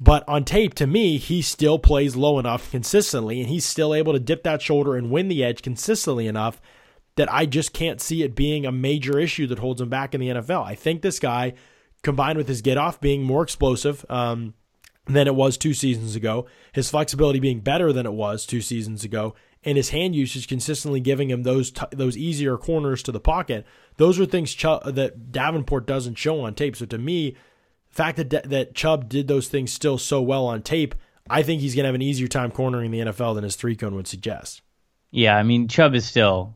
But 0.00 0.26
on 0.26 0.44
tape, 0.44 0.74
to 0.74 0.86
me, 0.86 1.18
he 1.18 1.42
still 1.42 1.78
plays 1.78 2.16
low 2.16 2.38
enough 2.38 2.70
consistently, 2.70 3.40
and 3.40 3.50
he's 3.50 3.64
still 3.64 3.94
able 3.94 4.14
to 4.14 4.20
dip 4.20 4.42
that 4.44 4.62
shoulder 4.62 4.96
and 4.96 5.10
win 5.10 5.28
the 5.28 5.44
edge 5.44 5.60
consistently 5.60 6.26
enough 6.26 6.60
that 7.18 7.32
I 7.32 7.46
just 7.46 7.72
can't 7.72 8.00
see 8.00 8.22
it 8.22 8.36
being 8.36 8.64
a 8.64 8.70
major 8.70 9.18
issue 9.18 9.48
that 9.48 9.58
holds 9.58 9.80
him 9.80 9.88
back 9.88 10.14
in 10.14 10.20
the 10.20 10.28
NFL. 10.28 10.64
I 10.64 10.76
think 10.76 11.02
this 11.02 11.18
guy, 11.18 11.54
combined 12.04 12.38
with 12.38 12.46
his 12.46 12.62
get 12.62 12.78
off 12.78 13.00
being 13.00 13.24
more 13.24 13.42
explosive 13.42 14.06
um, 14.08 14.54
than 15.06 15.26
it 15.26 15.34
was 15.34 15.58
two 15.58 15.74
seasons 15.74 16.14
ago, 16.14 16.46
his 16.72 16.90
flexibility 16.90 17.40
being 17.40 17.58
better 17.58 17.92
than 17.92 18.06
it 18.06 18.12
was 18.12 18.46
two 18.46 18.60
seasons 18.60 19.02
ago, 19.02 19.34
and 19.64 19.76
his 19.76 19.90
hand 19.90 20.14
usage 20.14 20.46
consistently 20.46 21.00
giving 21.00 21.28
him 21.28 21.42
those 21.42 21.72
t- 21.72 21.86
those 21.90 22.16
easier 22.16 22.56
corners 22.56 23.02
to 23.02 23.10
the 23.10 23.18
pocket. 23.18 23.66
Those 23.96 24.20
are 24.20 24.24
things 24.24 24.54
Ch- 24.54 24.62
that 24.84 25.32
Davenport 25.32 25.88
doesn't 25.88 26.18
show 26.18 26.40
on 26.42 26.54
tape. 26.54 26.76
So 26.76 26.86
to 26.86 26.98
me, 26.98 27.32
the 27.88 27.94
fact 27.96 28.16
that 28.18 28.28
D- 28.28 28.38
that 28.44 28.76
Chubb 28.76 29.08
did 29.08 29.26
those 29.26 29.48
things 29.48 29.72
still 29.72 29.98
so 29.98 30.22
well 30.22 30.46
on 30.46 30.62
tape, 30.62 30.94
I 31.28 31.42
think 31.42 31.62
he's 31.62 31.74
going 31.74 31.82
to 31.82 31.88
have 31.88 31.96
an 31.96 32.02
easier 32.02 32.28
time 32.28 32.52
cornering 32.52 32.92
the 32.92 33.00
NFL 33.00 33.34
than 33.34 33.42
his 33.42 33.56
three 33.56 33.74
cone 33.74 33.96
would 33.96 34.06
suggest. 34.06 34.62
Yeah, 35.10 35.36
I 35.36 35.42
mean 35.42 35.66
Chubb 35.66 35.96
is 35.96 36.06
still 36.06 36.54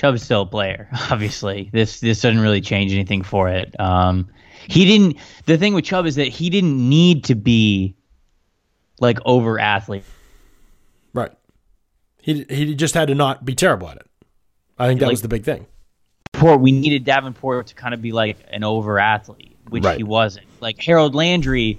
Chubb's 0.00 0.22
still 0.22 0.42
a 0.42 0.46
player. 0.46 0.88
Obviously, 1.10 1.68
this 1.74 2.00
this 2.00 2.22
doesn't 2.22 2.40
really 2.40 2.62
change 2.62 2.90
anything 2.92 3.22
for 3.22 3.50
it. 3.50 3.78
Um, 3.78 4.30
he 4.66 4.86
didn't. 4.86 5.18
The 5.44 5.58
thing 5.58 5.74
with 5.74 5.84
Chubb 5.84 6.06
is 6.06 6.14
that 6.14 6.28
he 6.28 6.48
didn't 6.48 6.88
need 6.88 7.24
to 7.24 7.34
be 7.34 7.96
like 8.98 9.18
over 9.26 9.58
athlete. 9.58 10.04
Right. 11.12 11.30
He 12.16 12.46
he 12.48 12.74
just 12.74 12.94
had 12.94 13.08
to 13.08 13.14
not 13.14 13.44
be 13.44 13.54
terrible 13.54 13.90
at 13.90 13.98
it. 13.98 14.06
I 14.78 14.86
think 14.88 15.00
that 15.00 15.06
like, 15.06 15.12
was 15.12 15.22
the 15.22 15.28
big 15.28 15.44
thing. 15.44 15.66
We 16.42 16.72
needed 16.72 17.04
Davenport 17.04 17.66
to 17.66 17.74
kind 17.74 17.92
of 17.92 18.00
be 18.00 18.12
like 18.12 18.38
an 18.48 18.64
over 18.64 18.98
athlete, 18.98 19.58
which 19.68 19.84
right. 19.84 19.98
he 19.98 20.02
wasn't. 20.02 20.46
Like 20.60 20.80
Harold 20.80 21.14
Landry 21.14 21.78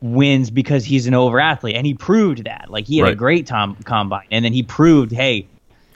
wins 0.00 0.48
because 0.48 0.86
he's 0.86 1.06
an 1.06 1.12
over 1.12 1.38
athlete, 1.38 1.76
and 1.76 1.84
he 1.86 1.92
proved 1.92 2.44
that. 2.44 2.70
Like 2.70 2.86
he 2.86 2.96
had 2.96 3.04
right. 3.04 3.12
a 3.12 3.16
great 3.16 3.46
tom 3.46 3.76
combine, 3.84 4.26
and 4.30 4.42
then 4.42 4.54
he 4.54 4.62
proved, 4.62 5.12
hey, 5.12 5.48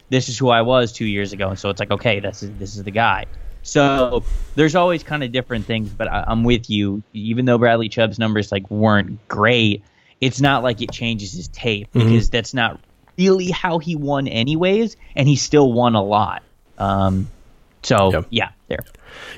this 0.08 0.28
is 0.28 0.38
who 0.38 0.48
I 0.48 0.62
was 0.62 0.92
two 0.92 1.06
years 1.06 1.32
ago, 1.32 1.48
and 1.48 1.58
so 1.58 1.70
it's 1.70 1.80
like, 1.80 1.90
okay, 1.90 2.20
this 2.20 2.42
is 2.42 2.56
this 2.58 2.76
is 2.76 2.84
the 2.84 2.90
guy. 2.90 3.26
So 3.62 4.22
there's 4.54 4.76
always 4.76 5.02
kind 5.02 5.24
of 5.24 5.32
different 5.32 5.66
things, 5.66 5.90
but 5.90 6.06
I, 6.06 6.24
am 6.28 6.44
with 6.44 6.70
you. 6.70 7.02
Even 7.12 7.46
though 7.46 7.58
Bradley 7.58 7.88
Chubb's 7.88 8.18
numbers 8.18 8.52
like 8.52 8.70
weren't 8.70 9.26
great, 9.26 9.82
it's 10.20 10.40
not 10.40 10.62
like 10.62 10.80
it 10.82 10.92
changes 10.92 11.32
his 11.32 11.48
tape 11.48 11.92
mm-hmm. 11.92 12.06
because 12.06 12.30
that's 12.30 12.54
not 12.54 12.78
really 13.18 13.50
how 13.50 13.78
he 13.78 13.96
won 13.96 14.28
anyways, 14.28 14.96
and 15.16 15.28
he 15.28 15.34
still 15.34 15.72
won 15.72 15.96
a 15.96 16.02
lot. 16.02 16.44
Um, 16.78 17.28
so 17.82 18.12
yep. 18.12 18.26
yeah, 18.30 18.50
there. 18.68 18.84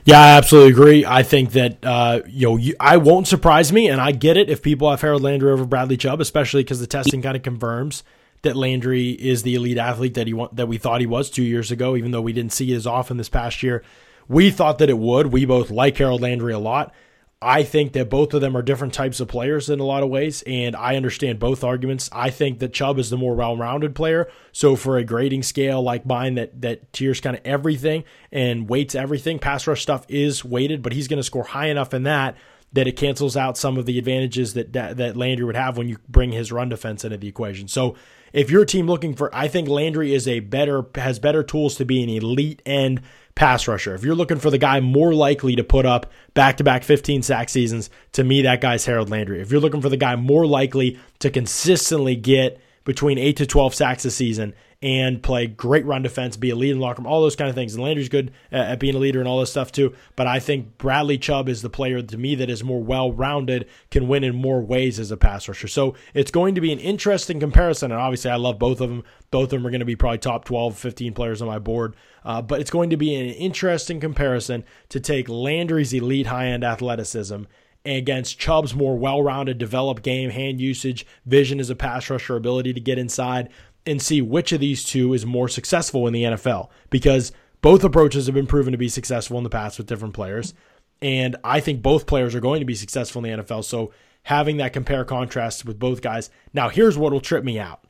Yeah, 0.04 0.20
I 0.20 0.36
absolutely 0.36 0.72
agree. 0.72 1.06
I 1.06 1.22
think 1.22 1.52
that 1.52 1.78
uh, 1.82 2.20
you 2.26 2.48
know 2.48 2.56
you, 2.56 2.74
I 2.78 2.98
won't 2.98 3.26
surprise 3.28 3.72
me, 3.72 3.88
and 3.88 3.98
I 3.98 4.12
get 4.12 4.36
it 4.36 4.50
if 4.50 4.62
people 4.62 4.90
have 4.90 5.00
Harold 5.00 5.22
Landry 5.22 5.50
over 5.50 5.64
Bradley 5.64 5.96
Chubb, 5.96 6.20
especially 6.20 6.64
because 6.64 6.80
the 6.80 6.86
testing 6.86 7.22
kind 7.22 7.36
of 7.36 7.42
confirms 7.42 8.02
that 8.42 8.56
Landry 8.56 9.10
is 9.10 9.42
the 9.42 9.54
elite 9.54 9.78
athlete 9.78 10.14
that 10.14 10.26
he 10.26 10.32
want, 10.32 10.56
that 10.56 10.68
we 10.68 10.78
thought 10.78 11.00
he 11.00 11.06
was 11.06 11.30
two 11.30 11.42
years 11.42 11.70
ago, 11.70 11.96
even 11.96 12.10
though 12.10 12.20
we 12.20 12.32
didn't 12.32 12.52
see 12.52 12.72
it 12.72 12.76
as 12.76 12.86
often 12.86 13.16
this 13.16 13.28
past 13.28 13.62
year. 13.62 13.82
We 14.28 14.50
thought 14.50 14.78
that 14.78 14.90
it 14.90 14.98
would. 14.98 15.28
We 15.28 15.44
both 15.44 15.70
like 15.70 15.96
Harold 15.96 16.20
Landry 16.20 16.52
a 16.52 16.58
lot. 16.58 16.94
I 17.40 17.62
think 17.62 17.92
that 17.92 18.10
both 18.10 18.34
of 18.34 18.40
them 18.40 18.56
are 18.56 18.62
different 18.62 18.92
types 18.92 19.20
of 19.20 19.28
players 19.28 19.70
in 19.70 19.78
a 19.78 19.84
lot 19.84 20.02
of 20.02 20.08
ways, 20.08 20.42
and 20.44 20.74
I 20.74 20.96
understand 20.96 21.38
both 21.38 21.62
arguments. 21.62 22.10
I 22.12 22.30
think 22.30 22.58
that 22.58 22.72
Chubb 22.72 22.98
is 22.98 23.10
the 23.10 23.16
more 23.16 23.36
well-rounded 23.36 23.94
player. 23.94 24.28
So 24.50 24.74
for 24.74 24.98
a 24.98 25.04
grading 25.04 25.44
scale 25.44 25.80
like 25.80 26.04
mine 26.04 26.34
that 26.34 26.60
that 26.62 26.92
tiers 26.92 27.20
kind 27.20 27.36
of 27.36 27.42
everything 27.44 28.02
and 28.32 28.68
weights 28.68 28.96
everything, 28.96 29.38
pass 29.38 29.68
rush 29.68 29.82
stuff 29.82 30.04
is 30.08 30.44
weighted, 30.44 30.82
but 30.82 30.92
he's 30.92 31.06
going 31.06 31.18
to 31.18 31.24
score 31.24 31.44
high 31.44 31.68
enough 31.68 31.94
in 31.94 32.02
that 32.02 32.36
that 32.72 32.86
it 32.86 32.96
cancels 32.96 33.36
out 33.36 33.56
some 33.56 33.78
of 33.78 33.86
the 33.86 33.98
advantages 33.98 34.54
that, 34.54 34.72
that 34.72 34.96
that 34.96 35.16
Landry 35.16 35.46
would 35.46 35.56
have 35.56 35.78
when 35.78 35.88
you 35.88 35.98
bring 36.08 36.32
his 36.32 36.50
run 36.52 36.68
defense 36.68 37.04
into 37.04 37.16
the 37.16 37.28
equation. 37.28 37.68
So 37.68 37.94
if 38.32 38.50
your 38.50 38.64
team 38.64 38.86
looking 38.86 39.14
for, 39.14 39.34
I 39.34 39.48
think 39.48 39.68
Landry 39.68 40.14
is 40.14 40.28
a 40.28 40.40
better 40.40 40.84
has 40.94 41.18
better 41.18 41.42
tools 41.42 41.76
to 41.76 41.84
be 41.84 42.02
an 42.02 42.08
elite 42.08 42.62
end 42.66 43.02
pass 43.34 43.68
rusher. 43.68 43.94
If 43.94 44.02
you're 44.02 44.14
looking 44.14 44.38
for 44.38 44.50
the 44.50 44.58
guy 44.58 44.80
more 44.80 45.14
likely 45.14 45.54
to 45.56 45.64
put 45.64 45.86
up 45.86 46.10
back 46.34 46.56
to 46.56 46.64
back 46.64 46.82
15 46.82 47.22
sack 47.22 47.48
seasons, 47.48 47.88
to 48.12 48.24
me 48.24 48.42
that 48.42 48.60
guy's 48.60 48.84
Harold 48.84 49.10
Landry. 49.10 49.40
If 49.40 49.50
you're 49.50 49.60
looking 49.60 49.80
for 49.80 49.88
the 49.88 49.96
guy 49.96 50.16
more 50.16 50.46
likely 50.46 50.98
to 51.20 51.30
consistently 51.30 52.16
get 52.16 52.60
between 52.84 53.18
8 53.18 53.36
to 53.36 53.46
12 53.46 53.74
sacks 53.74 54.04
a 54.04 54.10
season 54.10 54.54
and 54.80 55.20
play 55.24 55.46
great 55.46 55.84
run 55.84 56.02
defense, 56.02 56.36
be 56.36 56.50
a 56.50 56.56
lead 56.56 56.70
in 56.70 56.78
locker 56.78 57.02
room, 57.02 57.10
all 57.10 57.20
those 57.20 57.34
kind 57.34 57.48
of 57.48 57.56
things. 57.56 57.74
And 57.74 57.82
Landry's 57.82 58.08
good 58.08 58.30
at 58.52 58.78
being 58.78 58.94
a 58.94 58.98
leader 58.98 59.18
and 59.18 59.28
all 59.28 59.40
this 59.40 59.50
stuff 59.50 59.72
too. 59.72 59.92
But 60.14 60.28
I 60.28 60.38
think 60.38 60.78
Bradley 60.78 61.18
Chubb 61.18 61.48
is 61.48 61.62
the 61.62 61.70
player 61.70 62.00
to 62.00 62.16
me 62.16 62.36
that 62.36 62.48
is 62.48 62.62
more 62.62 62.80
well 62.80 63.10
rounded, 63.10 63.66
can 63.90 64.06
win 64.06 64.22
in 64.22 64.36
more 64.36 64.60
ways 64.60 65.00
as 65.00 65.10
a 65.10 65.16
pass 65.16 65.48
rusher. 65.48 65.66
So 65.66 65.94
it's 66.14 66.30
going 66.30 66.54
to 66.54 66.60
be 66.60 66.72
an 66.72 66.78
interesting 66.78 67.40
comparison. 67.40 67.90
And 67.90 68.00
obviously, 68.00 68.30
I 68.30 68.36
love 68.36 68.58
both 68.58 68.80
of 68.80 68.88
them. 68.88 69.02
Both 69.30 69.44
of 69.44 69.50
them 69.50 69.66
are 69.66 69.70
going 69.70 69.80
to 69.80 69.86
be 69.86 69.96
probably 69.96 70.18
top 70.18 70.44
12, 70.44 70.78
15 70.78 71.12
players 71.12 71.42
on 71.42 71.48
my 71.48 71.58
board. 71.58 71.96
Uh, 72.24 72.40
but 72.40 72.60
it's 72.60 72.70
going 72.70 72.90
to 72.90 72.96
be 72.96 73.14
an 73.16 73.26
interesting 73.30 73.98
comparison 73.98 74.64
to 74.90 75.00
take 75.00 75.28
Landry's 75.28 75.92
elite 75.92 76.28
high 76.28 76.46
end 76.46 76.62
athleticism 76.62 77.42
against 77.84 78.38
Chubb's 78.38 78.74
more 78.74 78.96
well 78.96 79.22
rounded, 79.22 79.58
developed 79.58 80.02
game, 80.02 80.30
hand 80.30 80.60
usage, 80.60 81.06
vision 81.26 81.60
as 81.60 81.70
a 81.70 81.76
pass 81.76 82.08
rusher, 82.10 82.36
ability 82.36 82.72
to 82.74 82.80
get 82.80 82.98
inside 82.98 83.48
and 83.88 84.00
see 84.02 84.20
which 84.22 84.52
of 84.52 84.60
these 84.60 84.84
two 84.84 85.14
is 85.14 85.24
more 85.26 85.48
successful 85.48 86.06
in 86.06 86.12
the 86.12 86.24
NFL 86.24 86.68
because 86.90 87.32
both 87.60 87.82
approaches 87.82 88.26
have 88.26 88.34
been 88.34 88.46
proven 88.46 88.72
to 88.72 88.78
be 88.78 88.88
successful 88.88 89.38
in 89.38 89.44
the 89.44 89.50
past 89.50 89.78
with 89.78 89.86
different 89.86 90.14
players. 90.14 90.54
And 91.00 91.36
I 91.42 91.60
think 91.60 91.82
both 91.82 92.06
players 92.06 92.34
are 92.34 92.40
going 92.40 92.60
to 92.60 92.66
be 92.66 92.74
successful 92.74 93.24
in 93.24 93.38
the 93.38 93.42
NFL. 93.42 93.64
So 93.64 93.92
having 94.24 94.58
that 94.58 94.72
compare 94.72 95.04
contrast 95.04 95.64
with 95.64 95.78
both 95.78 96.02
guys. 96.02 96.28
Now, 96.52 96.68
here's 96.68 96.98
what 96.98 97.12
will 97.12 97.20
trip 97.20 97.44
me 97.44 97.58
out. 97.58 97.84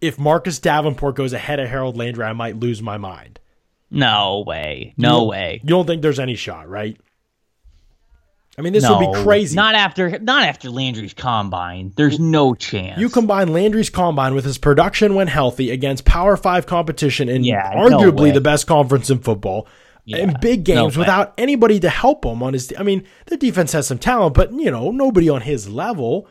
if 0.00 0.18
Marcus 0.18 0.58
Davenport 0.58 1.16
goes 1.16 1.32
ahead 1.32 1.60
of 1.60 1.68
Harold 1.68 1.96
Landry, 1.96 2.24
I 2.24 2.32
might 2.32 2.56
lose 2.56 2.82
my 2.82 2.96
mind. 2.98 3.40
No 3.90 4.42
way. 4.46 4.94
No 4.96 5.22
you 5.22 5.28
way. 5.28 5.60
You 5.62 5.68
don't 5.68 5.86
think 5.86 6.02
there's 6.02 6.18
any 6.18 6.34
shot, 6.34 6.68
right? 6.68 6.98
I 8.56 8.62
mean, 8.62 8.72
this 8.72 8.84
no, 8.84 8.98
would 8.98 9.12
be 9.12 9.22
crazy. 9.24 9.56
Not 9.56 9.74
after 9.74 10.18
not 10.20 10.44
after 10.44 10.70
Landry's 10.70 11.12
combine. 11.14 11.92
There's 11.96 12.20
no 12.20 12.54
chance. 12.54 13.00
You 13.00 13.08
combine 13.08 13.48
Landry's 13.52 13.90
combine 13.90 14.34
with 14.34 14.44
his 14.44 14.58
production 14.58 15.14
when 15.16 15.26
healthy 15.26 15.70
against 15.70 16.04
Power 16.04 16.36
Five 16.36 16.66
competition 16.66 17.28
in 17.28 17.42
Yeah, 17.44 17.72
arguably 17.74 18.20
way. 18.20 18.30
the 18.30 18.40
best 18.40 18.66
conference 18.66 19.10
in 19.10 19.18
football. 19.18 19.66
Yeah, 20.04 20.18
in 20.18 20.36
big 20.40 20.60
no 20.68 20.74
games 20.74 20.96
way. 20.96 21.00
without 21.00 21.32
anybody 21.38 21.80
to 21.80 21.88
help 21.88 22.24
him 22.24 22.42
on 22.42 22.52
his. 22.52 22.72
I 22.78 22.82
mean, 22.82 23.04
the 23.26 23.36
defense 23.36 23.72
has 23.72 23.86
some 23.86 23.98
talent, 23.98 24.34
but 24.34 24.52
you 24.52 24.70
know 24.70 24.90
nobody 24.90 25.28
on 25.28 25.40
his 25.40 25.68
level. 25.68 26.28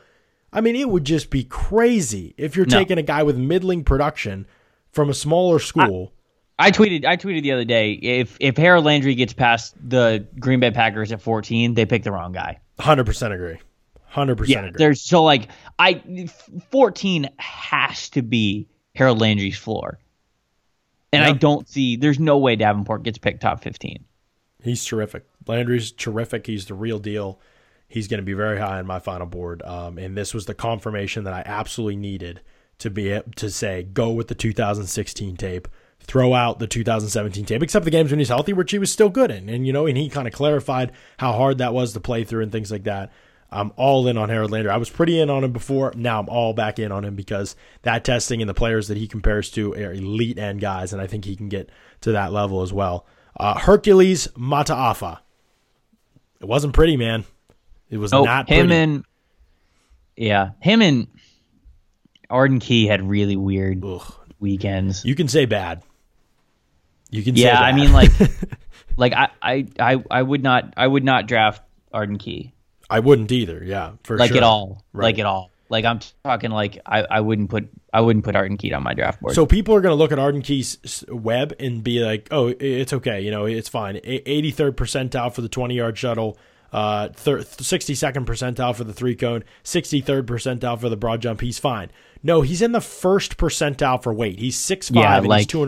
I 0.53 0.61
mean, 0.61 0.75
it 0.75 0.87
would 0.89 1.03
just 1.03 1.29
be 1.31 1.43
crazy 1.43 2.35
if 2.37 2.55
you're 2.55 2.67
No. 2.67 2.77
taking 2.77 2.99
a 2.99 3.01
guy 3.03 3.23
with 3.23 3.35
middling 3.35 3.83
production 3.83 4.45
from 4.91 5.09
a 5.09 5.13
smaller 5.13 5.57
school. 5.59 6.13
I 6.13 6.22
tweeted 6.71 7.05
I 7.05 7.17
tweeted 7.17 7.41
the 7.41 7.51
other 7.51 7.65
day 7.65 7.93
if 7.93 8.37
if 8.39 8.57
Harold 8.57 8.85
Landry 8.85 9.15
gets 9.15 9.33
past 9.33 9.75
the 9.77 10.27
Green 10.39 10.59
Bay 10.59 10.71
Packers 10.71 11.11
at 11.11 11.21
14, 11.21 11.73
they 11.73 11.85
picked 11.85 12.05
the 12.05 12.11
wrong 12.11 12.31
guy. 12.31 12.59
Hundred 12.79 13.05
percent 13.05 13.33
agree. 13.33 13.57
Hundred 14.05 14.37
percent 14.37 14.67
agree. 14.67 14.77
There's 14.77 15.01
so 15.01 15.23
like 15.23 15.49
I 15.79 16.27
14 16.71 17.29
has 17.37 18.09
to 18.11 18.21
be 18.21 18.67
Harold 18.95 19.19
Landry's 19.19 19.57
floor. 19.57 19.99
And 21.11 21.23
I 21.23 21.31
don't 21.31 21.67
see 21.69 21.95
there's 21.95 22.19
no 22.19 22.39
way 22.39 22.55
Davenport 22.55 23.03
gets 23.03 23.19
picked 23.19 23.41
top 23.41 23.61
15. 23.61 24.03
He's 24.63 24.83
terrific. 24.83 25.25
Landry's 25.45 25.91
terrific. 25.91 26.47
He's 26.47 26.65
the 26.65 26.73
real 26.73 26.97
deal. 26.97 27.39
He's 27.87 28.07
going 28.07 28.19
to 28.19 28.25
be 28.25 28.33
very 28.33 28.57
high 28.57 28.79
on 28.79 28.87
my 28.87 28.97
final 28.97 29.27
board. 29.27 29.61
Um, 29.61 29.99
and 29.99 30.17
this 30.17 30.33
was 30.33 30.47
the 30.47 30.55
confirmation 30.55 31.25
that 31.25 31.33
I 31.33 31.43
absolutely 31.45 31.97
needed 31.97 32.41
to 32.79 32.89
be 32.89 33.19
to 33.35 33.49
say 33.51 33.83
go 33.83 34.11
with 34.11 34.27
the 34.29 34.35
2016 34.35 35.37
tape, 35.37 35.67
throw 36.03 36.33
out 36.33 36.59
the 36.59 36.67
2017 36.67 37.45
tape, 37.45 37.63
except 37.63 37.85
the 37.85 37.91
games 37.91 38.11
when 38.11 38.19
he's 38.19 38.29
healthy, 38.29 38.53
which 38.53 38.71
he 38.71 38.77
was 38.79 38.91
still 38.91 39.09
good 39.09 39.31
in. 39.31 39.49
And 39.49 39.65
you 39.65 39.73
know, 39.73 39.85
and 39.87 39.97
he 39.97 40.09
kind 40.09 40.27
of 40.27 40.33
clarified 40.33 40.91
how 41.17 41.31
hard 41.33 41.57
that 41.59 41.73
was 41.73 41.93
to 41.93 41.99
play 41.99 42.23
through 42.23 42.43
and 42.43 42.51
things 42.51 42.71
like 42.71 42.83
that. 42.83 43.11
I'm 43.51 43.71
all 43.75 44.07
in 44.07 44.17
on 44.17 44.29
Harold 44.29 44.49
Landry. 44.49 44.71
I 44.71 44.77
was 44.77 44.89
pretty 44.89 45.19
in 45.19 45.29
on 45.29 45.43
him 45.43 45.51
before. 45.51 45.93
Now 45.95 46.19
I'm 46.19 46.27
all 46.27 46.53
back 46.53 46.79
in 46.79 46.91
on 46.91 47.05
him 47.05 47.15
because 47.15 47.55
that 47.83 48.03
testing 48.03 48.41
and 48.41 48.49
the 48.49 48.53
players 48.55 48.87
that 48.87 48.97
he 48.97 49.07
compares 49.07 49.51
to 49.51 49.73
are 49.75 49.93
elite 49.93 50.39
end 50.39 50.59
guys, 50.59 50.91
and 50.91 50.99
I 51.01 51.05
think 51.07 51.23
he 51.25 51.35
can 51.35 51.49
get 51.49 51.69
to 52.01 52.13
that 52.13 52.33
level 52.33 52.63
as 52.63 52.73
well. 52.73 53.05
Uh, 53.39 53.57
Hercules 53.59 54.27
Mataafa. 54.29 55.19
It 56.41 56.47
wasn't 56.47 56.73
pretty, 56.73 56.97
man. 56.97 57.25
It 57.89 57.97
was 57.97 58.11
Oh, 58.11 58.23
not 58.23 58.49
him 58.49 58.67
pretty. 58.67 58.81
and 58.81 59.05
yeah, 60.17 60.49
him 60.59 60.81
and 60.81 61.07
Arden 62.29 62.59
Key 62.59 62.87
had 62.87 63.07
really 63.07 63.35
weird 63.35 63.83
Ugh. 63.85 64.13
weekends. 64.39 65.05
You 65.05 65.13
can 65.15 65.27
say 65.27 65.45
bad. 65.45 65.83
You 67.13 67.23
can 67.23 67.35
Yeah, 67.35 67.59
I 67.59 67.73
mean 67.73 67.93
like 67.93 68.11
like 68.97 69.13
I, 69.13 69.29
I 69.41 69.67
I 69.79 70.03
I 70.09 70.21
would 70.21 70.41
not 70.41 70.73
I 70.75 70.87
would 70.87 71.03
not 71.03 71.27
draft 71.27 71.61
Arden 71.93 72.17
Key. 72.17 72.53
I 72.89 72.99
wouldn't 72.99 73.31
either. 73.31 73.63
Yeah, 73.63 73.93
for 74.03 74.17
like 74.17 74.29
sure. 74.29 74.37
at 74.37 74.43
all. 74.43 74.83
Right. 74.93 75.05
Like 75.05 75.19
at 75.19 75.25
all. 75.25 75.51
Like 75.69 75.85
I'm 75.85 75.99
talking 76.23 76.51
like 76.51 76.79
I, 76.85 77.01
I 77.03 77.21
wouldn't 77.21 77.49
put 77.49 77.69
I 77.93 78.01
wouldn't 78.01 78.25
put 78.25 78.35
Arden 78.35 78.57
Key 78.57 78.73
on 78.73 78.83
my 78.83 78.93
draft 78.93 79.21
board. 79.21 79.35
So 79.35 79.45
people 79.45 79.75
are 79.75 79.81
going 79.81 79.91
to 79.91 79.95
look 79.95 80.11
at 80.11 80.19
Arden 80.19 80.41
Key's 80.41 81.03
web 81.07 81.53
and 81.59 81.83
be 81.83 81.99
like, 81.99 82.27
"Oh, 82.31 82.53
it's 82.59 82.93
okay. 82.93 83.21
You 83.21 83.31
know, 83.31 83.45
it's 83.45 83.69
fine. 83.69 83.99
Eighty 84.03 84.51
third 84.51 84.75
percentile 84.75 85.33
for 85.33 85.41
the 85.41 85.49
twenty 85.49 85.75
yard 85.75 85.97
shuttle, 85.97 86.37
uh, 86.71 87.09
sixty 87.15 87.95
second 87.95 88.27
percentile 88.27 88.75
for 88.75 88.83
the 88.83 88.93
three 88.93 89.15
cone, 89.15 89.43
sixty 89.63 90.01
third 90.01 90.27
percentile 90.27 90.79
for 90.79 90.89
the 90.89 90.97
broad 90.97 91.21
jump. 91.21 91.41
He's 91.41 91.59
fine. 91.59 91.91
No, 92.21 92.41
he's 92.41 92.61
in 92.61 92.71
the 92.71 92.81
first 92.81 93.37
percentile 93.37 94.01
for 94.01 94.13
weight. 94.13 94.39
He's 94.39 94.55
six 94.55 94.89
five 94.89 94.95
Yeah, 95.03 95.15
and 95.17 95.25
he's 95.25 95.29
like- 95.29 95.47
two 95.47 95.61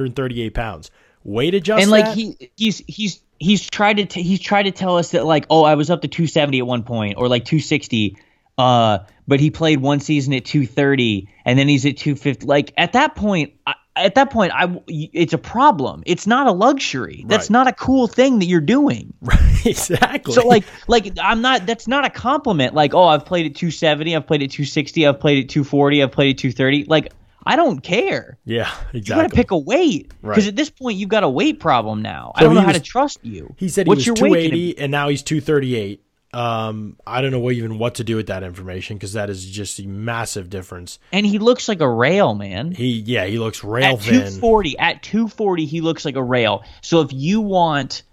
hundred 1.26 1.52
thirty 1.52 1.52
eight 1.52 1.52
pounds. 1.52 1.52
Weight 1.52 1.54
adjust 1.56 1.82
and 1.82 1.92
like 1.92 2.06
that? 2.06 2.16
he 2.16 2.52
he's 2.56 2.84
he's 2.88 3.22
he's 3.40 3.70
tried 3.70 3.98
to 3.98 4.06
t- 4.06 4.22
he's 4.24 4.40
tried 4.40 4.64
to 4.64 4.72
tell 4.72 4.98
us 4.98 5.12
that 5.12 5.26
like 5.26 5.46
oh 5.50 5.64
I 5.64 5.76
was 5.76 5.90
up 5.90 6.02
to 6.04 6.08
270 6.08 6.60
at 6.60 6.68
one 6.68 6.84
point 6.84 7.16
or 7.18 7.28
like 7.28 7.46
260 7.46 8.18
uh 8.58 9.00
but 9.28 9.40
he 9.42 9.50
played 9.52 9.82
one 9.82 10.00
season 10.00 10.34
at 10.34 10.46
230 10.46 11.28
and 11.44 11.60
then 11.60 11.68
he's 11.68 11.86
at 11.86 11.98
250 11.98 12.46
like 12.46 12.74
at 12.78 12.94
that 12.94 13.16
point 13.16 13.54
I, 13.68 13.74
at 13.98 14.16
that 14.16 14.30
point 14.32 14.54
I 14.56 14.80
it's 14.88 15.34
a 15.34 15.38
problem 15.38 16.04
it's 16.06 16.26
not 16.28 16.48
a 16.48 16.52
luxury 16.54 17.26
that's 17.28 17.46
Right. 17.46 17.52
not 17.52 17.68
a 17.68 17.74
cool 17.74 18.08
thing 18.08 18.40
that 18.40 18.46
you're 18.46 18.62
doing 18.62 19.14
right 19.22 19.66
exactly. 19.66 20.34
so 20.34 20.48
like 20.48 20.64
like 20.88 21.18
I'm 21.22 21.42
not 21.42 21.66
that's 21.66 21.88
not 21.90 22.06
a 22.06 22.10
compliment 22.10 22.74
like 22.74 22.94
oh 22.94 23.04
I've 23.06 23.26
played 23.26 23.48
at 23.48 23.56
270 23.56 24.16
I've 24.16 24.26
played 24.28 24.44
at 24.44 24.52
260 24.52 25.06
I've 25.06 25.20
played 25.20 25.44
at 25.44 25.50
240 25.50 26.04
I've 26.04 26.12
played 26.14 26.36
at 26.36 26.38
230 26.40 26.86
like 26.86 27.12
I 27.46 27.56
don't 27.56 27.82
care 27.82 28.38
yeah, 28.46 28.72
exactly. 28.94 29.00
you 29.00 29.04
got 29.04 29.30
to 29.30 29.36
pick 29.36 29.52
a 29.52 29.58
weight 29.58 30.10
because 30.22 30.46
Right. 30.46 30.48
at 30.48 30.56
this 30.56 30.70
point 30.70 30.98
you've 30.98 31.10
got 31.10 31.24
a 31.24 31.30
weight 31.30 31.60
problem 31.60 32.02
now. 32.02 32.32
I 32.36 32.44
don't 32.44 32.56
know 32.56 32.62
he 32.62 32.66
how 32.66 32.72
to 32.74 32.80
trust 32.80 33.20
you. 33.24 33.54
He 33.58 33.70
said 33.70 33.86
he 33.86 33.90
What's 33.90 34.00
was 34.00 34.08
your 34.08 34.16
two 34.16 34.30
weight 34.30 34.54
eighty 34.54 34.78
and 34.78 34.92
now 34.92 35.10
he's 35.10 35.22
two 35.22 35.42
thirty 35.42 35.76
eight. 35.76 36.02
Um, 36.34 36.98
I 37.08 37.22
don't 37.22 37.32
know 37.32 37.40
what, 37.40 37.54
even 37.54 37.80
what 37.80 37.96
to 37.96 38.04
do 38.04 38.18
with 38.18 38.28
that 38.28 38.44
information 38.44 38.98
because 38.98 39.14
that 39.14 39.30
is 39.30 39.46
just 39.46 39.80
a 39.80 39.88
massive 39.88 40.50
difference. 40.50 41.00
And 41.14 41.26
he 41.26 41.40
looks 41.40 41.70
like 41.70 41.80
a 41.80 41.90
rail, 41.90 42.36
man. 42.36 42.72
He 42.74 43.00
yeah, 43.00 43.26
he 43.26 43.40
looks 43.40 43.64
rail 43.64 43.94
At 43.94 44.02
thin. 44.02 44.14
240, 44.16 44.78
at 44.78 45.02
240, 45.02 45.66
he 45.66 45.80
looks 45.80 46.04
like 46.04 46.18
a 46.18 46.24
rail. 46.24 46.66
So 46.82 47.00
if 47.00 47.14
you 47.14 47.40
want, 47.40 48.04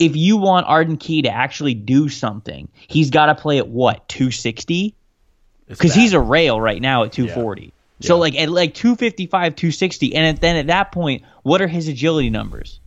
if 0.00 0.16
you 0.16 0.38
want 0.38 0.66
Arden 0.66 0.96
Key 0.96 1.22
to 1.22 1.30
actually 1.30 1.74
do 1.74 2.08
something, 2.08 2.68
he's 2.88 3.10
got 3.10 3.26
to 3.26 3.36
play 3.36 3.58
at 3.58 3.68
what 3.68 4.08
260 4.08 4.96
because 5.68 5.94
he's 5.94 6.14
a 6.14 6.20
rail 6.20 6.60
right 6.60 6.82
now 6.82 7.04
at 7.04 7.12
240. 7.12 7.72
So 8.00 8.14
Yeah. 8.14 8.20
like 8.20 8.36
at 8.36 8.48
like 8.48 8.74
255, 8.74 9.56
260, 9.56 10.14
and 10.14 10.26
at- 10.26 10.40
then 10.40 10.56
at 10.56 10.68
that 10.68 10.92
point, 10.92 11.22
what 11.42 11.60
are 11.60 11.68
his 11.68 11.88
agility 11.88 12.30
numbers? 12.30 12.80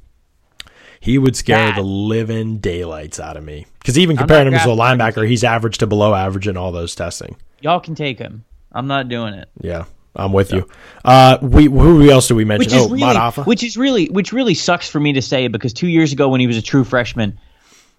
he 1.04 1.18
would 1.18 1.36
scare 1.36 1.72
bad. 1.72 1.78
the 1.78 1.82
living 1.82 2.60
daylights 2.60 3.20
out 3.20 3.36
of 3.36 3.44
me 3.44 3.66
because 3.80 3.98
even 3.98 4.16
comparing 4.16 4.46
him 4.48 4.54
as 4.54 4.62
a 4.62 4.76
drafting 4.76 5.00
linebacker, 5.00 5.28
he's 5.28 5.44
average 5.44 5.80
to 5.80 5.88
below 5.88 6.14
average 6.14 6.48
in 6.48 6.56
all 6.58 6.72
those 6.72 6.94
testing. 6.94 7.36
Y'all 7.60 7.80
can 7.80 7.96
take 7.96 8.20
him. 8.20 8.46
I'm 8.72 8.86
not 8.86 9.10
doing 9.10 9.34
it. 9.34 9.50
Yeah, 9.60 9.86
I'm 10.16 10.32
with 10.32 10.54
you. 10.54 10.70
Uh, 11.04 11.40
we 11.42 11.66
who 11.66 12.08
else 12.12 12.28
did 12.28 12.36
we 12.36 12.46
mention? 12.46 12.66
which 12.68 12.74
is 12.76 12.86
oh, 12.86 12.90
really, 12.90 13.02
Mata'afa. 13.02 13.48
which 13.48 13.64
is 13.64 13.78
really, 13.78 14.10
which 14.10 14.32
really 14.32 14.54
sucks 14.54 14.88
for 14.88 15.00
me 15.00 15.14
to 15.14 15.24
say 15.24 15.48
because 15.48 15.74
two 15.74 15.88
years 15.88 16.14
ago 16.14 16.30
when 16.30 16.40
he 16.40 16.46
was 16.46 16.58
a 16.58 16.62
true 16.62 16.84
freshman, 16.84 17.40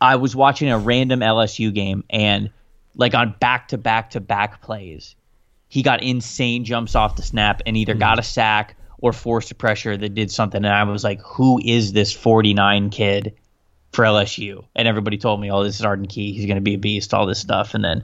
I 0.01 0.15
was 0.17 0.37
watching 0.37 0.71
a 0.71 0.79
random 0.79 1.21
LSU 1.21 1.75
game 1.75 2.05
and 2.09 2.51
like 2.95 3.15
on 3.15 3.35
back 3.41 3.69
to 3.69 3.79
back 3.79 4.11
to 4.11 4.21
back 4.21 4.63
plays, 4.63 5.17
he 5.73 5.83
got 5.83 6.03
insane 6.03 6.67
jumps 6.67 6.95
off 6.95 7.17
the 7.17 7.23
snap 7.23 7.63
and 7.65 7.79
either 7.79 7.95
got 7.95 8.19
a 8.19 8.23
sack 8.23 8.77
or 8.99 9.15
forced 9.15 9.51
a 9.53 9.55
pressure 9.55 9.97
that 9.97 10.15
did 10.15 10.31
something. 10.31 10.63
And 10.63 10.67
I 10.67 10.85
was 10.85 11.03
like, 11.03 11.23
who 11.23 11.59
is 11.65 11.95
this 11.95 12.13
49 12.13 12.91
kid 12.91 13.37
for 13.91 14.05
LSU? 14.05 14.67
And 14.77 14.87
everybody 14.87 15.17
told 15.17 15.41
me, 15.41 15.51
oh, 15.51 15.65
this 15.65 15.77
is 15.77 15.83
Arden 15.83 16.09
Key. 16.09 16.35
He's 16.35 16.45
going 16.45 16.57
to 16.57 16.61
be 16.61 16.75
a 16.75 16.79
beast, 16.79 17.15
all 17.15 17.25
this 17.25 17.39
stuff. 17.39 17.73
And 17.73 17.83
then, 17.83 18.03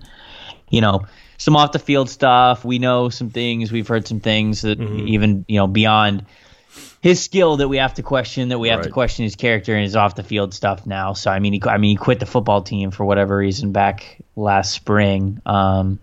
you 0.71 0.81
know, 0.81 1.05
some 1.37 1.57
off 1.57 1.73
the 1.73 1.79
field 1.79 2.09
stuff. 2.09 2.65
We 2.65 2.79
know 2.79 3.11
some 3.11 3.29
things. 3.29 3.71
We've 3.71 3.87
heard 3.87 4.09
some 4.09 4.21
things 4.21 4.63
that 4.63 4.81
even, 4.81 5.45
you 5.47 5.59
know, 5.59 5.67
beyond 5.67 6.25
his 7.03 7.23
skill 7.23 7.59
that 7.59 7.69
we 7.69 7.77
have 7.77 7.93
to 7.95 8.03
question, 8.03 8.49
that 8.49 8.59
we 8.59 8.71
have 8.71 8.81
to 8.81 8.91
question 8.91 9.25
his 9.25 9.37
character 9.37 9.75
and 9.75 9.83
his 9.83 9.95
off 9.95 10.15
the 10.15 10.23
field 10.23 10.55
stuff 10.55 10.87
now. 10.87 11.13
So 11.13 11.31
I 11.31 11.39
mean, 11.39 11.53
he, 11.53 11.63
I 11.67 11.77
mean, 11.77 11.91
he 11.91 11.97
quit 11.97 12.19
the 12.19 12.25
football 12.25 12.63
team 12.63 12.93
for 12.93 13.05
whatever 13.05 13.37
reason 13.37 13.73
back 13.73 14.25
last 14.37 14.73
spring. 14.73 15.43
Um, 15.45 15.99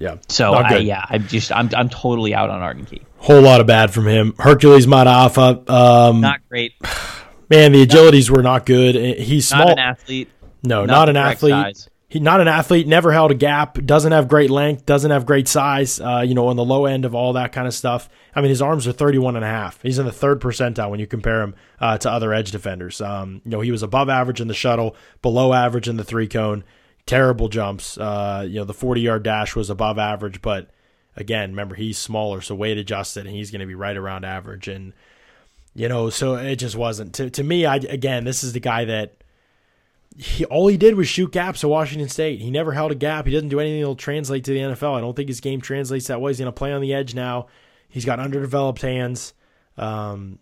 yeah, 0.00 0.16
so 0.28 0.52
I, 0.54 0.78
yeah, 0.78 1.04
I'm 1.08 1.28
just 1.28 1.52
I'm 1.52 1.70
I'm 1.76 1.88
totally 1.88 2.34
out 2.34 2.50
on 2.50 2.60
Arden 2.60 2.86
Key. 2.86 3.02
whole 3.18 3.40
lot 3.42 3.60
of 3.60 3.68
bad 3.68 3.92
from 3.92 4.08
him. 4.08 4.34
Hercules 4.38 4.86
Mata'afa. 4.86 5.70
Um, 5.70 6.20
Not 6.20 6.40
great. 6.48 6.72
man, 7.48 7.70
the 7.72 7.86
agilities 7.86 8.28
were 8.30 8.42
not 8.42 8.66
good. 8.66 8.94
He's 9.18 9.50
Not 9.52 9.58
small. 9.58 9.70
an 9.72 9.78
athlete. 9.78 10.28
No, 10.64 10.80
Not 10.84 10.86
not, 10.94 11.08
an 11.10 11.16
athlete. 11.16 11.52
size. 11.52 11.88
He 12.08 12.18
not 12.18 12.40
an 12.40 12.48
athlete. 12.48 12.88
Never 12.88 13.12
held 13.12 13.30
a 13.30 13.34
gap. 13.36 13.74
Doesn't 13.84 14.10
have 14.10 14.26
great 14.26 14.50
length. 14.50 14.84
Doesn't 14.84 15.12
have 15.12 15.24
great 15.26 15.46
size. 15.46 16.00
Uh, 16.00 16.24
you 16.26 16.34
know, 16.34 16.48
on 16.48 16.56
the 16.56 16.64
low 16.64 16.86
end 16.86 17.04
of 17.04 17.14
all 17.14 17.34
that 17.34 17.52
kind 17.52 17.68
of 17.68 17.72
stuff. 17.72 18.08
I 18.34 18.40
mean, 18.40 18.48
his 18.50 18.60
arms 18.60 18.88
are 18.88 18.92
31 18.92 19.36
and 19.36 19.44
a 19.44 19.48
half. 19.48 19.80
He's 19.80 19.96
in 20.00 20.06
the 20.06 20.12
third 20.12 20.40
percentile 20.40 20.90
when 20.90 20.98
you 20.98 21.06
compare 21.06 21.40
him 21.40 21.54
uh, 21.78 21.98
to 21.98 22.10
other 22.10 22.34
edge 22.34 22.50
defenders. 22.50 23.00
Um, 23.00 23.42
you 23.44 23.52
know, 23.52 23.60
he 23.60 23.70
was 23.70 23.84
above 23.84 24.08
average 24.08 24.40
in 24.40 24.48
the 24.48 24.54
shuttle, 24.54 24.96
below 25.22 25.52
average 25.52 25.88
in 25.88 25.98
the 25.98 26.04
three 26.04 26.26
cone. 26.26 26.64
Terrible 27.06 27.48
jumps. 27.48 27.98
Uh, 27.98 28.46
you 28.48 28.60
know, 28.60 28.64
the 28.64 28.74
40 28.74 29.00
yard 29.00 29.22
dash 29.22 29.56
was 29.56 29.70
above 29.70 29.98
average, 29.98 30.42
but 30.42 30.70
again, 31.16 31.50
remember 31.50 31.74
he's 31.74 31.98
smaller, 31.98 32.40
so 32.40 32.54
weight 32.54 32.78
adjusted, 32.78 33.26
and 33.26 33.34
he's 33.34 33.50
going 33.50 33.60
to 33.60 33.66
be 33.66 33.74
right 33.74 33.96
around 33.96 34.24
average. 34.24 34.68
And 34.68 34.92
you 35.74 35.88
know, 35.88 36.10
so 36.10 36.34
it 36.34 36.56
just 36.56 36.76
wasn't 36.76 37.14
to 37.14 37.30
to 37.30 37.42
me. 37.42 37.66
I 37.66 37.76
again, 37.76 38.24
this 38.24 38.42
is 38.42 38.52
the 38.52 38.60
guy 38.60 38.84
that 38.84 39.22
he 40.16 40.44
all 40.46 40.66
he 40.66 40.76
did 40.76 40.94
was 40.96 41.08
shoot 41.08 41.32
gaps 41.32 41.62
at 41.62 41.70
Washington 41.70 42.08
State. 42.08 42.40
He 42.40 42.50
never 42.50 42.72
held 42.72 42.92
a 42.92 42.96
gap. 42.96 43.26
He 43.26 43.32
doesn't 43.32 43.48
do 43.48 43.60
anything 43.60 43.80
that'll 43.80 43.96
translate 43.96 44.44
to 44.44 44.52
the 44.52 44.58
NFL. 44.60 44.96
I 44.96 45.00
don't 45.00 45.14
think 45.14 45.28
his 45.28 45.40
game 45.40 45.60
translates 45.60 46.08
that 46.08 46.20
way. 46.20 46.30
He's 46.30 46.38
going 46.38 46.46
to 46.46 46.52
play 46.52 46.72
on 46.72 46.80
the 46.80 46.92
edge 46.92 47.14
now. 47.14 47.46
He's 47.88 48.04
got 48.04 48.20
underdeveloped 48.20 48.82
hands. 48.82 49.34
Um, 49.76 50.38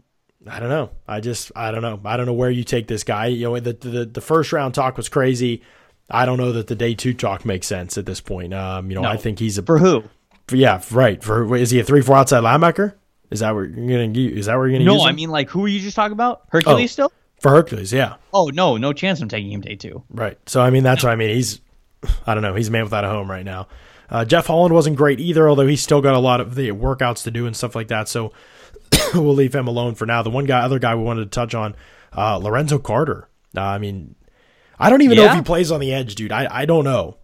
I 0.47 0.61
don't 0.61 0.71
know. 0.71 0.91
I 1.07 1.21
just 1.21 1.53
I 1.55 1.71
don't 1.71 1.83
know. 1.83 2.01
I 2.05 2.17
don't 2.17 2.27
know 2.27 2.33
where 2.33 2.51
you 2.51 2.65
take 2.65 2.87
this 2.87 3.05
guy. 3.05 3.27
You 3.27 3.49
know, 3.49 3.61
the 3.61 3.73
the, 3.75 4.05
the 4.07 4.21
first 4.21 4.53
round 4.53 4.75
talk 4.75 4.97
was 4.97 5.09
crazy. 5.09 5.63
I 6.11 6.25
don't 6.27 6.39
know 6.39 6.53
that 6.53 6.67
the 6.69 6.75
day 6.75 6.95
two 6.95 7.13
talk 7.15 7.45
makes 7.45 7.67
sense 7.67 7.99
at 7.99 8.07
this 8.07 8.21
point. 8.21 8.55
Um, 8.55 8.91
you 8.91 8.95
know, 8.95 9.03
No. 9.03 9.09
I 9.09 9.17
think 9.17 9.39
he's 9.39 9.59
a 9.59 9.63
For 9.63 9.79
who? 9.79 10.05
yeah, 10.53 10.81
right. 10.91 11.23
For 11.23 11.55
is 11.57 11.71
he 11.71 11.81
a 11.81 11.85
three 11.85 12.01
four 12.03 12.17
outside 12.17 12.43
linebacker? 12.43 12.95
Is 13.31 13.41
that 13.41 13.55
where 13.55 13.65
you're 13.65 14.07
gonna? 14.07 14.19
Is 14.19 14.47
that 14.47 14.57
where 14.57 14.67
you're 14.69 14.79
gonna? 14.79 14.87
No, 14.87 14.95
use 14.95 15.03
him? 15.03 15.09
I 15.09 15.13
mean 15.13 15.31
like 15.31 15.51
who 15.51 15.65
are 15.65 15.69
you 15.69 15.81
just 15.81 15.97
talking 15.97 16.13
about? 16.15 16.43
Hercules 16.51 16.85
Oh. 16.91 16.93
still? 16.93 17.13
for 17.41 17.51
Hercules, 17.53 17.93
yeah, 17.93 18.15
Oh 18.35 18.47
no, 18.53 18.77
no 18.79 18.93
chance 18.93 19.21
I'm 19.21 19.29
taking 19.29 19.53
him 19.53 19.61
day 19.61 19.77
two. 19.77 20.03
right. 20.11 20.37
So 20.47 20.61
I 20.61 20.71
mean, 20.71 20.83
that's 20.83 21.05
what 21.05 21.13
I 21.13 21.17
mean. 21.17 21.31
He's, 21.37 21.61
I 22.27 22.35
don't 22.35 22.43
know, 22.43 22.55
he's 22.57 22.67
a 22.69 22.73
man 22.73 22.83
without 22.83 23.05
a 23.05 23.09
home 23.09 23.31
right 23.31 23.45
now. 23.45 23.69
Uh, 24.11 24.25
Jeff 24.25 24.47
Holland 24.47 24.75
wasn't 24.75 24.97
great 24.97 25.21
either, 25.21 25.49
although 25.49 25.67
he's 25.67 25.83
still 25.83 26.01
got 26.01 26.15
a 26.15 26.19
lot 26.19 26.41
of 26.41 26.55
the 26.57 26.71
workouts 26.71 27.23
to 27.25 27.31
do 27.31 27.47
and 27.47 27.55
stuff 27.55 27.77
like 27.77 27.89
that. 27.89 28.09
So 28.09 28.33
we'll 29.15 29.35
leave 29.35 29.55
him 29.55 29.69
alone 29.69 29.95
for 29.95 30.07
now. 30.07 30.23
The 30.23 30.31
one 30.31 30.47
guy, 30.47 30.61
other 30.63 30.79
guy 30.81 30.95
we 30.97 31.03
wanted 31.05 31.25
to 31.25 31.31
touch 31.31 31.55
on, 31.55 31.77
uh, 32.17 32.39
Lorenzo 32.39 32.79
Carter. 32.79 33.29
Uh, 33.57 33.61
I 33.61 33.79
mean, 33.79 34.15
I 34.79 34.91
don't 34.91 35.03
even 35.03 35.17
know 35.17 35.25
if 35.27 35.35
he 35.35 35.43
plays 35.43 35.71
on 35.73 35.81
the 35.81 35.93
edge, 35.93 36.15
dude. 36.15 36.33
I, 36.33 36.47
I 36.51 36.65
don't 36.65 36.85
know. 36.85 37.19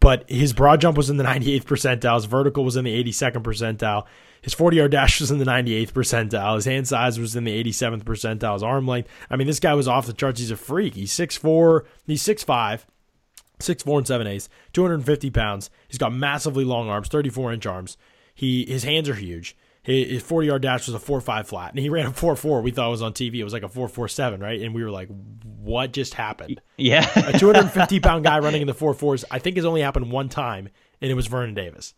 But 0.00 0.28
his 0.28 0.52
broad 0.52 0.80
jump 0.80 0.96
was 0.96 1.08
in 1.08 1.16
the 1.16 1.24
98th 1.24 1.64
percentile. 1.64 2.16
His 2.16 2.26
vertical 2.26 2.64
was 2.64 2.76
in 2.76 2.84
the 2.84 3.04
82nd 3.04 3.42
percentile. 3.42 4.04
His 4.42 4.52
40 4.52 4.76
yard 4.76 4.90
dash 4.90 5.20
was 5.20 5.30
in 5.30 5.38
the 5.38 5.46
98th 5.46 5.92
percentile. 5.92 6.56
His 6.56 6.66
hand 6.66 6.86
size 6.86 7.18
was 7.18 7.34
in 7.34 7.44
the 7.44 7.64
87th 7.64 8.04
percentile. 8.04 8.52
His 8.52 8.62
arm 8.62 8.86
length. 8.86 9.08
I 9.30 9.36
mean, 9.36 9.46
this 9.46 9.60
guy 9.60 9.72
was 9.74 9.88
off 9.88 10.06
the 10.06 10.12
charts. 10.12 10.40
He's 10.40 10.50
a 10.50 10.56
freak. 10.56 10.94
He's 10.94 11.12
6'4, 11.12 11.82
he's 12.06 12.22
6'5, 12.22 12.84
6'4 13.58 13.96
and 13.98 14.06
7 14.06 14.26
eighths, 14.26 14.48
250 14.74 15.30
pounds. 15.30 15.70
He's 15.88 15.96
got 15.96 16.12
massively 16.12 16.64
long 16.64 16.90
arms, 16.90 17.08
34 17.08 17.54
inch 17.54 17.64
arms. 17.64 17.96
He 18.34 18.66
His 18.66 18.84
hands 18.84 19.08
are 19.08 19.14
huge. 19.14 19.56
His 19.84 20.10
his 20.10 20.22
40 20.22 20.48
yard 20.48 20.62
dash 20.62 20.86
was 20.86 20.94
a 20.94 20.98
4 20.98 21.20
5 21.20 21.46
flat, 21.46 21.70
and 21.70 21.78
he 21.78 21.88
ran 21.88 22.06
a 22.06 22.12
4 22.12 22.34
4. 22.34 22.60
We 22.62 22.72
thought 22.72 22.88
it 22.88 22.90
was 22.90 23.02
on 23.02 23.12
TV. 23.12 23.36
It 23.36 23.44
was 23.44 23.52
like 23.52 23.62
a 23.62 23.68
4 23.68 23.86
4 23.86 24.08
7, 24.08 24.40
right? 24.40 24.60
And 24.60 24.74
we 24.74 24.82
were 24.82 24.90
like, 24.90 25.08
what 25.64 25.92
just 25.92 26.14
happened? 26.14 26.60
Yeah. 26.76 27.08
a 27.16 27.38
250 27.38 28.00
pound 28.00 28.24
guy 28.24 28.38
running 28.38 28.60
in 28.60 28.66
the 28.66 28.74
four 28.74 28.92
fours, 28.94 29.24
I 29.30 29.38
think 29.38 29.56
has 29.56 29.64
only 29.64 29.80
happened 29.80 30.12
one 30.12 30.28
time, 30.28 30.68
and 31.00 31.10
it 31.10 31.14
was 31.14 31.26
Vernon 31.26 31.54
Davis. 31.54 31.94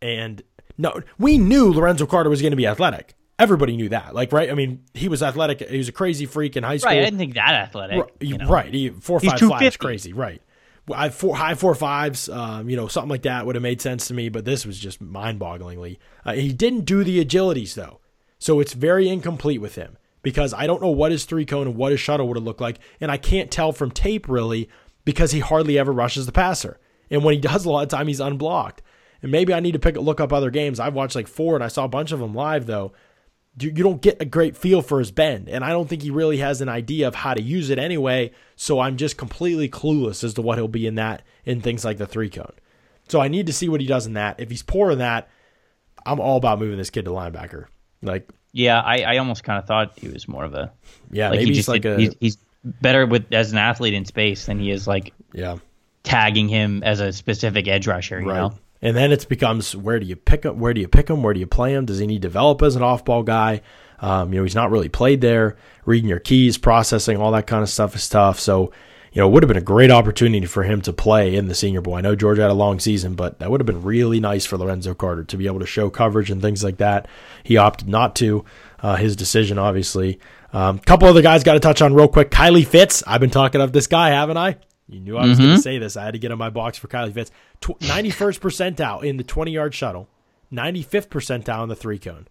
And 0.00 0.42
no, 0.76 1.00
we 1.16 1.38
knew 1.38 1.72
Lorenzo 1.72 2.06
Carter 2.06 2.28
was 2.28 2.42
going 2.42 2.50
to 2.50 2.56
be 2.56 2.66
athletic. 2.66 3.14
Everybody 3.38 3.76
knew 3.76 3.88
that. 3.90 4.14
Like, 4.14 4.32
right? 4.32 4.50
I 4.50 4.54
mean, 4.54 4.84
he 4.94 5.08
was 5.08 5.22
athletic. 5.22 5.60
He 5.68 5.78
was 5.78 5.88
a 5.88 5.92
crazy 5.92 6.26
freak 6.26 6.56
in 6.56 6.64
high 6.64 6.76
school. 6.76 6.90
right, 6.90 6.98
I 6.98 7.04
didn't 7.04 7.18
think 7.18 7.34
that 7.34 7.54
athletic. 7.54 8.00
Right, 8.02 8.12
you 8.20 8.38
know. 8.38 8.48
right. 8.48 8.72
He, 8.72 8.90
four 8.90 9.20
He's 9.20 9.30
five 9.30 9.38
flat 9.38 9.62
is 9.62 9.76
250. 9.76 9.78
crazy. 9.78 10.12
Right. 10.12 10.42
Four 11.12 11.36
high 11.36 11.54
four 11.54 11.74
fives. 11.74 12.28
Um, 12.28 12.68
you 12.68 12.76
know, 12.76 12.88
something 12.88 13.10
like 13.10 13.22
that 13.22 13.46
would 13.46 13.54
have 13.54 13.62
made 13.62 13.80
sense 13.80 14.08
to 14.08 14.14
me, 14.14 14.28
but 14.28 14.44
this 14.44 14.66
was 14.66 14.78
just 14.78 15.00
mind 15.00 15.38
bogglingly. 15.38 15.98
Uh, 16.24 16.32
he 16.32 16.52
didn't 16.52 16.84
do 16.84 17.04
the 17.04 17.24
agilities 17.24 17.74
though, 17.74 18.00
so 18.38 18.58
it's 18.58 18.72
very 18.72 19.08
incomplete 19.08 19.60
with 19.60 19.76
him 19.76 19.96
because 20.22 20.52
I 20.52 20.66
don't 20.66 20.82
know 20.82 20.88
what 20.88 21.12
his 21.12 21.24
three 21.24 21.46
cone 21.46 21.68
and 21.68 21.76
what 21.76 21.92
his 21.92 22.00
shuttle 22.00 22.26
would 22.28 22.36
have 22.36 22.44
looked 22.44 22.60
like, 22.60 22.80
and 23.00 23.12
I 23.12 23.16
can't 23.16 23.50
tell 23.50 23.72
from 23.72 23.92
tape 23.92 24.28
really 24.28 24.68
because 25.04 25.30
he 25.30 25.40
hardly 25.40 25.78
ever 25.78 25.92
rushes 25.92 26.26
the 26.26 26.32
passer, 26.32 26.80
and 27.10 27.22
when 27.22 27.34
he 27.34 27.40
does, 27.40 27.64
a 27.64 27.70
lot 27.70 27.84
of 27.84 27.88
time 27.88 28.08
he's 28.08 28.20
unblocked. 28.20 28.82
And 29.22 29.30
maybe 29.30 29.54
I 29.54 29.60
need 29.60 29.72
to 29.72 29.78
pick 29.78 29.96
look 29.96 30.20
up 30.20 30.32
other 30.32 30.50
games. 30.50 30.80
I've 30.80 30.94
watched 30.94 31.14
like 31.14 31.28
four, 31.28 31.54
and 31.54 31.62
I 31.62 31.68
saw 31.68 31.84
a 31.84 31.88
bunch 31.88 32.10
of 32.10 32.18
them 32.18 32.34
live 32.34 32.66
though 32.66 32.92
you, 33.58 33.70
don't 33.70 34.00
get 34.00 34.20
a 34.20 34.24
great 34.24 34.56
feel 34.56 34.82
for 34.82 34.98
his 34.98 35.10
bend. 35.10 35.48
And 35.48 35.64
I 35.64 35.70
don't 35.70 35.88
think 35.88 36.02
he 36.02 36.10
really 36.10 36.38
has 36.38 36.60
an 36.60 36.68
idea 36.68 37.06
of 37.08 37.14
how 37.14 37.34
to 37.34 37.42
use 37.42 37.70
it 37.70 37.78
anyway. 37.78 38.32
So 38.56 38.80
I'm 38.80 38.96
just 38.96 39.16
completely 39.16 39.68
clueless 39.68 40.24
as 40.24 40.34
to 40.34 40.42
what 40.42 40.58
he'll 40.58 40.68
be 40.68 40.86
in 40.86 40.94
that 40.96 41.22
in 41.44 41.60
things 41.60 41.84
like 41.84 41.98
the 41.98 42.06
three 42.06 42.30
cone. 42.30 42.52
So 43.08 43.20
I 43.20 43.28
need 43.28 43.46
to 43.46 43.52
see 43.52 43.68
what 43.68 43.80
he 43.80 43.86
does 43.86 44.06
in 44.06 44.14
that. 44.14 44.40
If 44.40 44.48
he's 44.50 44.62
poor 44.62 44.90
in 44.90 44.98
that, 44.98 45.28
I'm 46.06 46.18
all 46.20 46.36
about 46.38 46.58
moving 46.58 46.78
this 46.78 46.90
kid 46.90 47.04
to 47.04 47.10
linebacker. 47.10 47.66
Like, 48.00 48.28
Yeah, 48.52 48.80
I, 48.80 49.02
I 49.02 49.16
almost 49.18 49.44
kind 49.44 49.58
of 49.58 49.66
thought 49.66 49.98
he 49.98 50.08
was 50.08 50.26
more 50.26 50.44
of 50.44 50.54
a 50.54 50.72
yeah, 51.10 51.28
like 51.28 51.38
maybe 51.40 51.50
he 51.50 51.50
he's 51.50 51.58
just 51.58 51.68
like 51.68 51.82
did- 51.82 51.98
a 51.98 52.00
he's, 52.00 52.14
he's 52.20 52.38
better 52.64 53.06
with 53.06 53.32
as 53.32 53.52
an 53.52 53.58
athlete 53.58 53.92
in 53.94 54.04
space 54.04 54.46
than 54.46 54.58
he 54.58 54.70
is 54.70 54.86
like 54.86 55.12
yeah, 55.32 55.58
tagging 56.04 56.48
him 56.48 56.82
as 56.84 57.00
a 57.00 57.12
specific 57.12 57.68
edge 57.68 57.86
rusher. 57.86 58.20
You 58.20 58.28
right. 58.28 58.36
know. 58.36 58.54
And 58.82 58.96
then 58.96 59.12
it 59.12 59.28
becomes 59.28 59.76
where 59.76 60.00
do 60.00 60.06
you 60.06 60.16
pick 60.16 60.44
him? 60.44 60.58
Where 60.58 60.74
do 60.74 60.80
you 60.80 60.88
pick 60.88 61.08
him? 61.08 61.22
Where 61.22 61.32
do 61.32 61.40
you 61.40 61.46
play 61.46 61.72
him? 61.72 61.86
Does 61.86 62.00
he 62.00 62.06
need 62.06 62.22
to 62.22 62.28
develop 62.28 62.60
as 62.62 62.74
an 62.74 62.82
off-ball 62.82 63.22
guy? 63.22 63.62
Um, 64.00 64.32
you 64.32 64.40
know, 64.40 64.44
he's 64.44 64.56
not 64.56 64.72
really 64.72 64.88
played 64.88 65.20
there. 65.20 65.56
Reading 65.84 66.08
your 66.08 66.18
keys, 66.18 66.58
processing, 66.58 67.16
all 67.16 67.30
that 67.32 67.46
kind 67.46 67.62
of 67.62 67.68
stuff 67.68 67.94
is 67.94 68.08
tough. 68.08 68.40
So, 68.40 68.72
you 69.12 69.20
know, 69.20 69.28
it 69.28 69.30
would 69.30 69.44
have 69.44 69.48
been 69.48 69.56
a 69.56 69.60
great 69.60 69.92
opportunity 69.92 70.46
for 70.46 70.64
him 70.64 70.80
to 70.82 70.92
play 70.92 71.36
in 71.36 71.46
the 71.46 71.54
Senior 71.54 71.80
Bowl. 71.80 71.94
I 71.94 72.00
know 72.00 72.16
Georgia 72.16 72.42
had 72.42 72.50
a 72.50 72.54
long 72.54 72.80
season, 72.80 73.14
but 73.14 73.38
that 73.38 73.50
would 73.50 73.60
have 73.60 73.66
been 73.66 73.82
really 73.82 74.18
nice 74.18 74.44
for 74.44 74.58
Lorenzo 74.58 74.94
Carter 74.94 75.22
to 75.24 75.36
be 75.36 75.46
able 75.46 75.60
to 75.60 75.66
show 75.66 75.88
coverage 75.88 76.30
and 76.30 76.42
things 76.42 76.64
like 76.64 76.78
that. 76.78 77.06
He 77.44 77.56
opted 77.56 77.88
not 77.88 78.16
to. 78.16 78.44
Uh, 78.80 78.96
his 78.96 79.14
decision, 79.14 79.58
obviously. 79.58 80.18
A 80.52 80.58
um, 80.58 80.78
couple 80.80 81.06
other 81.06 81.22
guys 81.22 81.44
got 81.44 81.52
to 81.52 81.60
touch 81.60 81.80
on 81.80 81.94
real 81.94 82.08
quick. 82.08 82.32
Kylie 82.32 82.66
Fitts. 82.66 83.04
I've 83.06 83.20
been 83.20 83.30
talking 83.30 83.60
of 83.60 83.72
this 83.72 83.86
guy, 83.86 84.10
haven't 84.10 84.38
I? 84.38 84.56
You 84.92 85.00
knew 85.00 85.16
I 85.16 85.26
was 85.26 85.38
going 85.38 85.50
to 85.50 85.58
say 85.58 85.78
this. 85.78 85.96
I 85.96 86.04
had 86.04 86.12
to 86.12 86.18
get 86.18 86.32
on 86.32 86.38
my 86.38 86.50
box 86.50 86.78
for 86.78 86.88
Kylie 86.88 87.14
Fitts. 87.14 87.30
Tw- 87.60 87.78
91st 87.80 88.40
percentile 88.40 89.02
in 89.02 89.16
the 89.16 89.24
20 89.24 89.50
yard 89.50 89.74
shuttle, 89.74 90.08
95th 90.52 91.08
percentile 91.08 91.62
in 91.62 91.68
the 91.68 91.76
three 91.76 91.98
cone. 91.98 92.28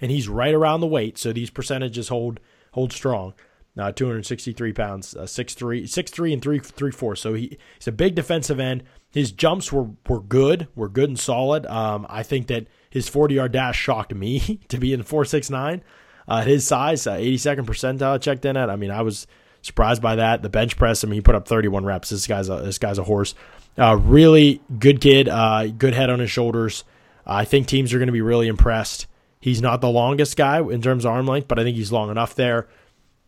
And 0.00 0.10
he's 0.10 0.28
right 0.28 0.54
around 0.54 0.80
the 0.80 0.86
weight, 0.86 1.18
so 1.18 1.32
these 1.32 1.50
percentages 1.50 2.08
hold 2.08 2.40
hold 2.72 2.92
strong. 2.92 3.34
Uh, 3.76 3.92
263 3.92 4.72
pounds, 4.72 5.14
uh, 5.14 5.22
6'3", 5.22 5.84
6'3", 5.84 6.32
and 6.32 6.42
3, 6.42 6.58
3 6.58 6.90
4. 6.90 7.16
So 7.16 7.34
he, 7.34 7.58
he's 7.78 7.86
a 7.86 7.92
big 7.92 8.16
defensive 8.16 8.58
end. 8.58 8.82
His 9.10 9.30
jumps 9.30 9.72
were, 9.72 9.90
were 10.08 10.20
good, 10.20 10.66
were 10.74 10.88
good 10.88 11.08
and 11.10 11.18
solid. 11.18 11.64
Um, 11.66 12.04
I 12.08 12.24
think 12.24 12.48
that 12.48 12.66
his 12.90 13.08
40 13.08 13.34
yard 13.34 13.52
dash 13.52 13.78
shocked 13.78 14.14
me 14.14 14.60
to 14.68 14.78
be 14.78 14.92
in 14.92 15.04
4.69. 15.04 15.82
Uh, 16.26 16.42
his 16.42 16.66
size, 16.66 17.06
uh, 17.06 17.14
82nd 17.14 17.66
percentile 17.66 18.20
checked 18.20 18.44
in 18.44 18.56
at. 18.56 18.68
I 18.68 18.76
mean, 18.76 18.90
I 18.90 19.02
was 19.02 19.26
surprised 19.62 20.02
by 20.02 20.16
that. 20.16 20.42
The 20.42 20.48
bench 20.48 20.76
press, 20.76 21.04
I 21.04 21.06
mean, 21.06 21.14
he 21.14 21.20
put 21.20 21.34
up 21.34 21.48
31 21.48 21.84
reps. 21.84 22.10
This 22.10 22.26
guy's 22.26 22.48
a, 22.48 22.56
this 22.56 22.78
guy's 22.78 22.98
a 22.98 23.04
horse. 23.04 23.34
Uh, 23.76 23.96
really 23.96 24.60
good 24.78 25.00
kid, 25.00 25.28
uh, 25.28 25.66
good 25.68 25.94
head 25.94 26.10
on 26.10 26.18
his 26.18 26.30
shoulders. 26.30 26.84
I 27.26 27.44
think 27.44 27.66
teams 27.66 27.92
are 27.92 27.98
going 27.98 28.08
to 28.08 28.12
be 28.12 28.22
really 28.22 28.48
impressed. 28.48 29.06
He's 29.40 29.62
not 29.62 29.80
the 29.80 29.90
longest 29.90 30.36
guy 30.36 30.60
in 30.60 30.82
terms 30.82 31.04
of 31.04 31.12
arm 31.12 31.26
length, 31.26 31.46
but 31.46 31.58
I 31.58 31.62
think 31.62 31.76
he's 31.76 31.92
long 31.92 32.10
enough 32.10 32.34
there. 32.34 32.68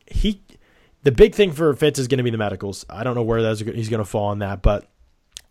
He, 0.06 0.42
the 1.02 1.12
big 1.12 1.34
thing 1.34 1.52
for 1.52 1.72
Fitts 1.74 1.98
is 1.98 2.08
going 2.08 2.18
to 2.18 2.24
be 2.24 2.30
the 2.30 2.38
medicals. 2.38 2.84
I 2.90 3.04
don't 3.04 3.14
know 3.14 3.22
where 3.22 3.42
that's 3.42 3.60
he's 3.60 3.88
going 3.88 4.02
to 4.02 4.04
fall 4.04 4.28
on 4.28 4.40
that, 4.40 4.60
but 4.60 4.88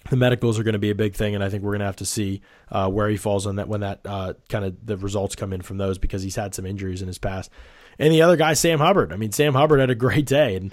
the 0.10 0.18
medicals 0.18 0.60
are 0.60 0.64
going 0.64 0.74
to 0.74 0.80
be 0.80 0.90
a 0.90 0.96
big 0.96 1.16
thing, 1.16 1.36
and 1.36 1.44
I 1.44 1.50
think 1.50 1.64
we're 1.64 1.72
going 1.72 1.80
to 1.80 1.86
have 1.86 1.98
to 1.98 2.06
see 2.06 2.42
uh, 2.72 2.90
where 2.90 3.08
he 3.10 3.18
falls 3.18 3.46
on 3.46 3.58
that 3.58 3.68
when 3.68 3.82
that 3.82 4.02
uh, 4.06 4.34
kind 4.50 4.66
of 4.66 4.86
the 4.86 4.98
results 4.98 5.36
come 5.36 5.54
in 5.54 5.62
from 5.62 5.78
those 5.78 5.98
because 5.98 6.24
he's 6.24 6.36
had 6.36 6.56
some 6.56 6.66
injuries 6.66 7.02
in 7.02 7.08
his 7.08 7.18
past. 7.18 7.52
And 8.00 8.14
the 8.14 8.22
other 8.22 8.38
guy, 8.38 8.54
Sam 8.54 8.80
Hubbard. 8.80 9.12
I 9.12 9.18
mean, 9.18 9.32
Sam 9.32 9.54
Hubbard 9.54 9.82
had 9.82 9.89
a 9.89 9.95
great 9.95 10.26
day, 10.26 10.56
and 10.56 10.72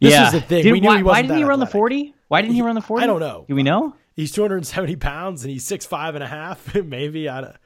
this 0.00 0.12
yeah. 0.12 0.26
is 0.26 0.32
the 0.32 0.40
thing. 0.40 0.64
Did- 0.64 0.72
we 0.72 0.80
knew 0.80 0.88
why, 0.88 0.96
he 0.98 1.02
why 1.02 1.22
didn't 1.22 1.36
he 1.38 1.44
run 1.44 1.60
the 1.60 1.66
forty? 1.66 2.14
Why 2.28 2.42
didn't 2.42 2.54
he 2.54 2.62
run 2.62 2.74
the 2.74 2.82
forty? 2.82 3.04
I 3.04 3.06
don't 3.06 3.20
know. 3.20 3.44
Do 3.48 3.54
we 3.54 3.62
know? 3.62 3.94
He's 4.14 4.30
270 4.30 4.94
pounds 4.96 5.42
and 5.42 5.50
he's 5.50 5.64
six 5.64 5.86
five 5.86 6.14
and 6.14 6.22
a 6.22 6.28
half. 6.28 6.74
Maybe 6.84 7.28
I 7.28 7.40
don't- 7.40 7.56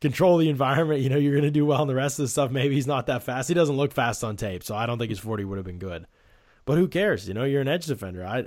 control 0.00 0.38
the 0.38 0.48
environment. 0.48 1.00
You 1.00 1.08
know, 1.08 1.16
you're 1.16 1.32
going 1.32 1.44
to 1.44 1.50
do 1.50 1.64
well 1.64 1.82
in 1.82 1.88
the 1.88 1.94
rest 1.94 2.18
of 2.18 2.24
the 2.24 2.28
stuff. 2.28 2.50
Maybe 2.50 2.74
he's 2.74 2.86
not 2.86 3.06
that 3.06 3.22
fast. 3.22 3.48
He 3.48 3.54
doesn't 3.54 3.76
look 3.76 3.92
fast 3.92 4.22
on 4.24 4.36
tape, 4.36 4.62
so 4.62 4.74
I 4.74 4.86
don't 4.86 4.98
think 4.98 5.10
his 5.10 5.18
40 5.18 5.44
would 5.44 5.56
have 5.56 5.64
been 5.64 5.78
good. 5.78 6.06
But 6.64 6.78
who 6.78 6.88
cares? 6.88 7.28
You 7.28 7.34
know, 7.34 7.44
you're 7.44 7.60
an 7.60 7.68
edge 7.68 7.86
defender. 7.86 8.26
I, 8.26 8.44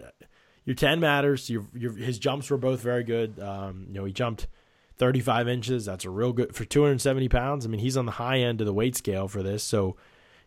your 0.66 0.76
10 0.76 1.00
matters. 1.00 1.50
Your, 1.50 1.66
your 1.74 1.94
his 1.94 2.20
jumps 2.20 2.50
were 2.50 2.58
both 2.58 2.82
very 2.82 3.04
good. 3.04 3.40
Um, 3.40 3.86
you 3.88 3.96
know, 3.96 4.06
he 4.06 4.12
jumped 4.12 4.48
35 5.00 5.48
inches. 5.48 5.86
That's 5.86 6.06
a 6.06 6.10
real 6.10 6.34
good 6.34 6.56
for 6.56 6.66
270 6.66 7.30
pounds. 7.30 7.66
I 7.66 7.70
mean, 7.70 7.80
he's 7.80 7.98
on 7.98 8.06
the 8.06 8.14
high 8.14 8.40
end 8.40 8.62
of 8.62 8.68
the 8.68 8.74
weight 8.74 8.96
scale 8.96 9.28
for 9.28 9.42
this. 9.42 9.64
So, 9.64 9.96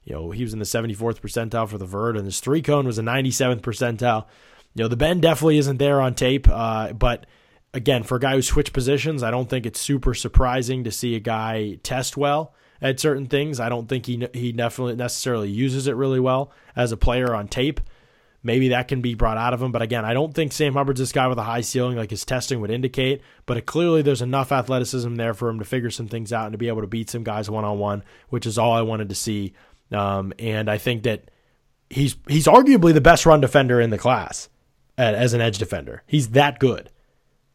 you 0.04 0.14
know, 0.14 0.30
he 0.30 0.42
was 0.42 0.52
in 0.52 0.58
the 0.58 0.64
74th 0.64 1.20
percentile 1.20 1.68
for 1.68 1.78
the 1.78 1.86
vert, 1.86 2.16
and 2.16 2.24
his 2.24 2.40
three 2.40 2.62
cone 2.62 2.86
was 2.86 2.98
a 2.98 3.02
97th 3.02 3.62
percentile. 3.62 4.26
You 4.74 4.84
know, 4.84 4.88
the 4.88 4.96
bend 4.96 5.22
definitely 5.22 5.58
isn't 5.58 5.78
there 5.78 6.00
on 6.00 6.14
tape, 6.14 6.48
uh, 6.48 6.92
but 6.92 7.26
again, 7.74 8.02
for 8.02 8.16
a 8.16 8.20
guy 8.20 8.34
who 8.34 8.42
switched 8.42 8.72
positions, 8.72 9.22
I 9.22 9.30
don't 9.30 9.48
think 9.48 9.66
it's 9.66 9.80
super 9.80 10.14
surprising 10.14 10.84
to 10.84 10.90
see 10.90 11.14
a 11.14 11.20
guy 11.20 11.78
test 11.82 12.16
well 12.16 12.54
at 12.80 13.00
certain 13.00 13.26
things. 13.26 13.60
I 13.60 13.68
don't 13.68 13.88
think 13.88 14.06
he 14.06 14.28
he 14.34 14.52
definitely 14.52 14.96
necessarily 14.96 15.50
uses 15.50 15.86
it 15.86 15.96
really 15.96 16.20
well 16.20 16.52
as 16.74 16.92
a 16.92 16.96
player 16.96 17.34
on 17.34 17.48
tape. 17.48 17.80
Maybe 18.44 18.68
that 18.68 18.88
can 18.88 19.00
be 19.00 19.14
brought 19.14 19.38
out 19.38 19.54
of 19.54 19.62
him, 19.62 19.70
but 19.70 19.82
again, 19.82 20.04
I 20.04 20.14
don't 20.14 20.34
think 20.34 20.52
Sam 20.52 20.72
Hubbard's 20.72 20.98
this 20.98 21.12
guy 21.12 21.28
with 21.28 21.38
a 21.38 21.44
high 21.44 21.60
ceiling 21.60 21.96
like 21.96 22.10
his 22.10 22.24
testing 22.24 22.60
would 22.60 22.72
indicate. 22.72 23.22
But 23.46 23.56
it, 23.56 23.66
clearly, 23.66 24.02
there's 24.02 24.22
enough 24.22 24.50
athleticism 24.50 25.14
there 25.14 25.32
for 25.32 25.48
him 25.48 25.60
to 25.60 25.64
figure 25.64 25.90
some 25.90 26.08
things 26.08 26.32
out 26.32 26.46
and 26.46 26.52
to 26.52 26.58
be 26.58 26.66
able 26.66 26.80
to 26.80 26.88
beat 26.88 27.08
some 27.08 27.22
guys 27.22 27.48
one 27.48 27.64
on 27.64 27.78
one, 27.78 28.02
which 28.30 28.44
is 28.46 28.58
all 28.58 28.72
I 28.72 28.82
wanted 28.82 29.10
to 29.10 29.14
see. 29.14 29.54
Um, 29.92 30.32
and 30.40 30.68
I 30.68 30.78
think 30.78 31.04
that 31.04 31.30
he's 31.88 32.16
he's 32.26 32.46
arguably 32.46 32.92
the 32.92 33.00
best 33.00 33.26
run 33.26 33.40
defender 33.40 33.80
in 33.80 33.90
the 33.90 33.98
class 33.98 34.48
uh, 34.98 35.02
as 35.02 35.34
an 35.34 35.40
edge 35.40 35.58
defender. 35.58 36.02
He's 36.06 36.30
that 36.30 36.58
good. 36.58 36.90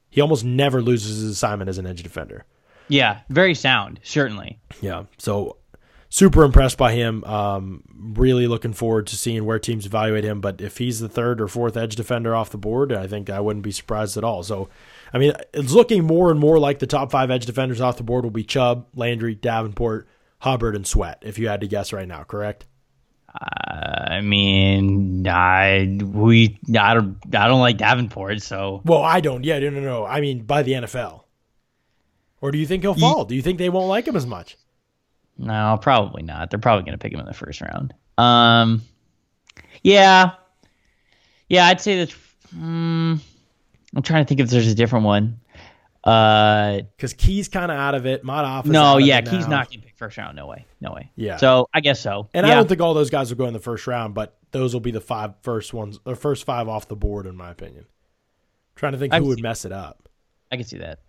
He 0.10 0.22
almost 0.22 0.46
never 0.46 0.82
loses 0.82 1.20
his 1.20 1.32
assignment 1.32 1.70
as 1.70 1.78
an 1.78 1.86
edge 1.86 2.02
defender. 2.02 2.46
Yeah, 2.88 3.20
very 3.30 3.56
sound, 3.56 4.00
certainly. 4.04 4.60
Yeah. 4.82 5.04
So 5.18 5.58
super 6.10 6.44
impressed 6.44 6.78
by 6.78 6.94
him. 6.94 7.24
Um, 7.24 7.84
really 7.96 8.48
looking 8.48 8.74
forward 8.74 9.08
to 9.08 9.18
seeing 9.18 9.46
where 9.46 9.60
teams 9.60 9.86
evaluate 9.86 10.24
him. 10.24 10.42
But 10.42 10.62
if 10.62 10.78
he's 10.78 11.00
the 11.00 11.10
third 11.10 11.42
or 11.42 11.48
fourth 11.48 11.78
edge 11.78 11.96
defender 11.96 12.36
off 12.36 12.50
the 12.50 12.58
board, 12.58 12.92
I 12.94 13.08
think 13.08 13.30
I 13.30 13.40
wouldn't 13.40 13.64
be 13.64 13.72
surprised 13.72 14.18
at 14.18 14.24
all. 14.24 14.44
So, 14.44 14.70
I 15.14 15.18
mean, 15.18 15.34
it's 15.54 15.74
looking 15.74 16.04
more 16.06 16.32
and 16.32 16.40
more 16.40 16.60
like 16.60 16.80
the 16.80 16.88
top 16.88 17.12
five 17.12 17.32
edge 17.32 17.46
defenders 17.46 17.82
off 17.82 17.98
the 17.98 18.04
board 18.04 18.24
will 18.24 18.32
be 18.32 18.44
Chubb, 18.44 18.88
Landry, 18.96 19.36
Davenport, 19.36 20.08
Hubbard, 20.40 20.76
and 20.76 20.88
Sweat. 20.88 21.22
If 21.26 21.40
you 21.40 21.48
had 21.48 21.62
to 21.62 21.68
guess 21.68 21.94
right 21.94 22.08
now, 22.08 22.24
correct? 22.24 22.66
I 23.40 24.22
mean, 24.22 25.28
I 25.28 26.00
we 26.02 26.60
I 26.76 26.94
don't 26.94 27.18
I 27.36 27.48
don't 27.48 27.60
like 27.60 27.78
Davenport, 27.78 28.42
so 28.42 28.82
Well, 28.84 29.04
I 29.04 29.20
don't. 29.20 29.44
Yeah, 29.44 29.60
no, 29.60 29.70
no, 29.70 29.82
no. 29.82 30.06
I 30.06 30.22
mean, 30.22 30.44
by 30.44 30.64
the 30.64 30.72
NFL. 30.74 31.24
Or 32.40 32.52
do 32.52 32.58
you 32.58 32.66
think 32.66 32.84
he'll 32.84 32.94
fall? 32.94 33.26
Do 33.26 33.36
you 33.36 33.42
think 33.42 33.58
they 33.58 33.70
won't 33.70 33.90
like 33.90 34.08
him 34.08 34.16
as 34.16 34.26
much? 34.26 34.58
No, 35.38 35.78
probably 35.82 36.24
not. 36.24 36.50
They're 36.50 36.60
probably 36.60 36.84
going 36.84 36.98
to 36.98 37.02
pick 37.02 37.14
him 37.14 37.20
in 37.20 37.26
the 37.26 37.34
first 37.34 37.62
round. 37.62 37.94
Um, 38.18 38.82
yeah, 39.84 40.32
yeah, 41.50 41.68
I'd 41.68 41.82
say 41.82 42.06
that. 42.06 42.16
Um, 42.54 43.22
I'm 43.96 44.02
trying 44.02 44.26
to 44.26 44.28
think 44.28 44.40
if 44.40 44.50
there's 44.50 44.68
a 44.68 44.76
different 44.76 45.06
one. 45.06 45.40
Uh, 46.04 46.82
because 46.96 47.14
Key's 47.14 47.50
kind 47.50 47.72
of 47.72 47.78
out 47.78 47.94
of 47.94 48.06
it. 48.06 48.24
Madoff. 48.24 48.66
Is 48.66 48.72
no, 48.72 48.82
out 48.82 49.02
of 49.02 49.06
yeah, 49.06 49.22
Key's 49.22 49.48
now. 49.48 49.58
not 49.58 49.70
getting 49.70 49.84
picked 49.84 49.98
first 49.98 50.18
round. 50.18 50.36
No 50.36 50.48
way, 50.48 50.66
no 50.80 50.94
way. 50.94 51.12
Yeah. 51.16 51.38
So 51.38 51.68
I 51.74 51.82
guess 51.82 52.00
so. 52.00 52.30
And 52.34 52.48
yeah. 52.48 52.54
I 52.54 52.56
don't 52.56 52.68
think 52.70 52.82
all 52.82 52.94
those 52.94 53.10
guys 53.10 53.30
will 53.30 53.38
go 53.38 53.46
in 53.46 53.54
the 53.54 53.60
first 53.60 53.88
round, 53.88 54.14
but 54.14 54.38
those 54.52 54.74
will 54.74 54.82
be 54.82 54.92
the 54.92 55.02
five 55.02 55.34
first 55.42 55.74
ones, 55.74 56.00
the 56.06 56.16
first 56.16 56.46
five 56.46 56.68
off 56.68 56.88
the 56.88 56.96
board, 56.96 57.28
in 57.28 57.36
my 57.36 57.52
opinion. 57.52 57.86
trying 58.76 58.94
to 58.94 58.98
think 58.98 59.14
I 59.14 59.20
who 59.20 59.26
would 59.26 59.42
mess 59.42 59.66
it 59.66 59.72
up. 59.72 60.08
I 60.52 60.56
can 60.56 60.66
see 60.66 60.78
that. 60.78 61.00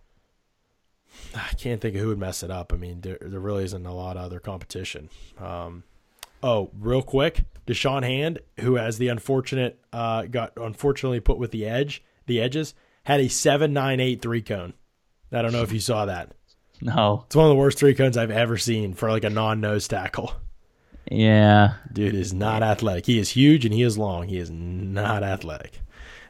I 1.35 1.53
can't 1.55 1.81
think 1.81 1.95
of 1.95 2.01
who 2.01 2.07
would 2.09 2.19
mess 2.19 2.43
it 2.43 2.51
up. 2.51 2.73
I 2.73 2.77
mean, 2.77 3.01
there, 3.01 3.17
there 3.21 3.39
really 3.39 3.63
isn't 3.65 3.85
a 3.85 3.93
lot 3.93 4.17
of 4.17 4.23
other 4.23 4.39
competition. 4.39 5.09
Um, 5.39 5.83
oh, 6.43 6.69
real 6.77 7.01
quick, 7.01 7.45
Da'Shawn 7.67 8.03
Hand, 8.03 8.39
who 8.59 8.75
has 8.75 8.97
the 8.97 9.07
unfortunate, 9.09 9.79
uh, 9.93 10.23
got 10.23 10.53
unfortunately 10.57 11.19
put 11.19 11.37
with 11.37 11.51
the 11.51 11.65
edge, 11.65 12.03
the 12.25 12.41
edges, 12.41 12.73
had 13.03 13.19
a 13.19 13.27
seven 13.27 13.73
nine 13.73 13.99
eight 13.99 14.21
three 14.21 14.41
cone. 14.41 14.73
I 15.31 15.41
don't 15.41 15.51
know 15.51 15.63
if 15.63 15.71
you 15.71 15.79
saw 15.79 16.05
that. 16.05 16.31
No. 16.81 17.23
It's 17.25 17.35
one 17.35 17.45
of 17.45 17.49
the 17.49 17.55
worst 17.55 17.77
three 17.77 17.93
cones 17.93 18.17
I've 18.17 18.31
ever 18.31 18.57
seen 18.57 18.93
for 18.93 19.09
like 19.09 19.23
a 19.23 19.29
non 19.29 19.61
nose 19.61 19.87
tackle. 19.87 20.33
Yeah. 21.11 21.75
Dude 21.91 22.15
is 22.15 22.33
not 22.33 22.63
athletic. 22.63 23.05
He 23.05 23.19
is 23.19 23.29
huge 23.29 23.65
and 23.65 23.73
he 23.73 23.83
is 23.83 23.97
long. 23.97 24.27
He 24.27 24.37
is 24.37 24.49
not 24.51 25.23
athletic. 25.23 25.81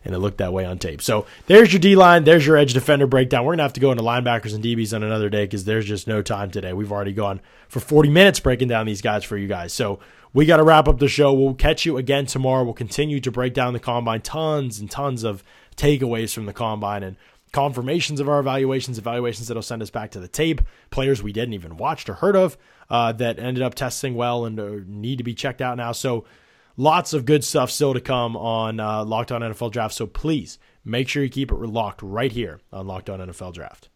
And 0.06 0.16
it 0.16 0.20
looked 0.20 0.38
that 0.38 0.54
way 0.54 0.66
on 0.66 0.80
tape. 0.80 1.02
So 1.02 1.26
there's 1.48 1.74
your 1.74 1.80
D 1.80 1.96
line. 1.96 2.24
There's 2.24 2.46
your 2.48 2.56
edge 2.56 2.74
defender 2.74 3.06
breakdown. 3.06 3.44
We're 3.44 3.56
to 3.56 3.64
have 3.64 3.74
to 3.74 3.80
go 3.80 3.92
into 3.92 4.04
linebackers 4.04 4.56
and 4.56 4.64
DBs 4.64 4.96
on 4.96 5.04
another 5.04 5.30
day 5.30 5.44
because 5.44 5.66
there's 5.66 5.86
just 5.86 6.08
no 6.08 6.22
time 6.22 6.52
today. 6.52 6.72
We've 6.72 6.92
already 6.92 7.14
gone 7.14 7.42
for 7.68 7.80
40 7.80 8.10
minutes 8.10 8.40
breaking 8.40 8.70
down 8.70 8.86
these 8.86 9.02
guys 9.02 9.24
for 9.24 9.36
you 9.38 9.48
guys. 9.48 9.74
So 9.74 10.00
we 10.34 10.46
got 10.46 10.58
to 10.58 10.64
wrap 10.64 10.88
up 10.88 11.00
the 11.00 11.08
show. 11.08 11.34
We'll 11.34 11.54
catch 11.54 11.86
you 11.86 11.98
again 11.98 12.26
tomorrow. 12.26 12.64
We'll 12.64 12.74
continue 12.74 13.20
to 13.20 13.32
break 13.32 13.54
down 13.54 13.74
the 13.74 13.80
combine. 13.80 14.22
Tons 14.22 14.80
and 14.80 14.90
tons 14.90 15.24
of 15.24 15.44
takeaways 15.76 16.34
from 16.34 16.46
the 16.46 16.54
combine 16.54 17.04
and 17.04 17.18
confirmations 17.52 18.20
of 18.20 18.30
our 18.30 18.40
evaluations, 18.40 18.98
evaluations 18.98 19.48
that'll 19.48 19.64
send 19.64 19.82
us 19.82 19.90
back 19.90 20.12
to 20.12 20.20
the 20.20 20.28
tape, 20.28 20.62
players 20.92 21.24
we 21.24 21.34
didn't 21.34 21.54
even 21.54 21.78
watch 21.78 22.08
or 22.08 22.16
heard 22.16 22.36
of 22.36 22.58
uh, 22.90 23.12
that 23.14 23.40
ended 23.40 23.64
up 23.64 23.76
testing 23.76 24.16
well 24.16 24.46
and 24.46 24.60
uh, 24.60 24.78
need 24.86 25.18
to 25.18 25.24
be 25.24 25.34
checked 25.34 25.62
out 25.62 25.78
now. 25.78 25.92
So 25.92 26.26
lots 26.80 27.12
of 27.14 27.26
good 27.26 27.44
stuff 27.44 27.70
still 27.70 27.94
to 27.94 28.00
come 28.00 28.38
on 28.38 28.80
uh, 28.80 29.04
Locked 29.04 29.32
On 29.32 29.42
NFL 29.42 29.72
Draft. 29.72 29.94
So 29.94 30.08
please 30.08 30.58
make 30.86 31.10
sure 31.10 31.22
you 31.22 31.30
keep 31.30 31.52
it 31.52 31.56
locked 31.56 32.02
right 32.02 32.32
here 32.32 32.62
on 32.72 32.88
Locked 32.88 33.10
On 33.10 33.20
NFL 33.20 33.54
Draft. 33.54 33.90